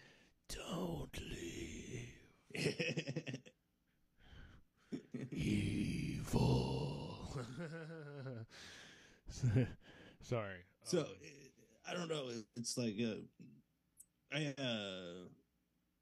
don't 0.49 1.17
leave. 1.31 2.09
Evil. 5.31 7.37
Sorry. 10.21 10.57
so 10.83 11.01
Um, 11.01 11.07
I 11.89 11.95
don't 11.95 12.09
know. 12.09 12.31
It's 12.57 12.77
like 12.79 12.95
uh, 13.01 13.17
I 14.33 14.55
uh, 14.61 15.29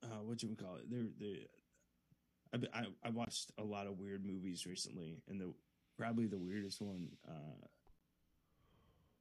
uh 0.05 0.23
what 0.25 0.43
you 0.43 0.49
would 0.49 0.59
call 0.59 0.77
it? 0.77 0.91
There, 0.91 1.05
there. 1.19 1.37
I, 2.55 2.81
I 2.81 2.87
I 3.05 3.11
watched 3.11 3.53
a 3.59 3.65
lot 3.65 3.87
of 3.87 3.99
weird 3.99 4.25
movies 4.25 4.67
recently, 4.67 5.23
and 5.29 5.41
the 5.41 5.53
probably 5.99 6.27
the 6.27 6.39
weirdest 6.39 6.81
one. 6.81 7.09
uh 7.29 7.67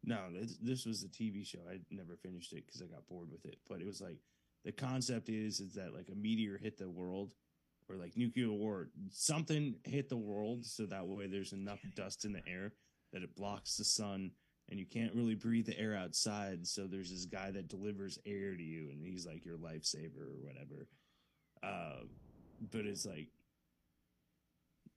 No, 0.04 0.18
this, 0.34 0.58
this 0.62 0.86
was 0.86 1.04
a 1.04 1.08
TV 1.08 1.46
show. 1.46 1.60
I 1.70 1.80
never 1.92 2.16
finished 2.16 2.54
it 2.54 2.66
because 2.66 2.82
I 2.82 2.86
got 2.86 3.08
bored 3.08 3.32
with 3.32 3.46
it. 3.46 3.58
But 3.70 3.82
it 3.82 3.88
was 3.88 4.02
like 4.02 4.18
the 4.66 4.72
concept 4.72 5.30
is 5.30 5.60
is 5.60 5.74
that 5.76 5.94
like 5.94 6.10
a 6.12 6.16
meteor 6.16 6.58
hit 6.58 6.78
the 6.78 6.90
world, 6.90 7.34
or 7.90 7.96
like 7.96 8.18
nuclear 8.18 8.52
war, 8.52 8.90
something 9.12 9.76
hit 9.84 10.10
the 10.10 10.18
world, 10.18 10.66
so 10.66 10.86
that 10.86 11.08
way 11.08 11.28
there's 11.28 11.54
enough 11.54 11.80
dust 11.96 12.26
in 12.26 12.34
the 12.34 12.48
air 12.48 12.74
that 13.14 13.24
it 13.24 13.36
blocks 13.36 13.76
the 13.78 13.84
sun 13.84 14.32
and 14.72 14.80
you 14.80 14.86
can't 14.86 15.14
really 15.14 15.36
breathe 15.36 15.66
the 15.68 15.78
air 15.78 15.96
outside. 15.96 16.66
So 16.66 16.88
there's 16.88 17.12
this 17.12 17.26
guy 17.26 17.52
that 17.52 17.68
delivers 17.68 18.18
air 18.26 18.56
to 18.56 18.64
you, 18.64 18.90
and 18.90 19.06
he's 19.06 19.26
like 19.26 19.46
your 19.46 19.58
lifesaver 19.58 20.22
or 20.22 20.40
whatever. 20.42 20.88
Uh, 21.62 22.06
but 22.72 22.86
it's 22.86 23.06
like, 23.06 23.28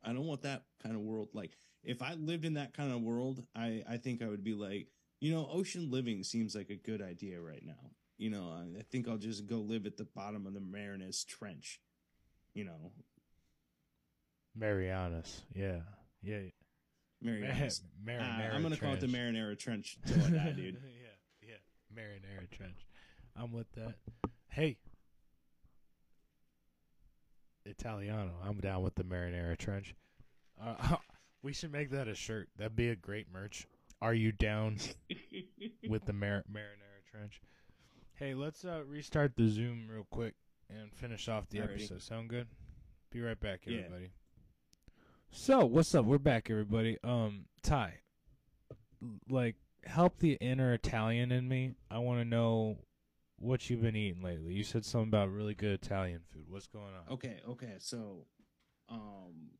I 0.02 0.12
don't 0.12 0.26
want 0.26 0.42
that 0.42 0.62
kind 0.82 0.94
of 0.94 1.02
world. 1.02 1.30
Like, 1.34 1.50
if 1.82 2.00
I 2.00 2.14
lived 2.14 2.44
in 2.44 2.54
that 2.54 2.72
kind 2.72 2.92
of 2.92 3.02
world, 3.02 3.44
I 3.54 3.82
I 3.88 3.96
think 3.96 4.22
I 4.22 4.28
would 4.28 4.44
be 4.44 4.54
like, 4.54 4.86
you 5.20 5.34
know, 5.34 5.48
ocean 5.50 5.90
living 5.90 6.22
seems 6.22 6.54
like 6.54 6.70
a 6.70 6.76
good 6.76 7.02
idea 7.02 7.40
right 7.40 7.64
now. 7.64 7.90
You 8.16 8.30
know, 8.30 8.44
I, 8.44 8.78
I 8.78 8.82
think 8.92 9.08
I'll 9.08 9.18
just 9.18 9.46
go 9.46 9.56
live 9.56 9.86
at 9.86 9.96
the 9.96 10.04
bottom 10.04 10.46
of 10.46 10.54
the 10.54 10.60
Marianas 10.60 11.24
Trench. 11.24 11.80
You 12.54 12.66
know, 12.66 12.92
Marianas. 14.54 15.42
Yeah. 15.52 15.80
Yeah. 16.22 16.38
Marianas. 17.24 17.82
Mar- 18.04 18.18
Uh, 18.18 18.22
Marinara 18.22 18.54
I'm 18.54 18.62
gonna 18.62 18.76
call 18.76 18.92
it 18.92 19.00
the 19.00 19.06
Marinara 19.06 19.58
Trench 19.58 19.98
till 20.06 20.22
I 20.24 20.30
die, 20.30 20.52
dude. 20.52 20.76
yeah, 20.84 21.48
yeah. 21.48 21.54
Marinara 22.02 22.50
Trench. 22.50 22.86
I'm 23.36 23.50
with 23.52 23.70
that. 23.72 23.94
Hey. 24.48 24.78
Italiano. 27.66 28.32
I'm 28.44 28.58
down 28.60 28.82
with 28.82 28.94
the 28.94 29.04
Marinara 29.04 29.56
Trench. 29.56 29.94
Uh, 30.62 30.96
we 31.42 31.52
should 31.52 31.72
make 31.72 31.90
that 31.90 32.08
a 32.08 32.14
shirt. 32.14 32.48
That'd 32.56 32.76
be 32.76 32.90
a 32.90 32.96
great 32.96 33.26
merch. 33.32 33.66
Are 34.02 34.14
you 34.14 34.32
down 34.32 34.76
with 35.88 36.04
the 36.04 36.12
Mar- 36.12 36.44
Marinara 36.52 37.10
Trench? 37.10 37.40
Hey, 38.16 38.34
let's 38.34 38.64
uh, 38.64 38.82
restart 38.86 39.32
the 39.36 39.48
Zoom 39.48 39.88
real 39.90 40.06
quick 40.10 40.34
and 40.68 40.92
finish 40.92 41.28
off 41.28 41.48
the 41.48 41.58
Alrighty. 41.58 41.74
episode. 41.76 42.02
Sound 42.02 42.28
good? 42.28 42.46
Be 43.10 43.20
right 43.22 43.38
back, 43.40 43.60
Yeah. 43.66 43.82
So, 45.36 45.64
what's 45.66 45.92
up? 45.96 46.04
We're 46.04 46.18
back, 46.18 46.48
everybody. 46.48 46.96
Um, 47.02 47.46
Ty, 47.62 47.94
like, 49.28 49.56
help 49.84 50.18
the 50.18 50.34
inner 50.34 50.72
Italian 50.74 51.32
in 51.32 51.48
me. 51.48 51.74
I 51.90 51.98
want 51.98 52.20
to 52.20 52.24
know 52.24 52.78
what 53.40 53.68
you've 53.68 53.82
been 53.82 53.96
eating 53.96 54.22
lately. 54.22 54.52
You 54.54 54.62
said 54.62 54.84
something 54.84 55.08
about 55.08 55.32
really 55.32 55.54
good 55.54 55.72
Italian 55.72 56.20
food. 56.32 56.44
What's 56.48 56.68
going 56.68 56.84
on? 56.94 57.12
Okay, 57.14 57.40
okay. 57.48 57.74
So, 57.80 58.26
um, 58.88 59.50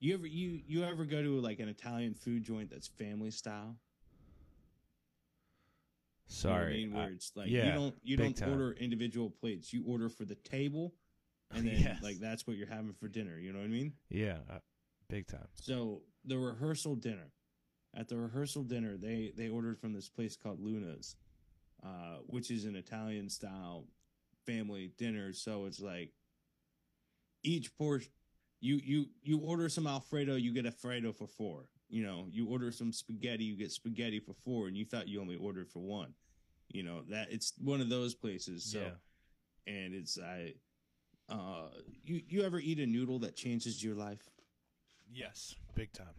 you 0.00 0.12
ever 0.14 0.26
you 0.26 0.60
you 0.66 0.84
ever 0.84 1.06
go 1.06 1.22
to 1.22 1.40
like 1.40 1.60
an 1.60 1.68
Italian 1.70 2.12
food 2.14 2.44
joint 2.44 2.68
that's 2.70 2.86
family 2.86 3.30
style? 3.30 3.74
You 6.28 6.50
know 6.50 6.56
I 6.56 6.58
Sorry. 6.58 6.86
mean? 6.86 6.94
I- 6.96 7.06
it's 7.06 7.32
like 7.34 7.48
yeah, 7.48 7.66
you 7.68 7.72
don't 7.72 7.94
you 8.02 8.16
don't 8.18 8.36
time. 8.36 8.50
order 8.50 8.72
individual 8.72 9.30
plates. 9.30 9.72
You 9.72 9.82
order 9.88 10.10
for 10.10 10.26
the 10.26 10.34
table, 10.34 10.92
and 11.50 11.66
then 11.66 11.80
Yes. 11.80 12.02
like 12.02 12.18
that's 12.20 12.46
what 12.46 12.56
you're 12.58 12.68
having 12.68 12.92
for 12.92 13.08
dinner. 13.08 13.38
You 13.38 13.52
know 13.54 13.60
what 13.60 13.64
I 13.64 13.68
mean? 13.68 13.94
yeah, 14.10 14.38
uh, 14.50 14.58
big 15.08 15.26
time. 15.26 15.48
So 15.54 16.02
the 16.24 16.38
rehearsal 16.38 16.96
dinner. 16.96 17.32
At 17.94 18.08
the 18.08 18.18
rehearsal 18.18 18.62
dinner, 18.62 18.98
they 18.98 19.32
they 19.36 19.48
ordered 19.48 19.78
from 19.78 19.94
this 19.94 20.08
place 20.08 20.36
called 20.36 20.60
Luna's, 20.60 21.16
uh, 21.82 22.18
which 22.26 22.50
is 22.50 22.66
an 22.66 22.76
Italian 22.76 23.30
style 23.30 23.86
family 24.44 24.92
dinner. 24.98 25.32
So 25.32 25.64
it's 25.64 25.80
like 25.80 26.12
each 27.42 27.74
portion, 27.76 28.10
you 28.60 28.80
you 28.84 29.06
you 29.22 29.38
order 29.38 29.68
some 29.68 29.86
Alfredo, 29.86 30.36
you 30.36 30.52
get 30.52 30.66
Alfredo 30.66 31.12
for 31.12 31.26
four. 31.26 31.68
You 31.88 32.02
know, 32.02 32.26
you 32.30 32.46
order 32.48 32.72
some 32.72 32.92
spaghetti, 32.92 33.44
you 33.44 33.56
get 33.56 33.70
spaghetti 33.70 34.20
for 34.20 34.34
four, 34.44 34.66
and 34.66 34.76
you 34.76 34.84
thought 34.84 35.08
you 35.08 35.20
only 35.20 35.36
ordered 35.36 35.70
for 35.70 35.80
one. 35.80 36.12
You 36.68 36.82
know 36.82 37.02
that 37.08 37.28
it's 37.30 37.52
one 37.58 37.80
of 37.80 37.88
those 37.88 38.14
places. 38.14 38.64
So 38.64 38.80
yeah. 38.80 39.72
and 39.72 39.94
it's 39.94 40.18
I, 40.18 40.54
uh, 41.28 41.68
you 42.04 42.20
you 42.28 42.42
ever 42.42 42.58
eat 42.58 42.80
a 42.80 42.86
noodle 42.86 43.20
that 43.20 43.36
changes 43.36 43.82
your 43.82 43.94
life? 43.94 44.28
Yes, 45.12 45.54
big 45.74 45.92
time. 45.92 46.14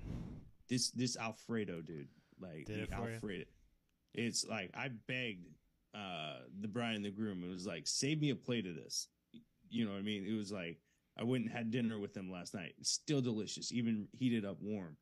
this 0.69 0.91
this 0.91 1.17
Alfredo 1.17 1.81
dude, 1.81 2.07
like 2.39 2.65
Did 2.65 2.77
the 2.77 2.83
it 2.83 2.89
for 2.93 3.07
you? 3.07 3.15
Alfredo. 3.15 3.45
It's 4.13 4.45
like 4.45 4.71
I 4.75 4.89
begged 5.07 5.47
uh 5.93 6.39
the 6.59 6.67
bride 6.67 6.95
and 6.95 7.05
the 7.05 7.11
groom. 7.11 7.43
It 7.43 7.49
was 7.49 7.65
like, 7.65 7.87
save 7.87 8.21
me 8.21 8.29
a 8.29 8.35
plate 8.35 8.65
of 8.65 8.75
this. 8.75 9.07
You 9.69 9.85
know 9.85 9.91
what 9.91 9.99
I 9.99 10.03
mean? 10.03 10.25
It 10.25 10.37
was 10.37 10.51
like 10.51 10.79
I 11.19 11.23
went 11.23 11.43
and 11.45 11.51
had 11.51 11.71
dinner 11.71 11.99
with 11.99 12.13
them 12.13 12.31
last 12.31 12.53
night. 12.53 12.73
It's 12.79 12.91
still 12.91 13.21
delicious, 13.21 13.71
even 13.71 14.07
heated 14.13 14.45
up 14.45 14.57
warm, 14.61 14.97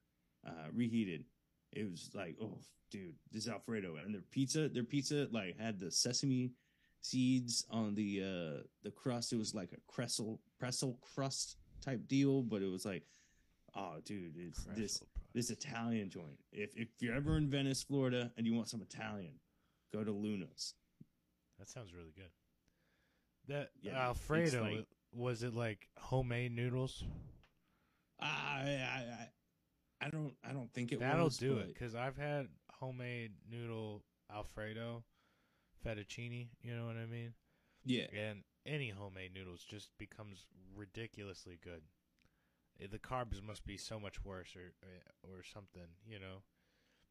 uh, 0.48 0.70
reheated. 0.74 1.26
It 1.74 1.90
was 1.92 2.10
like, 2.14 2.38
oh, 2.42 2.60
dude, 2.90 3.16
this 3.32 3.50
Alfredo 3.50 3.98
and 4.04 4.14
their 4.14 4.22
pizza. 4.32 4.70
Their 4.70 4.84
pizza 4.84 5.28
like 5.32 5.60
had 5.60 5.80
the 5.80 5.92
sesame 5.92 6.54
seeds 7.02 7.66
on 7.70 7.94
the 7.96 8.22
uh 8.22 8.64
the 8.84 8.92
crust. 8.92 9.34
It 9.34 9.38
was 9.38 9.54
like 9.54 9.72
a 9.74 9.92
pretzel 9.92 10.42
pretzel 10.60 11.00
crust 11.02 11.58
type 11.82 12.08
deal, 12.08 12.42
but 12.42 12.62
it 12.62 12.72
was 12.72 12.86
like, 12.86 13.04
oh, 13.76 13.96
dude, 14.04 14.34
it's 14.38 14.64
this 14.76 15.02
this 15.34 15.50
Italian 15.50 16.10
joint. 16.10 16.40
If 16.52 16.76
if 16.76 16.90
you're 17.00 17.16
ever 17.16 17.38
in 17.38 17.50
Venice, 17.50 17.84
Florida, 17.84 18.32
and 18.38 18.46
you 18.46 18.54
want 18.54 18.70
some 18.70 18.82
Italian, 18.82 19.34
go 19.94 20.04
to 20.04 20.12
Luna's. 20.12 20.74
That 21.60 21.70
sounds 21.70 21.94
really 21.94 22.14
good. 22.16 22.32
That 23.48 23.70
Yeah, 23.82 24.08
Alfredo 24.08 24.62
like- 24.64 24.86
was 25.14 25.44
it 25.44 25.54
like 25.54 25.88
homemade 25.98 26.52
noodles? 26.54 27.04
I 28.20 28.28
I 28.30 29.30
I, 30.02 30.10
don't 30.10 30.34
I 30.44 30.52
don't 30.52 30.72
think 30.74 30.92
it 30.92 31.00
That'll 31.00 31.26
was, 31.26 31.38
do 31.38 31.58
it 31.58 31.74
because 31.74 31.96
I've 31.96 32.18
had 32.18 32.48
homemade 32.72 33.32
noodle 33.50 34.04
Alfredo, 34.34 35.04
fettuccine. 35.86 36.48
You 36.62 36.76
know 36.76 36.86
what 36.86 36.98
I 36.98 37.06
mean? 37.06 37.34
Yeah, 37.86 38.08
And 38.18 38.44
any 38.66 38.90
homemade 38.90 39.34
noodles 39.34 39.64
just 39.64 39.90
becomes 40.00 40.48
ridiculously 40.76 41.60
good. 41.64 41.82
Eh, 42.82 42.88
The 42.92 43.00
carbs 43.00 43.42
must 43.42 43.66
be 43.66 43.78
so 43.78 44.00
much 44.00 44.24
worse, 44.24 44.56
or 44.56 44.74
or, 44.84 45.38
or 45.40 45.44
something. 45.44 45.88
You 46.08 46.20
know? 46.20 46.38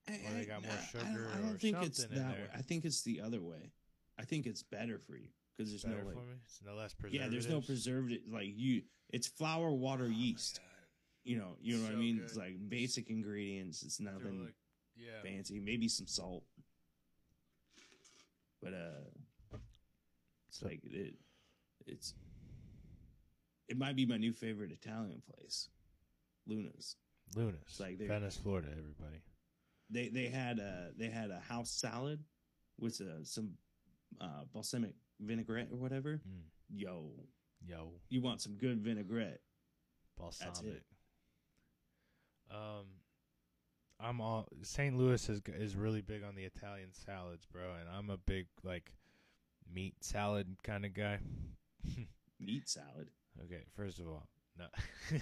Or 0.09 0.35
they 0.35 0.45
got 0.45 0.63
more 0.63 0.73
I- 0.73 0.77
I 0.77 0.85
sugar 0.87 1.05
don't, 1.05 1.33
I 1.33 1.41
don't 1.41 1.55
or 1.55 1.59
think 1.59 1.77
it's 1.83 2.05
that 2.05 2.11
way. 2.33 2.49
I 2.55 2.61
think 2.63 2.85
it's 2.85 3.03
the 3.03 3.21
other 3.23 3.41
way. 3.41 3.73
I 4.19 4.25
think 4.25 4.47
it's 4.47 4.63
better 4.63 4.99
for 4.99 5.17
you 5.17 5.29
because 5.57 5.71
there's 5.71 5.83
Better 5.85 6.03
no 6.03 6.07
like 6.09 6.15
for 6.17 6.25
me. 6.25 6.35
It's 6.45 6.61
no 6.65 6.75
less 6.75 6.95
yeah, 7.11 7.29
there's 7.29 7.49
no 7.49 7.61
preservative 7.63 8.21
like 8.31 8.49
you. 8.55 8.83
It's 9.11 9.27
flour, 9.27 9.73
water, 9.73 10.05
Oh 10.05 10.11
yeast. 10.11 10.61
You 11.25 11.39
know, 11.39 11.57
you 11.61 11.79
know 11.79 11.85
what 11.85 11.93
I 11.93 11.97
mean. 11.97 12.17
good. 12.17 12.25
It's 12.25 12.37
like 12.37 12.57
basic 12.69 13.09
ingredients. 13.09 13.83
It's 13.83 13.99
nothing 13.99 14.45
like- 14.45 14.55
yeah. 14.97 15.23
fancy. 15.23 15.59
Maybe 15.59 15.89
some 15.89 16.07
salt, 16.07 16.45
but 18.63 18.75
uh, 18.75 19.59
it's 20.49 20.59
So- 20.61 20.67
like 20.67 20.81
it. 20.85 21.15
It's 21.87 22.15
it 23.69 23.79
might 23.79 23.97
be 23.97 24.07
my 24.07 24.17
new 24.17 24.33
favorite 24.33 24.71
Italian 24.73 25.23
place, 25.35 25.69
Luna's. 26.47 26.97
Lunas, 27.35 27.81
like 27.81 27.99
Venice, 27.99 28.37
Florida. 28.37 28.69
Everybody. 28.71 29.23
They 29.91 30.09
they 30.09 30.27
had 30.27 30.59
a 30.59 30.91
they 30.97 31.09
had 31.09 31.31
a 31.31 31.41
house 31.41 31.71
salad 31.71 32.21
with 32.79 33.01
uh, 33.01 33.25
some 33.25 33.53
uh, 34.21 34.45
balsamic 34.53 34.93
vinaigrette 35.21 35.69
or 35.73 35.79
whatever. 35.79 36.21
Mm. 36.29 36.43
Yo, 36.71 37.11
Yo, 37.67 37.93
you 38.09 38.21
want 38.21 38.41
some 38.41 38.55
good 38.55 38.81
vinaigrette? 38.81 39.41
balsamic. 40.19 40.83
Um, 42.51 42.87
I'm 43.99 44.21
all 44.21 44.47
St. 44.63 44.97
Louis 44.97 45.29
is 45.29 45.41
is 45.59 45.77
really 45.77 46.03
big 46.03 46.23
on 46.23 46.35
the 46.35 46.45
Italian 46.45 46.91
salads, 46.93 47.47
bro, 47.47 47.73
and 47.81 47.89
I'm 47.89 48.11
a 48.11 48.19
big 48.19 48.47
like 48.63 48.93
meat 49.73 49.95
salad 50.01 50.57
kind 50.63 50.85
of 50.85 50.95
guy. 50.95 51.19
Meat 52.41 52.69
salad. 52.69 53.09
Okay, 53.45 53.63
first 53.77 53.99
of 53.99 54.07
all, 54.07 54.27
no. 54.59 54.67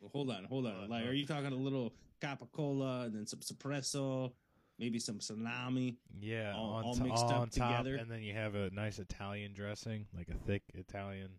Well, 0.00 0.10
hold 0.12 0.30
on, 0.30 0.44
hold 0.44 0.66
on. 0.66 0.88
Like, 0.88 1.06
are 1.06 1.12
you 1.12 1.26
talking 1.26 1.52
a 1.52 1.56
little 1.56 1.94
capicola 2.22 3.06
and 3.06 3.14
then 3.14 3.26
some 3.26 3.40
espresso? 3.40 4.32
maybe 4.78 4.98
some 4.98 5.20
salami. 5.20 5.96
Yeah, 6.20 6.52
all- 6.54 6.74
on, 6.74 6.84
all 6.84 6.94
to- 6.96 7.02
mixed 7.04 7.24
all 7.24 7.30
up 7.30 7.40
on 7.40 7.48
top, 7.48 7.78
together. 7.78 7.96
and 7.96 8.10
then 8.10 8.22
you 8.22 8.34
have 8.34 8.54
a 8.54 8.68
nice 8.70 8.98
Italian 8.98 9.54
dressing, 9.54 10.06
like 10.14 10.28
a 10.28 10.34
thick 10.34 10.64
Italian, 10.74 11.30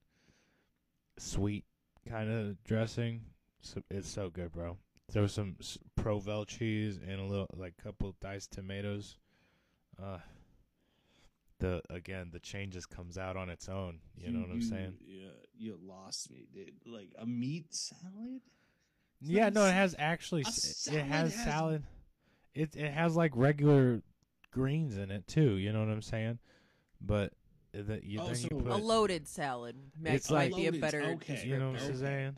sweet 1.19 1.63
kind 2.09 2.31
of 2.31 2.63
dressing. 2.63 3.21
So 3.61 3.81
it's 3.91 4.09
so 4.09 4.29
good, 4.31 4.51
bro. 4.51 4.77
There 5.13 5.21
was 5.21 5.33
some 5.33 5.55
Provel 5.99 6.45
cheese 6.47 6.99
and 7.07 7.19
a 7.19 7.23
little, 7.23 7.47
like, 7.55 7.77
couple 7.77 8.15
diced 8.21 8.51
tomatoes. 8.51 9.17
Uh, 10.01 10.17
the 11.59 11.81
again, 11.89 12.29
the 12.31 12.39
change 12.39 12.73
just 12.73 12.89
comes 12.89 13.17
out 13.17 13.35
on 13.37 13.49
its 13.49 13.67
own. 13.69 13.99
You 14.15 14.31
know 14.31 14.41
what 14.41 14.51
I'm 14.51 14.61
saying? 14.61 14.93
Yeah, 15.05 15.29
you 15.57 15.79
lost 15.81 16.29
me, 16.31 16.47
dude. 16.53 16.73
Like 16.85 17.09
a 17.17 17.25
meat 17.25 17.73
salad. 17.73 18.41
It's 19.21 19.29
Yeah, 19.29 19.49
no, 19.49 19.65
it 19.65 19.73
has 19.73 19.95
actually. 19.97 20.43
a 20.43 20.47
s- 20.47 20.87
It 20.91 21.03
has 21.03 21.07
salad 21.07 21.31
has- 21.33 21.43
salad. 21.43 21.83
It 22.53 22.75
it 22.75 22.91
has 22.91 23.15
like 23.15 23.31
regular 23.35 24.01
greens 24.51 24.97
in 24.97 25.09
it 25.11 25.27
too. 25.27 25.57
You 25.57 25.71
know 25.73 25.79
what 25.79 25.89
I'm 25.89 26.01
saying? 26.01 26.39
But 27.01 27.33
the, 27.71 27.99
you, 28.03 28.19
Oh, 28.21 28.25
then 28.27 28.35
so- 28.35 28.47
you 28.51 28.57
A 28.71 28.77
loaded 28.77 29.27
salad 29.27 29.75
might, 29.99 30.13
It's 30.13 30.29
might 30.31 30.51
like- 30.51 30.55
be 30.71 30.77
a 30.77 30.79
better 30.79 31.01
okay. 31.15 31.43
you 31.45 31.57
know 31.57 31.71
what 31.71 31.81
I'm 31.81 31.95
saying? 31.95 32.37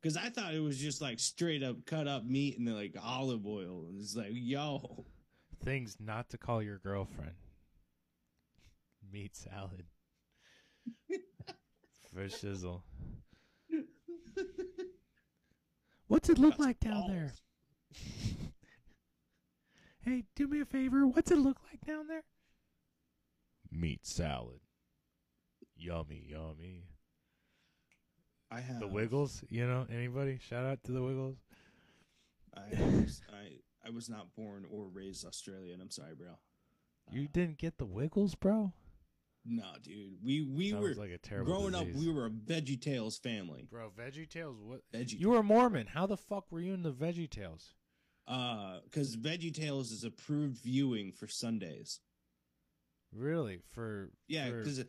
Because 0.00 0.16
I 0.18 0.28
thought 0.28 0.52
it 0.54 0.60
was 0.60 0.78
just 0.78 1.00
like 1.00 1.18
straight 1.18 1.62
up 1.62 1.86
cut 1.86 2.06
up 2.06 2.24
meat 2.24 2.58
and 2.58 2.68
then 2.68 2.74
like 2.74 2.94
olive 3.02 3.46
oil. 3.46 3.86
It's 3.98 4.14
like, 4.16 4.28
yo, 4.32 5.04
Things 5.62 5.96
not 5.98 6.28
to 6.30 6.36
call 6.38 6.62
your 6.62 6.76
girlfriend. 6.78 7.32
Meat 9.12 9.36
salad 9.36 9.84
for 12.14 12.24
shizzle. 12.24 12.82
What's 16.06 16.28
it 16.28 16.38
look 16.38 16.52
That's 16.52 16.60
like 16.60 16.80
down 16.80 17.04
there? 17.08 17.32
Hey, 20.04 20.24
do 20.36 20.46
me 20.46 20.60
a 20.60 20.66
favor. 20.66 21.06
What's 21.06 21.30
it 21.30 21.38
look 21.38 21.56
like 21.70 21.80
down 21.80 22.08
there? 22.08 22.24
Meat 23.72 24.04
salad. 24.04 24.60
Yummy, 25.76 26.26
yummy. 26.28 26.84
I 28.50 28.60
have 28.60 28.80
The 28.80 28.86
Wiggles, 28.86 29.42
you 29.48 29.66
know, 29.66 29.86
anybody? 29.90 30.38
Shout 30.46 30.66
out 30.66 30.84
to 30.84 30.92
the 30.92 31.02
Wiggles. 31.02 31.38
I 32.54 32.68
was, 32.78 33.22
I 33.32 33.86
I 33.86 33.90
was 33.90 34.10
not 34.10 34.34
born 34.36 34.66
or 34.70 34.88
raised 34.92 35.26
Australian. 35.26 35.80
I'm 35.80 35.90
sorry, 35.90 36.14
bro. 36.14 36.38
You 37.10 37.22
uh, 37.24 37.28
didn't 37.32 37.56
get 37.56 37.78
the 37.78 37.86
Wiggles, 37.86 38.34
bro? 38.34 38.74
No, 39.46 39.64
dude. 39.82 40.14
We 40.24 40.42
we 40.42 40.70
Sounds 40.70 40.82
were 40.82 40.94
like 40.94 41.10
a 41.10 41.18
terrible 41.18 41.52
growing 41.52 41.74
up. 41.74 41.86
We 41.94 42.10
were 42.10 42.26
a 42.26 42.30
Veggie 42.30 42.80
Tales 42.80 43.18
family. 43.18 43.68
Bro, 43.70 43.90
Veggie 43.98 44.28
Tales, 44.28 44.56
what? 44.60 44.80
Veggie. 44.94 45.20
You 45.20 45.30
were 45.30 45.42
Mormon. 45.42 45.86
How 45.88 46.06
the 46.06 46.16
fuck 46.16 46.50
were 46.50 46.60
you 46.60 46.72
in 46.72 46.82
the 46.82 46.92
Veggie 46.92 47.28
Tales? 47.30 47.74
Uh, 48.26 48.78
because 48.84 49.16
Veggie 49.16 49.52
Tales 49.54 49.90
is 49.90 50.02
approved 50.02 50.56
viewing 50.62 51.12
for 51.12 51.26
Sundays. 51.28 52.00
Really? 53.12 53.60
For 53.72 54.10
Yeah, 54.28 54.50
because 54.50 54.82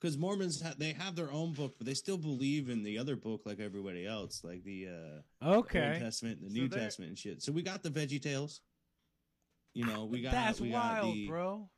because 0.00 0.16
Mormons 0.16 0.62
ha- 0.62 0.74
they 0.78 0.92
have 0.92 1.16
their 1.16 1.30
own 1.32 1.52
book, 1.52 1.74
but 1.78 1.86
they 1.86 1.94
still 1.94 2.18
believe 2.18 2.70
in 2.70 2.82
the 2.84 2.98
other 2.98 3.16
book 3.16 3.42
like 3.44 3.58
everybody 3.60 4.06
else, 4.06 4.42
like 4.44 4.62
the 4.64 4.88
uh, 4.88 5.44
Old 5.46 5.64
okay. 5.66 5.98
Testament, 6.00 6.40
the 6.40 6.48
So 6.50 6.54
New 6.54 6.68
they're- 6.68 6.78
Testament, 6.78 7.08
and 7.10 7.18
shit. 7.18 7.42
So 7.42 7.50
we 7.52 7.62
got 7.62 7.82
the 7.82 7.90
Veggie 7.90 8.22
Tales. 8.22 8.60
You 9.74 9.86
know, 9.86 10.04
we 10.04 10.20
got 10.22 10.32
That's 10.32 10.60
we 10.60 10.70
got 10.70 11.02
wild, 11.02 11.14
the, 11.14 11.26
bro. 11.26 11.68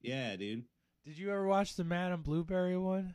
Yeah, 0.00 0.34
dude. 0.36 0.64
Did 1.04 1.18
you 1.18 1.30
ever 1.30 1.46
watch 1.46 1.74
the 1.76 1.84
Madame 1.84 2.22
Blueberry 2.22 2.76
one? 2.76 3.14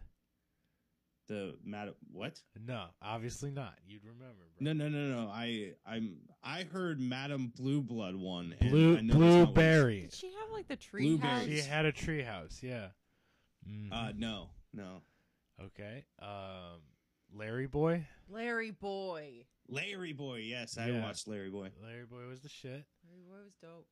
The 1.27 1.55
Mad 1.63 1.89
what? 2.11 2.41
No, 2.65 2.85
obviously 3.01 3.51
not. 3.51 3.73
You'd 3.85 4.03
remember, 4.05 4.45
bro. 4.57 4.61
No, 4.61 4.71
no, 4.73 4.87
no, 4.87 5.23
no. 5.25 5.29
I 5.29 5.73
I'm 5.85 6.19
I 6.41 6.63
heard 6.63 7.01
Madame 7.01 7.51
Blue 7.55 7.81
Blood 7.81 8.15
one. 8.15 8.55
and 8.61 8.69
Blue 8.71 8.97
I 8.97 9.01
know 9.01 9.13
that's 9.13 9.13
not 9.13 9.17
what 9.19 9.25
it's- 9.27 9.45
Blueberry. 9.45 10.01
Did 10.01 10.13
she 10.13 10.27
have 10.27 10.49
like 10.53 10.67
the 10.69 10.75
tree 10.77 11.17
Blueberries. 11.17 11.63
She 11.63 11.69
had 11.69 11.85
a 11.85 11.91
treehouse. 11.91 12.61
Yeah. 12.63 12.87
Mhm. 13.69 13.89
Uh, 13.91 14.13
no, 14.15 14.49
no. 14.73 15.01
okay. 15.61 16.05
Um, 16.19 16.79
Larry 17.33 17.67
Boy. 17.67 18.07
Larry 18.29 18.71
Boy. 18.71 19.45
Larry 19.67 20.13
Boy. 20.13 20.37
Yes, 20.39 20.77
I 20.77 20.91
Yeah. 20.91 21.01
watched 21.01 21.27
Larry 21.27 21.49
Boy. 21.49 21.71
Larry 21.83 22.05
Boy 22.05 22.25
was 22.27 22.39
the 22.41 22.47
shit. 22.49 22.85
Larry 23.05 23.23
Boy 23.27 23.43
was 23.43 23.53
dope. 23.61 23.87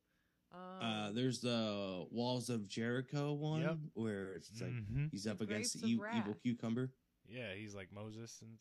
Uh, 0.80 1.10
there's 1.12 1.40
the 1.40 2.06
Walls 2.10 2.50
of 2.50 2.68
Jericho 2.68 3.32
one 3.32 3.62
yep. 3.62 3.76
where 3.94 4.32
it's 4.34 4.50
like 4.60 4.70
mm-hmm. 4.70 5.06
he's 5.10 5.26
up 5.26 5.38
the 5.38 5.44
against 5.44 5.80
the 5.80 5.88
e- 5.88 6.00
evil 6.16 6.36
cucumber. 6.42 6.90
Yeah, 7.28 7.54
he's 7.56 7.74
like 7.74 7.88
Moses 7.92 8.38
and 8.42 8.58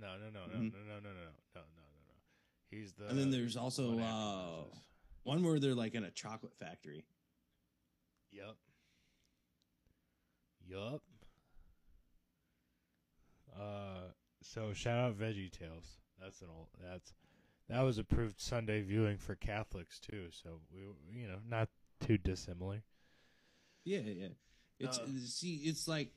no, 0.00 0.08
no, 0.18 0.26
no, 0.26 0.46
no, 0.46 0.54
mm-hmm. 0.54 0.68
no, 0.68 0.84
no, 0.86 0.94
no, 0.94 1.10
no, 1.10 1.10
no, 1.10 1.60
no, 1.60 1.60
no, 1.60 1.60
no. 1.60 2.14
He's 2.70 2.92
the. 2.94 3.08
And 3.08 3.18
then 3.18 3.30
there's 3.30 3.56
also 3.56 3.92
one, 3.92 4.02
uh, 4.02 4.64
one 5.24 5.42
where 5.42 5.58
they're 5.58 5.74
like 5.74 5.94
in 5.94 6.04
a 6.04 6.10
chocolate 6.10 6.54
factory. 6.58 7.04
Yep. 8.32 8.56
Yup. 10.66 11.02
Uh, 13.54 14.08
so 14.42 14.72
shout 14.72 14.98
out 14.98 15.18
Veggie 15.18 15.50
Tales. 15.52 15.98
That's 16.20 16.40
an 16.40 16.48
old. 16.56 16.68
That's 16.80 17.12
that 17.68 17.82
was 17.82 17.98
approved 17.98 18.40
Sunday 18.40 18.82
viewing 18.82 19.18
for 19.18 19.34
Catholics 19.34 19.98
too. 19.98 20.26
So 20.30 20.60
we, 20.72 20.80
you 21.20 21.28
know, 21.28 21.38
not 21.48 21.68
too 22.00 22.18
dissimilar. 22.18 22.82
Yeah, 23.84 24.00
yeah. 24.00 24.28
It's 24.78 24.98
Uh, 24.98 25.06
see, 25.24 25.56
it's 25.64 25.86
like 25.88 26.12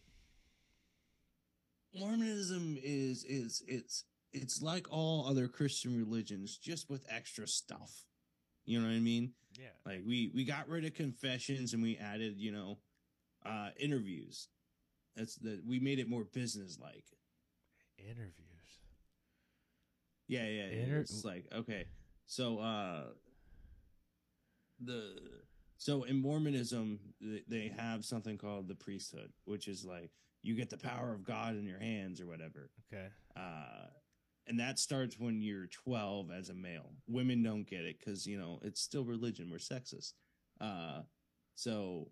Mormonism 1.93 2.77
is 2.81 3.23
is 3.23 3.63
it's 3.67 4.03
it's 4.33 4.61
like 4.61 4.87
all 4.91 5.27
other 5.27 5.47
Christian 5.47 5.97
religions, 5.97 6.57
just 6.57 6.89
with 6.89 7.05
extra 7.09 7.47
stuff. 7.47 8.05
You 8.65 8.79
know 8.79 8.87
what 8.87 8.95
I 8.95 8.99
mean? 8.99 9.33
Yeah. 9.57 9.67
Like 9.85 10.01
we 10.05 10.31
we 10.33 10.43
got 10.43 10.67
rid 10.67 10.85
of 10.85 10.93
confessions 10.93 11.73
and 11.73 11.81
we 11.81 11.97
added, 11.97 12.35
you 12.37 12.51
know, 12.51 12.79
uh 13.45 13.69
interviews. 13.79 14.49
That's 15.15 15.35
that 15.35 15.61
we 15.65 15.79
made 15.79 15.99
it 15.99 16.09
more 16.09 16.25
business 16.25 16.77
like. 16.81 17.05
Interviews. 17.97 18.54
Yeah, 20.27 20.47
yeah. 20.47 20.67
yeah. 20.71 20.83
Inter- 20.83 20.99
it's 20.99 21.23
like 21.25 21.45
okay, 21.53 21.85
so 22.25 22.59
uh, 22.59 23.03
the 24.83 25.15
so 25.77 26.03
in 26.03 26.21
Mormonism 26.21 26.99
they 27.47 27.71
have 27.77 28.05
something 28.05 28.37
called 28.37 28.67
the 28.67 28.75
priesthood, 28.75 29.31
which 29.45 29.67
is 29.67 29.85
like 29.85 30.11
you 30.41 30.55
get 30.55 30.69
the 30.69 30.77
power 30.77 31.11
of 31.11 31.23
God 31.23 31.55
in 31.55 31.65
your 31.65 31.79
hands 31.79 32.21
or 32.21 32.27
whatever. 32.27 32.69
Okay. 32.93 33.07
Uh, 33.35 33.87
and 34.47 34.59
that 34.59 34.77
starts 34.77 35.19
when 35.19 35.41
you're 35.41 35.65
12 35.67 36.29
as 36.31 36.49
a 36.49 36.53
male. 36.53 36.91
Women 37.07 37.41
don't 37.41 37.67
get 37.67 37.81
it 37.81 37.97
because 37.99 38.27
you 38.27 38.37
know 38.37 38.59
it's 38.63 38.81
still 38.81 39.03
religion. 39.03 39.49
We're 39.49 39.57
sexist. 39.57 40.13
Uh, 40.61 41.01
so 41.55 42.09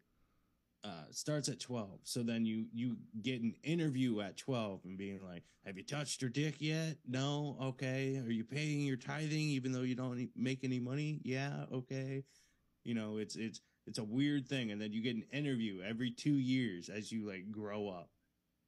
uh, 0.83 1.05
starts 1.11 1.47
at 1.49 1.59
12. 1.59 2.01
So 2.03 2.23
then 2.23 2.45
you 2.45 2.65
you 2.73 2.97
get 3.21 3.41
an 3.41 3.55
interview 3.63 4.19
at 4.21 4.37
12 4.37 4.81
and 4.85 4.97
being 4.97 5.19
like, 5.25 5.43
"Have 5.65 5.77
you 5.77 5.83
touched 5.83 6.21
your 6.21 6.29
dick 6.29 6.55
yet? 6.59 6.97
No. 7.07 7.57
Okay. 7.61 8.17
Are 8.17 8.31
you 8.31 8.43
paying 8.43 8.81
your 8.81 8.97
tithing 8.97 9.49
even 9.49 9.71
though 9.71 9.81
you 9.81 9.95
don't 9.95 10.29
make 10.35 10.63
any 10.63 10.79
money? 10.79 11.21
Yeah. 11.23 11.65
Okay. 11.71 12.23
You 12.83 12.95
know, 12.95 13.17
it's 13.17 13.35
it's 13.35 13.61
it's 13.85 13.99
a 13.99 14.03
weird 14.03 14.47
thing. 14.47 14.71
And 14.71 14.81
then 14.81 14.93
you 14.93 15.01
get 15.01 15.15
an 15.15 15.25
interview 15.31 15.81
every 15.81 16.11
two 16.11 16.35
years 16.35 16.89
as 16.89 17.11
you 17.11 17.27
like 17.27 17.51
grow 17.51 17.89
up 17.89 18.09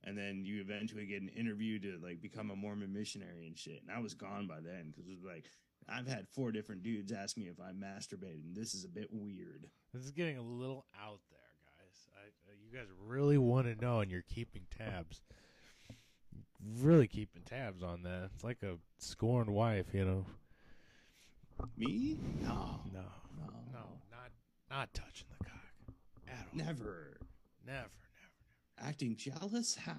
and 0.06 0.18
then 0.18 0.46
you 0.46 0.62
eventually 0.62 1.06
get 1.06 1.22
an 1.22 1.30
interview 1.30 1.80
to 1.80 2.00
like 2.02 2.22
become 2.22 2.52
a 2.52 2.56
Mormon 2.56 2.94
missionary 2.94 3.48
and 3.48 3.58
shit. 3.58 3.82
And 3.82 3.96
I 3.96 4.00
was 4.00 4.14
gone 4.14 4.48
by 4.48 4.60
then 4.62 4.92
because 4.92 5.08
it 5.08 5.16
was 5.16 5.24
like 5.24 5.46
I've 5.90 6.08
had 6.08 6.28
four 6.30 6.52
different 6.52 6.84
dudes 6.84 7.12
ask 7.12 7.38
me 7.38 7.46
if 7.46 7.60
I 7.60 7.72
masturbated, 7.72 8.46
and 8.46 8.56
this 8.56 8.74
is 8.74 8.86
a 8.86 8.90
bit 8.90 9.10
weird. 9.12 9.68
This 9.94 10.04
is 10.04 10.12
getting 10.12 10.38
a 10.38 10.42
little 10.42 10.86
out 11.00 11.20
there, 11.30 11.54
guys. 11.62 12.08
I, 12.16 12.28
uh, 12.28 12.56
you 12.76 12.82
guys 12.82 12.90
really 13.08 13.38
want 13.38 13.68
to 13.68 13.84
know, 13.84 14.02
and 14.02 14.12
you're 14.12 14.24
keeping 14.34 14.64
tabs. 14.78 15.22
Really 16.80 17.08
keeping 17.08 17.44
tabs 17.44 17.84
on 17.84 18.04
that. 18.04 18.32
It's 18.34 18.44
like 18.44 18.64
a 18.64 18.76
scorned 18.98 19.50
wife, 19.50 19.88
you 19.94 20.04
know. 20.04 20.26
Me? 21.78 22.18
No, 22.42 22.82
No, 22.92 23.06
no, 23.38 23.54
no, 23.72 23.80
not 24.12 24.32
not 24.70 24.94
touching 24.94 25.28
the 25.38 25.46
cock 25.46 25.62
at 26.28 26.34
all. 26.34 26.46
never. 26.54 26.74
never, 26.74 27.18
never. 27.66 27.78
never. 27.78 28.90
Acting 28.90 29.16
jealous? 29.16 29.78
Ha! 29.86 29.96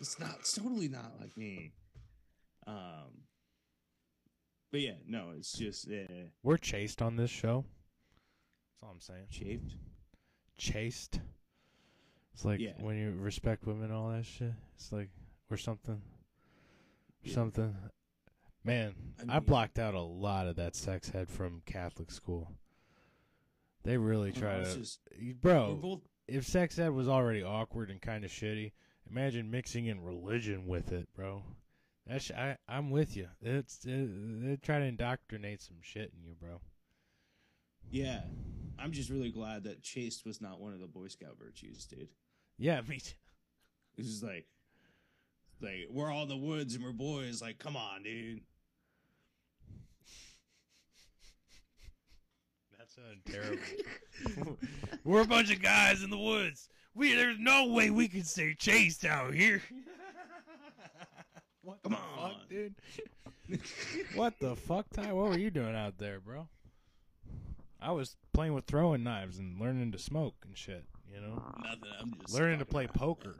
It's 0.00 0.20
not. 0.20 0.36
It's 0.40 0.54
totally 0.54 0.88
not 0.88 1.12
like 1.20 1.36
me. 1.36 1.72
Um, 2.68 3.24
but 4.70 4.80
yeah, 4.80 4.94
no, 5.08 5.30
it's 5.36 5.52
just 5.54 5.88
uh, 5.88 6.28
We're 6.44 6.56
chased 6.56 7.02
on 7.02 7.16
this 7.16 7.30
show. 7.30 7.64
That's 8.70 8.82
all 8.84 8.90
I'm 8.92 9.00
saying. 9.00 9.26
shaved. 9.30 9.74
Chased. 10.56 11.20
It's 12.34 12.44
like 12.44 12.60
Yeah. 12.60 12.72
when 12.80 12.96
you 12.96 13.12
respect 13.12 13.66
women, 13.66 13.84
and 13.84 13.92
all 13.92 14.10
that 14.10 14.24
shit. 14.26 14.52
It's 14.74 14.90
like 14.92 15.10
or 15.50 15.56
something, 15.56 16.00
Yeah. 17.22 17.34
something. 17.34 17.76
Man, 18.64 18.94
I 19.28 19.36
I, 19.36 19.40
blocked 19.40 19.78
out 19.78 19.94
a 19.94 20.00
lot 20.00 20.46
of 20.46 20.56
that 20.56 20.74
sex 20.76 21.08
head 21.10 21.28
from 21.28 21.62
Catholic 21.66 22.10
school. 22.10 22.56
They 23.82 23.98
really 23.98 24.32
try 24.32 24.62
to, 24.62 24.74
just- 24.78 25.00
bro. 25.40 25.74
both 25.76 26.00
If 26.28 26.46
sex 26.46 26.78
ed 26.78 26.90
was 26.90 27.08
already 27.08 27.42
awkward 27.42 27.90
and 27.90 28.00
kind 28.00 28.24
of 28.24 28.30
shitty, 28.30 28.72
imagine 29.10 29.50
mixing 29.50 29.86
in 29.86 30.00
religion 30.00 30.66
with 30.68 30.92
it, 30.92 31.12
bro. 31.14 31.44
That's 32.06 32.30
I 32.30 32.56
I'm 32.68 32.90
with 32.90 33.16
you. 33.16 33.28
It's 33.40 33.84
it, 33.84 34.06
they 34.42 34.56
try 34.56 34.78
to 34.78 34.84
indoctrinate 34.84 35.60
some 35.60 35.80
shit 35.82 36.12
in 36.16 36.24
you, 36.24 36.34
bro. 36.34 36.60
Yeah, 37.90 38.22
I'm 38.78 38.92
just 38.92 39.10
really 39.10 39.30
glad 39.30 39.64
that 39.64 39.82
chaste 39.82 40.24
was 40.24 40.40
not 40.40 40.60
one 40.60 40.72
of 40.72 40.80
the 40.80 40.86
Boy 40.86 41.08
Scout 41.08 41.36
virtues, 41.38 41.84
dude. 41.84 42.08
Yeah, 42.58 42.80
me 42.82 42.98
too. 42.98 43.14
It's 43.98 44.08
just 44.08 44.22
like, 44.22 44.46
like 45.60 45.88
we're 45.90 46.10
all 46.10 46.22
in 46.24 46.28
the 46.28 46.36
woods 46.36 46.74
and 46.74 46.84
we're 46.84 46.92
boys. 46.92 47.42
Like, 47.42 47.58
come 47.58 47.76
on, 47.76 48.02
dude. 48.02 48.40
That 52.78 52.90
sounded 52.90 53.24
terrible. 53.26 54.58
We're 55.04 55.22
a 55.22 55.26
bunch 55.26 55.52
of 55.52 55.62
guys 55.62 56.02
in 56.02 56.10
the 56.10 56.18
woods. 56.18 56.68
We 56.94 57.14
there's 57.14 57.38
no 57.38 57.68
way 57.68 57.90
we 57.90 58.08
can 58.08 58.24
stay 58.24 58.54
chased 58.54 59.04
out 59.04 59.34
here. 59.34 59.62
what 61.62 61.82
Come 61.82 61.92
the 61.92 61.98
on. 61.98 62.30
fuck, 62.30 62.48
dude? 62.48 62.74
what 64.14 64.38
the 64.40 64.56
fuck, 64.56 64.86
Ty? 64.90 65.12
What 65.12 65.30
were 65.30 65.38
you 65.38 65.50
doing 65.50 65.74
out 65.76 65.98
there, 65.98 66.18
bro? 66.20 66.48
I 67.80 67.92
was 67.92 68.16
playing 68.32 68.54
with 68.54 68.64
throwing 68.66 69.02
knives 69.02 69.38
and 69.38 69.60
learning 69.60 69.92
to 69.92 69.98
smoke 69.98 70.34
and 70.46 70.56
shit. 70.56 70.84
You 71.12 71.20
know, 71.20 71.42
Nothing. 71.62 71.80
I'm 72.00 72.14
just 72.20 72.32
learning 72.34 72.58
to 72.60 72.64
play 72.64 72.86
poker. 72.86 73.36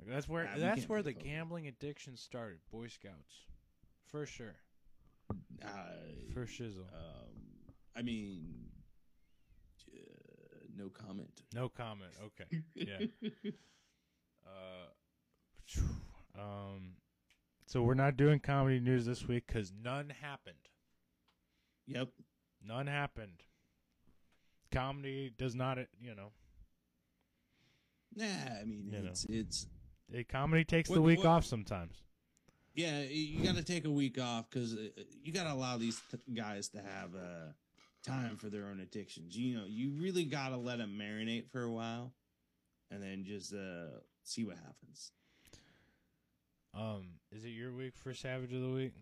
Like, 0.00 0.08
that's 0.08 0.28
where 0.28 0.44
Nah, 0.44 0.56
that's 0.58 0.88
where 0.88 1.02
the 1.02 1.12
poker. 1.12 1.24
gambling 1.24 1.66
addiction 1.68 2.16
started. 2.16 2.58
Boy 2.72 2.88
Scouts, 2.88 3.44
for 4.10 4.26
sure, 4.26 4.56
Uh, 5.62 5.68
for 6.32 6.46
shizzle. 6.46 6.86
um, 6.92 7.74
I 7.94 8.02
mean, 8.02 8.70
uh, 9.92 9.98
no 10.74 10.88
comment. 10.88 11.42
No 11.54 11.68
comment. 11.68 12.12
Okay. 12.22 12.62
Yeah. 12.74 13.06
Uh, 14.46 16.40
um, 16.40 16.96
so 17.66 17.82
we're 17.82 17.94
not 17.94 18.16
doing 18.16 18.40
comedy 18.40 18.80
news 18.80 19.06
this 19.06 19.28
week 19.28 19.46
because 19.46 19.72
none 19.72 20.10
happened. 20.10 20.56
Yep. 21.86 22.08
None 22.66 22.86
happened. 22.88 23.44
Comedy 24.72 25.32
does 25.36 25.54
not, 25.54 25.78
uh, 25.78 25.84
you 26.00 26.14
know, 26.14 26.32
Nah, 28.16 28.24
I 28.26 28.64
mean, 28.64 28.90
You 28.92 29.02
know. 29.02 29.10
it's 29.10 29.24
it's 29.26 29.66
eh, 30.12 30.24
comedy 30.28 30.64
takes 30.64 30.88
the 30.88 31.00
week 31.00 31.18
what- 31.18 31.26
off 31.28 31.44
sometimes. 31.44 32.02
yeah. 32.74 33.02
You 33.02 33.44
got 33.44 33.54
to 33.56 33.62
take 33.62 33.84
a 33.84 33.90
week 33.90 34.18
off 34.20 34.50
because 34.50 34.74
you 35.22 35.32
got 35.32 35.44
to 35.44 35.52
allow 35.52 35.76
these 35.78 36.00
t- 36.10 36.18
guys 36.34 36.68
to 36.70 36.82
have 36.82 37.14
uh, 37.14 37.52
time 38.02 38.36
for 38.36 38.48
their 38.50 38.66
own 38.66 38.80
addictions. 38.80 39.36
You 39.36 39.58
know, 39.58 39.64
you 39.66 39.90
really 39.92 40.24
got 40.24 40.48
to 40.48 40.56
let 40.56 40.78
them 40.78 40.98
marinate 40.98 41.48
for 41.50 41.62
a 41.62 41.70
while, 41.70 42.12
and 42.90 43.00
then 43.02 43.22
just 43.24 43.52
uh, 43.54 44.00
see 44.24 44.44
what 44.44 44.56
happens. 44.56 45.12
Um, 46.74 47.20
is 47.30 47.44
it 47.44 47.50
your 47.50 47.72
week 47.72 47.96
for 47.96 48.12
Savage 48.14 48.52
of 48.52 48.60
the 48.60 48.70
Week? 48.70 48.94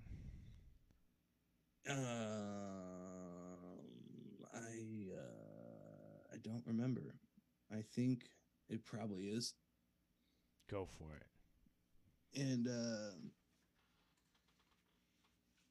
Um, 1.89 1.97
I 4.55 5.09
uh, 5.15 6.28
I 6.39 6.49
don't 6.49 6.63
remember. 6.67 7.15
I 7.73 7.83
think 7.95 8.25
it 8.69 8.85
probably 8.85 9.25
is. 9.25 9.55
Go 10.71 10.87
for 10.99 11.15
it. 11.17 12.41
And 12.41 12.69
uh, 12.69 13.11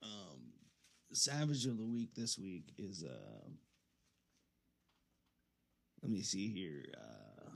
um, 0.03 0.41
Savage 1.13 1.65
of 1.65 1.77
the 1.77 1.85
Week 1.85 2.15
this 2.15 2.37
week 2.37 2.73
is 2.77 3.03
uh, 3.03 3.47
let 6.01 6.11
me 6.11 6.21
see 6.21 6.47
here. 6.49 6.83
Uh, 6.97 7.49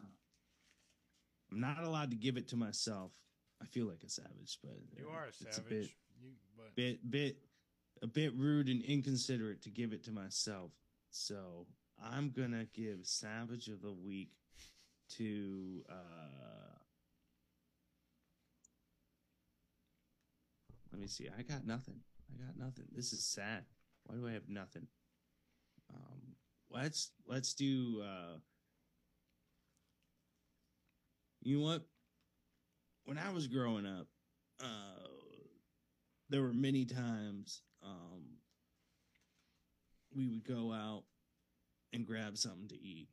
I'm 1.51 1.59
not 1.59 1.83
allowed 1.83 2.11
to 2.11 2.17
give 2.17 2.37
it 2.37 2.47
to 2.49 2.55
myself. 2.55 3.11
I 3.61 3.65
feel 3.65 3.87
like 3.87 4.03
a 4.05 4.09
savage, 4.09 4.57
but 4.63 4.71
You 4.97 5.07
uh, 5.09 5.13
are 5.15 5.25
a 5.25 5.27
it's 5.27 5.55
savage. 5.55 5.69
bit, 5.69 5.89
you, 6.21 6.31
but 6.55 6.75
bit, 6.75 7.11
bit, 7.11 7.37
a 8.01 8.07
bit 8.07 8.33
rude 8.35 8.69
and 8.69 8.81
inconsiderate 8.83 9.61
to 9.63 9.69
give 9.69 9.91
it 9.93 10.03
to 10.05 10.11
myself. 10.11 10.71
So 11.09 11.67
I'm 12.03 12.31
gonna 12.31 12.65
give 12.73 12.99
Savage 13.03 13.67
of 13.67 13.81
the 13.81 13.91
Week 13.93 14.31
to. 15.17 15.83
uh 15.89 16.77
Let 20.91 20.99
me 20.99 21.07
see. 21.07 21.29
I 21.37 21.41
got 21.43 21.65
nothing. 21.65 22.01
I 22.29 22.45
got 22.45 22.57
nothing. 22.57 22.85
This 22.93 23.13
is 23.13 23.23
sad. 23.23 23.63
Why 24.05 24.15
do 24.15 24.27
I 24.27 24.33
have 24.33 24.49
nothing? 24.49 24.87
Um, 25.93 26.35
let's 26.69 27.11
let's 27.25 27.53
do. 27.53 28.01
uh 28.03 28.37
You 31.43 31.57
know 31.57 31.63
what? 31.63 31.83
When 33.05 33.17
I 33.17 33.31
was 33.31 33.47
growing 33.47 33.85
up, 33.85 34.07
uh 34.59 35.07
there 36.29 36.41
were 36.41 36.53
many 36.53 36.85
times 36.85 37.61
um 37.83 38.37
we 40.15 40.27
would 40.27 40.43
go 40.45 40.71
out 40.71 41.03
and 41.93 42.05
grab 42.05 42.37
something 42.37 42.67
to 42.69 42.75
eat. 42.81 43.09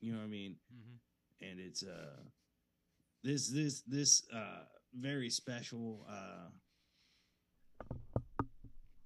You 0.00 0.12
know 0.12 0.18
what 0.18 0.24
I 0.24 0.28
mean? 0.28 0.56
Mhm. 0.72 0.98
and 1.50 1.60
it's 1.60 1.82
uh 1.82 2.22
this 3.22 3.48
this 3.48 3.82
this 3.82 4.22
uh 4.32 4.64
very 4.94 5.28
special 5.30 6.06
uh 6.08 6.48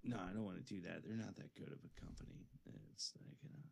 no 0.04 0.16
i 0.16 0.32
don't 0.32 0.44
want 0.44 0.56
to 0.64 0.74
do 0.74 0.80
that. 0.82 1.02
They're 1.04 1.16
not 1.16 1.36
that 1.36 1.54
good 1.54 1.68
of 1.68 1.78
a 1.84 2.00
company. 2.00 2.46
It's 2.92 3.12
like 3.20 3.38
uh, 3.44 3.68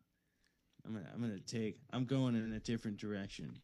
i'm 0.85 0.93
gonna 0.93 1.09
i'm 1.13 1.21
gonna 1.21 1.39
take 1.39 1.79
i'm 1.93 2.05
going 2.05 2.35
in 2.35 2.53
a 2.53 2.59
different 2.59 2.97
direction. 2.97 3.59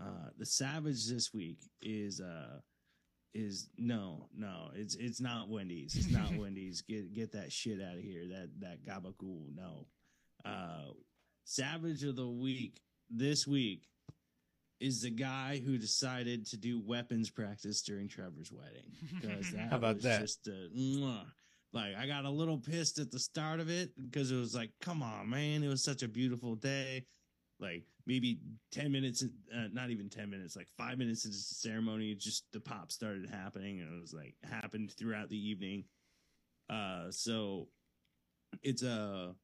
Uh 0.00 0.30
the 0.38 0.46
savage 0.46 1.06
this 1.08 1.32
week 1.34 1.58
is 1.80 2.20
uh 2.20 2.60
is 3.34 3.68
no 3.78 4.28
no 4.34 4.70
it's 4.74 4.94
it's 4.96 5.20
not 5.20 5.48
wendy's. 5.48 5.94
It's 5.94 6.10
not 6.10 6.34
wendy's. 6.36 6.82
Get 6.82 7.12
get 7.14 7.32
that 7.32 7.52
shit 7.52 7.80
out 7.80 7.96
of 7.96 8.02
here. 8.02 8.24
That 8.28 8.50
that 8.60 8.84
gabagool 8.84 9.54
no. 9.54 9.86
Uh 10.44 10.92
savage 11.44 12.02
of 12.04 12.16
the 12.16 12.28
week 12.28 12.80
this 13.10 13.46
week 13.46 13.88
is 14.80 15.02
the 15.02 15.10
guy 15.10 15.62
who 15.64 15.78
decided 15.78 16.44
to 16.46 16.56
do 16.56 16.80
weapons 16.84 17.30
practice 17.30 17.82
during 17.82 18.08
Trevor's 18.08 18.52
wedding. 18.52 18.90
Because 19.20 19.50
that 19.52 19.70
How 19.70 19.76
about 19.76 19.96
was 19.96 20.04
that? 20.04 20.20
Just 20.20 20.48
a, 20.48 20.68
mwah. 20.76 21.24
like 21.72 21.94
I 21.96 22.06
got 22.06 22.24
a 22.24 22.30
little 22.30 22.58
pissed 22.58 22.98
at 22.98 23.10
the 23.10 23.18
start 23.18 23.60
of 23.60 23.70
it 23.70 23.90
because 23.96 24.32
it 24.32 24.36
was 24.36 24.54
like, 24.54 24.70
come 24.80 25.02
on, 25.02 25.30
man, 25.30 25.62
it 25.62 25.68
was 25.68 25.84
such 25.84 26.02
a 26.02 26.08
beautiful 26.08 26.56
day. 26.56 27.04
Like 27.60 27.84
maybe 28.06 28.40
ten 28.72 28.90
minutes, 28.90 29.22
uh, 29.22 29.68
not 29.72 29.90
even 29.90 30.08
ten 30.08 30.28
minutes, 30.28 30.56
like 30.56 30.66
five 30.76 30.98
minutes 30.98 31.24
into 31.26 31.36
the 31.36 31.42
ceremony, 31.42 32.12
just 32.16 32.50
the 32.52 32.58
pop 32.58 32.90
started 32.90 33.30
happening, 33.30 33.80
and 33.80 33.96
it 33.96 34.00
was 34.00 34.12
like 34.12 34.34
happened 34.42 34.90
throughout 34.98 35.28
the 35.28 35.38
evening. 35.38 35.84
Uh, 36.68 37.04
so 37.10 37.68
it's 38.64 38.82
a, 38.82 39.36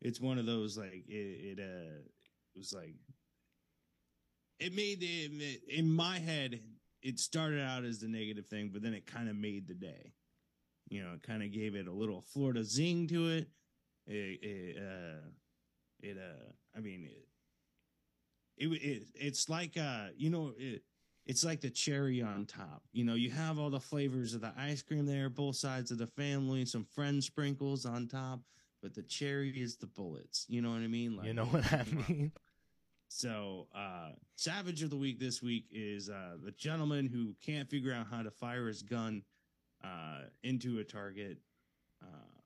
it's 0.00 0.20
one 0.20 0.38
of 0.38 0.46
those 0.46 0.76
like 0.76 1.04
it, 1.08 1.58
it 1.58 1.60
uh, 1.60 2.00
it 2.54 2.58
was 2.58 2.72
like 2.72 2.94
it 4.58 4.74
made 4.74 4.98
it 5.02 5.60
in 5.68 5.90
my 5.90 6.18
head 6.18 6.60
it 7.02 7.18
started 7.20 7.62
out 7.62 7.84
as 7.84 8.00
the 8.00 8.08
negative 8.08 8.46
thing 8.46 8.70
but 8.72 8.82
then 8.82 8.94
it 8.94 9.06
kind 9.06 9.28
of 9.28 9.36
made 9.36 9.66
the 9.68 9.74
day. 9.74 10.12
You 10.88 11.02
know 11.02 11.14
it 11.14 11.22
kind 11.22 11.42
of 11.42 11.52
gave 11.52 11.74
it 11.74 11.88
a 11.88 11.92
little 11.92 12.20
florida 12.20 12.64
zing 12.64 13.08
to 13.08 13.28
it. 13.28 13.48
It, 14.06 14.38
it 14.42 14.76
uh 14.78 15.28
it 16.00 16.16
uh 16.16 16.52
i 16.76 16.80
mean 16.80 17.08
it, 17.10 17.26
it 18.56 18.66
it 18.82 19.02
it's 19.14 19.48
like 19.48 19.76
uh 19.76 20.06
you 20.16 20.30
know 20.30 20.52
it 20.56 20.82
it's 21.26 21.44
like 21.44 21.60
the 21.60 21.70
cherry 21.70 22.22
on 22.22 22.46
top. 22.46 22.84
You 22.92 23.04
know 23.04 23.14
you 23.14 23.30
have 23.30 23.58
all 23.58 23.70
the 23.70 23.80
flavors 23.80 24.32
of 24.34 24.42
the 24.42 24.52
ice 24.56 24.82
cream 24.82 25.06
there 25.06 25.28
both 25.28 25.56
sides 25.56 25.90
of 25.90 25.98
the 25.98 26.06
family 26.06 26.64
some 26.64 26.84
friend 26.84 27.22
sprinkles 27.22 27.84
on 27.84 28.06
top 28.06 28.40
but 28.82 28.94
the 28.94 29.02
cherry 29.02 29.50
is 29.50 29.76
the 29.76 29.86
bullets 29.86 30.44
you 30.48 30.60
know 30.62 30.70
what 30.70 30.80
i 30.80 30.86
mean 30.86 31.16
Like, 31.16 31.26
you 31.26 31.34
know 31.34 31.46
what 31.46 31.72
I 31.72 31.84
mean? 32.08 32.32
So, 33.08 33.68
uh, 33.74 34.10
Savage 34.34 34.82
of 34.82 34.90
the 34.90 34.96
Week 34.96 35.20
this 35.20 35.40
week 35.40 35.66
is 35.70 36.10
uh, 36.10 36.36
the 36.42 36.50
gentleman 36.50 37.06
who 37.06 37.34
can't 37.40 37.70
figure 37.70 37.92
out 37.92 38.08
how 38.10 38.22
to 38.22 38.32
fire 38.32 38.66
his 38.66 38.82
gun 38.82 39.22
uh, 39.84 40.22
into 40.42 40.80
a 40.80 40.84
target. 40.84 41.38
Uh, 42.02 42.40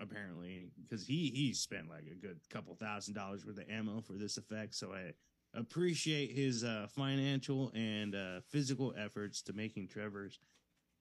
apparently, 0.00 0.70
because 0.82 1.06
he 1.06 1.30
he 1.34 1.52
spent 1.52 1.90
like 1.90 2.06
a 2.10 2.14
good 2.14 2.40
couple 2.48 2.74
thousand 2.74 3.14
dollars 3.14 3.44
worth 3.44 3.58
of 3.58 3.68
ammo 3.68 4.00
for 4.00 4.14
this 4.14 4.38
effect. 4.38 4.74
So 4.74 4.92
I 4.94 5.12
appreciate 5.52 6.32
his 6.32 6.64
uh, 6.64 6.86
financial 6.88 7.70
and 7.74 8.14
uh, 8.14 8.40
physical 8.48 8.94
efforts 8.98 9.42
to 9.42 9.52
making 9.52 9.88
Trevor's 9.88 10.38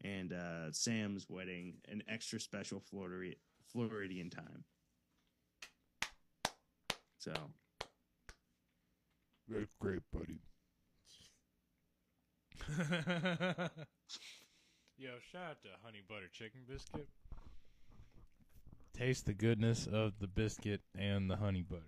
and 0.03 0.33
uh, 0.33 0.71
Sam's 0.71 1.27
wedding 1.29 1.75
an 1.89 2.03
extra 2.09 2.39
special 2.39 2.81
Florida 2.81 3.33
Floridian 3.73 4.29
time. 4.29 4.63
So. 7.19 7.33
That's 9.49 9.73
great, 9.79 9.99
buddy. 10.13 10.39
Yo, 14.97 15.09
shout 15.31 15.41
out 15.49 15.61
to 15.63 15.69
Honey 15.83 16.01
Butter 16.07 16.29
Chicken 16.31 16.61
Biscuit. 16.67 17.07
Taste 18.97 19.25
the 19.25 19.33
goodness 19.33 19.87
of 19.91 20.13
the 20.19 20.27
biscuit 20.27 20.81
and 20.97 21.29
the 21.29 21.35
honey 21.35 21.63
butter. 21.63 21.81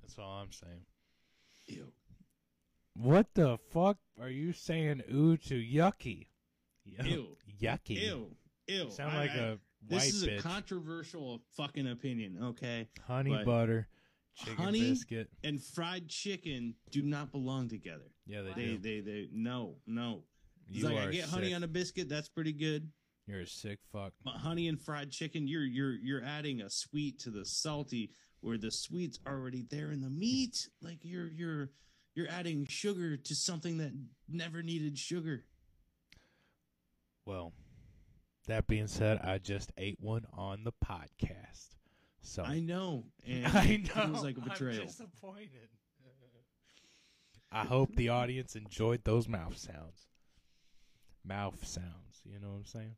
That's 0.00 0.18
all 0.18 0.40
I'm 0.40 0.50
saying. 0.50 0.86
Ew. 1.66 1.86
What 2.96 3.26
the 3.34 3.58
fuck 3.70 3.98
are 4.20 4.30
you 4.30 4.52
saying 4.52 5.02
ooh 5.12 5.36
to 5.36 5.54
yucky? 5.54 6.28
Yuck- 6.88 7.06
Ew. 7.10 7.36
Yucky. 7.62 8.02
Ew. 8.02 8.30
Ew. 8.66 8.84
You 8.84 8.90
sound 8.90 9.12
I- 9.12 9.18
like 9.18 9.30
I- 9.32 9.34
a 9.38 9.56
This 9.88 10.14
is 10.14 10.26
bitch. 10.26 10.38
a 10.38 10.42
controversial 10.42 11.42
fucking 11.56 11.86
opinion, 11.88 12.38
okay? 12.42 12.88
honey 13.06 13.30
but 13.30 13.44
butter, 13.44 13.88
chicken 14.36 14.56
honey- 14.56 14.90
biscuit. 14.90 15.28
And 15.44 15.62
fried 15.62 16.08
chicken 16.08 16.74
do 16.90 17.02
not 17.02 17.32
belong 17.32 17.68
together. 17.68 18.10
Yeah, 18.26 18.42
they 18.42 18.52
They 18.52 18.64
do. 18.64 18.78
they 18.78 19.00
they 19.00 19.28
no 19.32 19.76
no. 19.86 20.24
It's 20.68 20.78
You 20.78 20.84
like 20.88 20.98
I 20.98 21.10
get 21.10 21.24
honey 21.28 21.52
on 21.54 21.62
a 21.64 21.68
biscuit, 21.68 22.08
that's 22.08 22.28
pretty 22.28 22.52
good. 22.52 22.90
You're 23.26 23.40
a 23.40 23.46
sick 23.46 23.78
fuck. 23.92 24.12
But 24.24 24.34
honey 24.34 24.68
and 24.68 24.80
fried 24.80 25.10
chicken, 25.10 25.46
you're 25.46 25.64
you're 25.64 25.94
you're 25.94 26.24
adding 26.24 26.60
a 26.62 26.70
sweet 26.70 27.18
to 27.20 27.30
the 27.30 27.44
salty, 27.44 28.12
where 28.40 28.58
the 28.58 28.70
sweet's 28.70 29.18
already 29.26 29.62
there 29.70 29.90
in 29.92 30.00
the 30.00 30.10
meat. 30.10 30.68
Like 30.82 30.98
you're 31.02 31.28
you're 31.28 31.70
you're 32.14 32.28
adding 32.28 32.66
sugar 32.66 33.16
to 33.16 33.34
something 33.34 33.78
that 33.78 33.92
never 34.28 34.62
needed 34.62 34.98
sugar. 34.98 35.44
Well, 37.26 37.52
that 38.46 38.66
being 38.66 38.86
said, 38.86 39.20
I 39.22 39.38
just 39.38 39.72
ate 39.76 39.98
one 40.00 40.26
on 40.32 40.64
the 40.64 40.72
podcast. 40.84 41.68
So 42.20 42.42
I 42.42 42.60
know, 42.60 43.04
and 43.26 43.46
I 43.46 43.76
know. 43.76 44.02
it 44.02 44.10
was 44.10 44.22
like 44.22 44.36
a 44.36 44.40
betrayal. 44.40 44.80
I'm 44.80 44.86
disappointed. 44.86 45.68
I 47.52 47.64
hope 47.64 47.94
the 47.94 48.08
audience 48.08 48.56
enjoyed 48.56 49.04
those 49.04 49.28
mouth 49.28 49.58
sounds. 49.58 50.06
Mouth 51.24 51.66
sounds. 51.66 52.22
You 52.24 52.38
know 52.40 52.48
what 52.48 52.56
I'm 52.56 52.64
saying? 52.64 52.96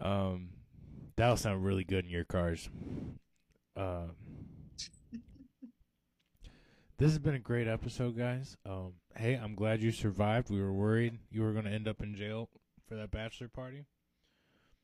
Um, 0.00 0.48
that'll 1.16 1.36
sound 1.36 1.64
really 1.64 1.84
good 1.84 2.04
in 2.04 2.10
your 2.10 2.24
cars. 2.24 2.68
Um, 3.76 4.12
this 6.98 7.10
has 7.12 7.18
been 7.20 7.36
a 7.36 7.40
great 7.40 7.68
episode, 7.68 8.18
guys. 8.18 8.56
Um, 8.66 8.94
hey, 9.16 9.34
I'm 9.34 9.54
glad 9.54 9.80
you 9.80 9.92
survived. 9.92 10.50
We 10.50 10.60
were 10.60 10.72
worried 10.72 11.18
you 11.30 11.42
were 11.42 11.52
going 11.52 11.66
to 11.66 11.70
end 11.70 11.86
up 11.86 12.02
in 12.02 12.16
jail 12.16 12.48
for 12.88 12.94
that 12.96 13.10
bachelor 13.10 13.48
party, 13.48 13.84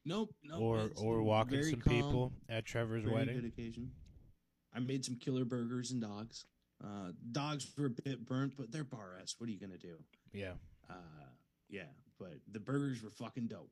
Nope, 0.04 0.34
nope 0.44 0.60
or 0.60 0.90
or 0.96 1.22
walking 1.22 1.62
some 1.62 1.80
calm, 1.80 1.94
people 1.94 2.32
at 2.48 2.66
Trevor's 2.66 3.04
very 3.04 3.14
wedding. 3.14 3.34
good 3.40 3.46
occasion. 3.46 3.90
I 4.74 4.80
made 4.80 5.04
some 5.04 5.16
killer 5.16 5.44
burgers 5.44 5.90
and 5.92 6.02
dogs. 6.02 6.44
Uh, 6.84 7.12
dogs 7.32 7.66
were 7.78 7.86
a 7.86 7.90
bit 7.90 8.26
burnt, 8.26 8.54
but 8.58 8.70
they're 8.70 8.84
bar 8.84 9.18
ass. 9.22 9.34
What 9.38 9.48
are 9.48 9.52
you 9.52 9.58
gonna 9.60 9.78
do? 9.78 9.94
Yeah. 10.32 10.52
Uh, 10.90 10.94
yeah, 11.70 11.86
but 12.18 12.34
the 12.52 12.60
burgers 12.60 13.02
were 13.02 13.10
fucking 13.10 13.46
dope. 13.46 13.70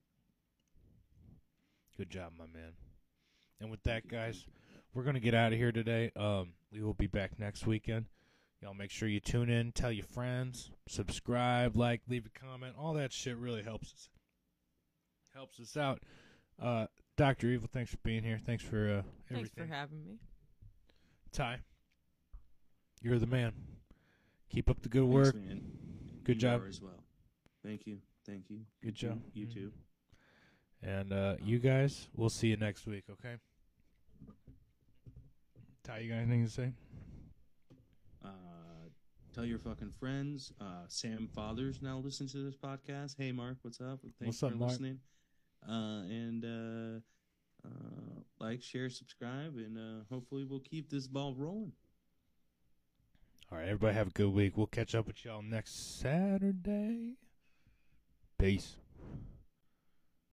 Good 1.98 2.08
job, 2.10 2.32
my 2.38 2.46
man. 2.46 2.72
And 3.60 3.70
with 3.70 3.82
that, 3.82 4.08
guys, 4.08 4.46
we're 4.94 5.02
gonna 5.04 5.20
get 5.20 5.34
out 5.34 5.52
of 5.52 5.58
here 5.58 5.72
today. 5.72 6.10
Um, 6.16 6.54
we 6.72 6.82
will 6.82 6.94
be 6.94 7.06
back 7.06 7.38
next 7.38 7.66
weekend. 7.66 8.06
Y'all 8.62 8.74
make 8.74 8.90
sure 8.90 9.08
you 9.08 9.20
tune 9.20 9.50
in, 9.50 9.72
tell 9.72 9.90
your 9.92 10.06
friends, 10.06 10.70
subscribe, 10.88 11.76
like, 11.76 12.00
leave 12.08 12.24
a 12.26 12.38
comment. 12.38 12.74
All 12.78 12.94
that 12.94 13.12
shit 13.12 13.36
really 13.36 13.62
helps 13.62 13.92
us. 13.92 14.08
Helps 15.34 15.58
us 15.60 15.76
out. 15.76 16.00
Uh, 16.60 16.86
Doctor 17.16 17.48
Evil, 17.48 17.68
thanks 17.72 17.90
for 17.90 17.96
being 18.02 18.22
here. 18.22 18.38
Thanks 18.44 18.62
for 18.62 18.98
uh, 18.98 19.02
Thanks 19.32 19.50
for 19.56 19.64
having 19.66 20.04
me. 20.04 20.18
Ty, 21.32 21.58
you're 23.00 23.18
the 23.18 23.26
man. 23.26 23.52
Keep 24.50 24.68
up 24.68 24.82
the 24.82 24.88
good 24.88 25.02
Thanks, 25.02 25.14
work. 25.14 25.34
man. 25.34 25.62
Good 26.24 26.36
You 26.36 26.40
job. 26.42 26.62
as 26.68 26.80
well. 26.82 27.02
Thank 27.64 27.86
you, 27.86 27.98
thank 28.26 28.50
you. 28.50 28.60
Good 28.82 29.00
You 29.02 29.08
job. 29.08 29.22
too. 29.24 29.40
You 29.40 29.46
Mhm. 29.46 29.54
too. 29.54 29.72
And 30.82 31.12
uh, 31.12 31.36
you 31.42 31.58
guys, 31.58 32.08
we'll 32.14 32.28
see 32.28 32.48
you 32.48 32.56
next 32.56 32.86
week. 32.86 33.04
Okay. 33.10 33.36
Ty, 35.84 35.98
you 36.00 36.10
got 36.10 36.16
anything 36.18 36.44
to 36.44 36.50
say? 36.50 36.72
Uh, 38.24 38.28
tell 39.34 39.44
your 39.44 39.58
fucking 39.58 39.92
friends. 39.98 40.52
Uh, 40.60 40.84
Sam 40.88 41.28
Fathers 41.34 41.80
now 41.82 41.98
listen 41.98 42.26
to 42.28 42.38
this 42.44 42.56
podcast. 42.56 43.16
Hey, 43.16 43.32
Mark, 43.32 43.58
what's 43.62 43.80
up? 43.80 44.00
Thanks 44.02 44.14
What's 44.20 44.42
up, 44.42 44.50
for 44.52 44.56
Mark? 44.56 44.70
listening. 44.72 45.00
Uh, 45.68 46.02
and 46.08 46.44
uh, 46.44 47.68
uh, 47.68 48.20
like, 48.40 48.62
share, 48.62 48.90
subscribe, 48.90 49.56
and 49.56 49.78
uh, 49.78 50.04
hopefully 50.10 50.44
we'll 50.44 50.60
keep 50.60 50.90
this 50.90 51.06
ball 51.06 51.34
rolling. 51.36 51.72
All 53.50 53.58
right, 53.58 53.66
everybody 53.66 53.94
have 53.94 54.08
a 54.08 54.12
good 54.12 54.30
week. 54.32 54.56
We'll 54.56 54.66
catch 54.66 54.94
up 54.94 55.06
with 55.06 55.24
y'all 55.24 55.42
next 55.42 56.00
Saturday. 56.00 57.16
Peace. 58.38 58.76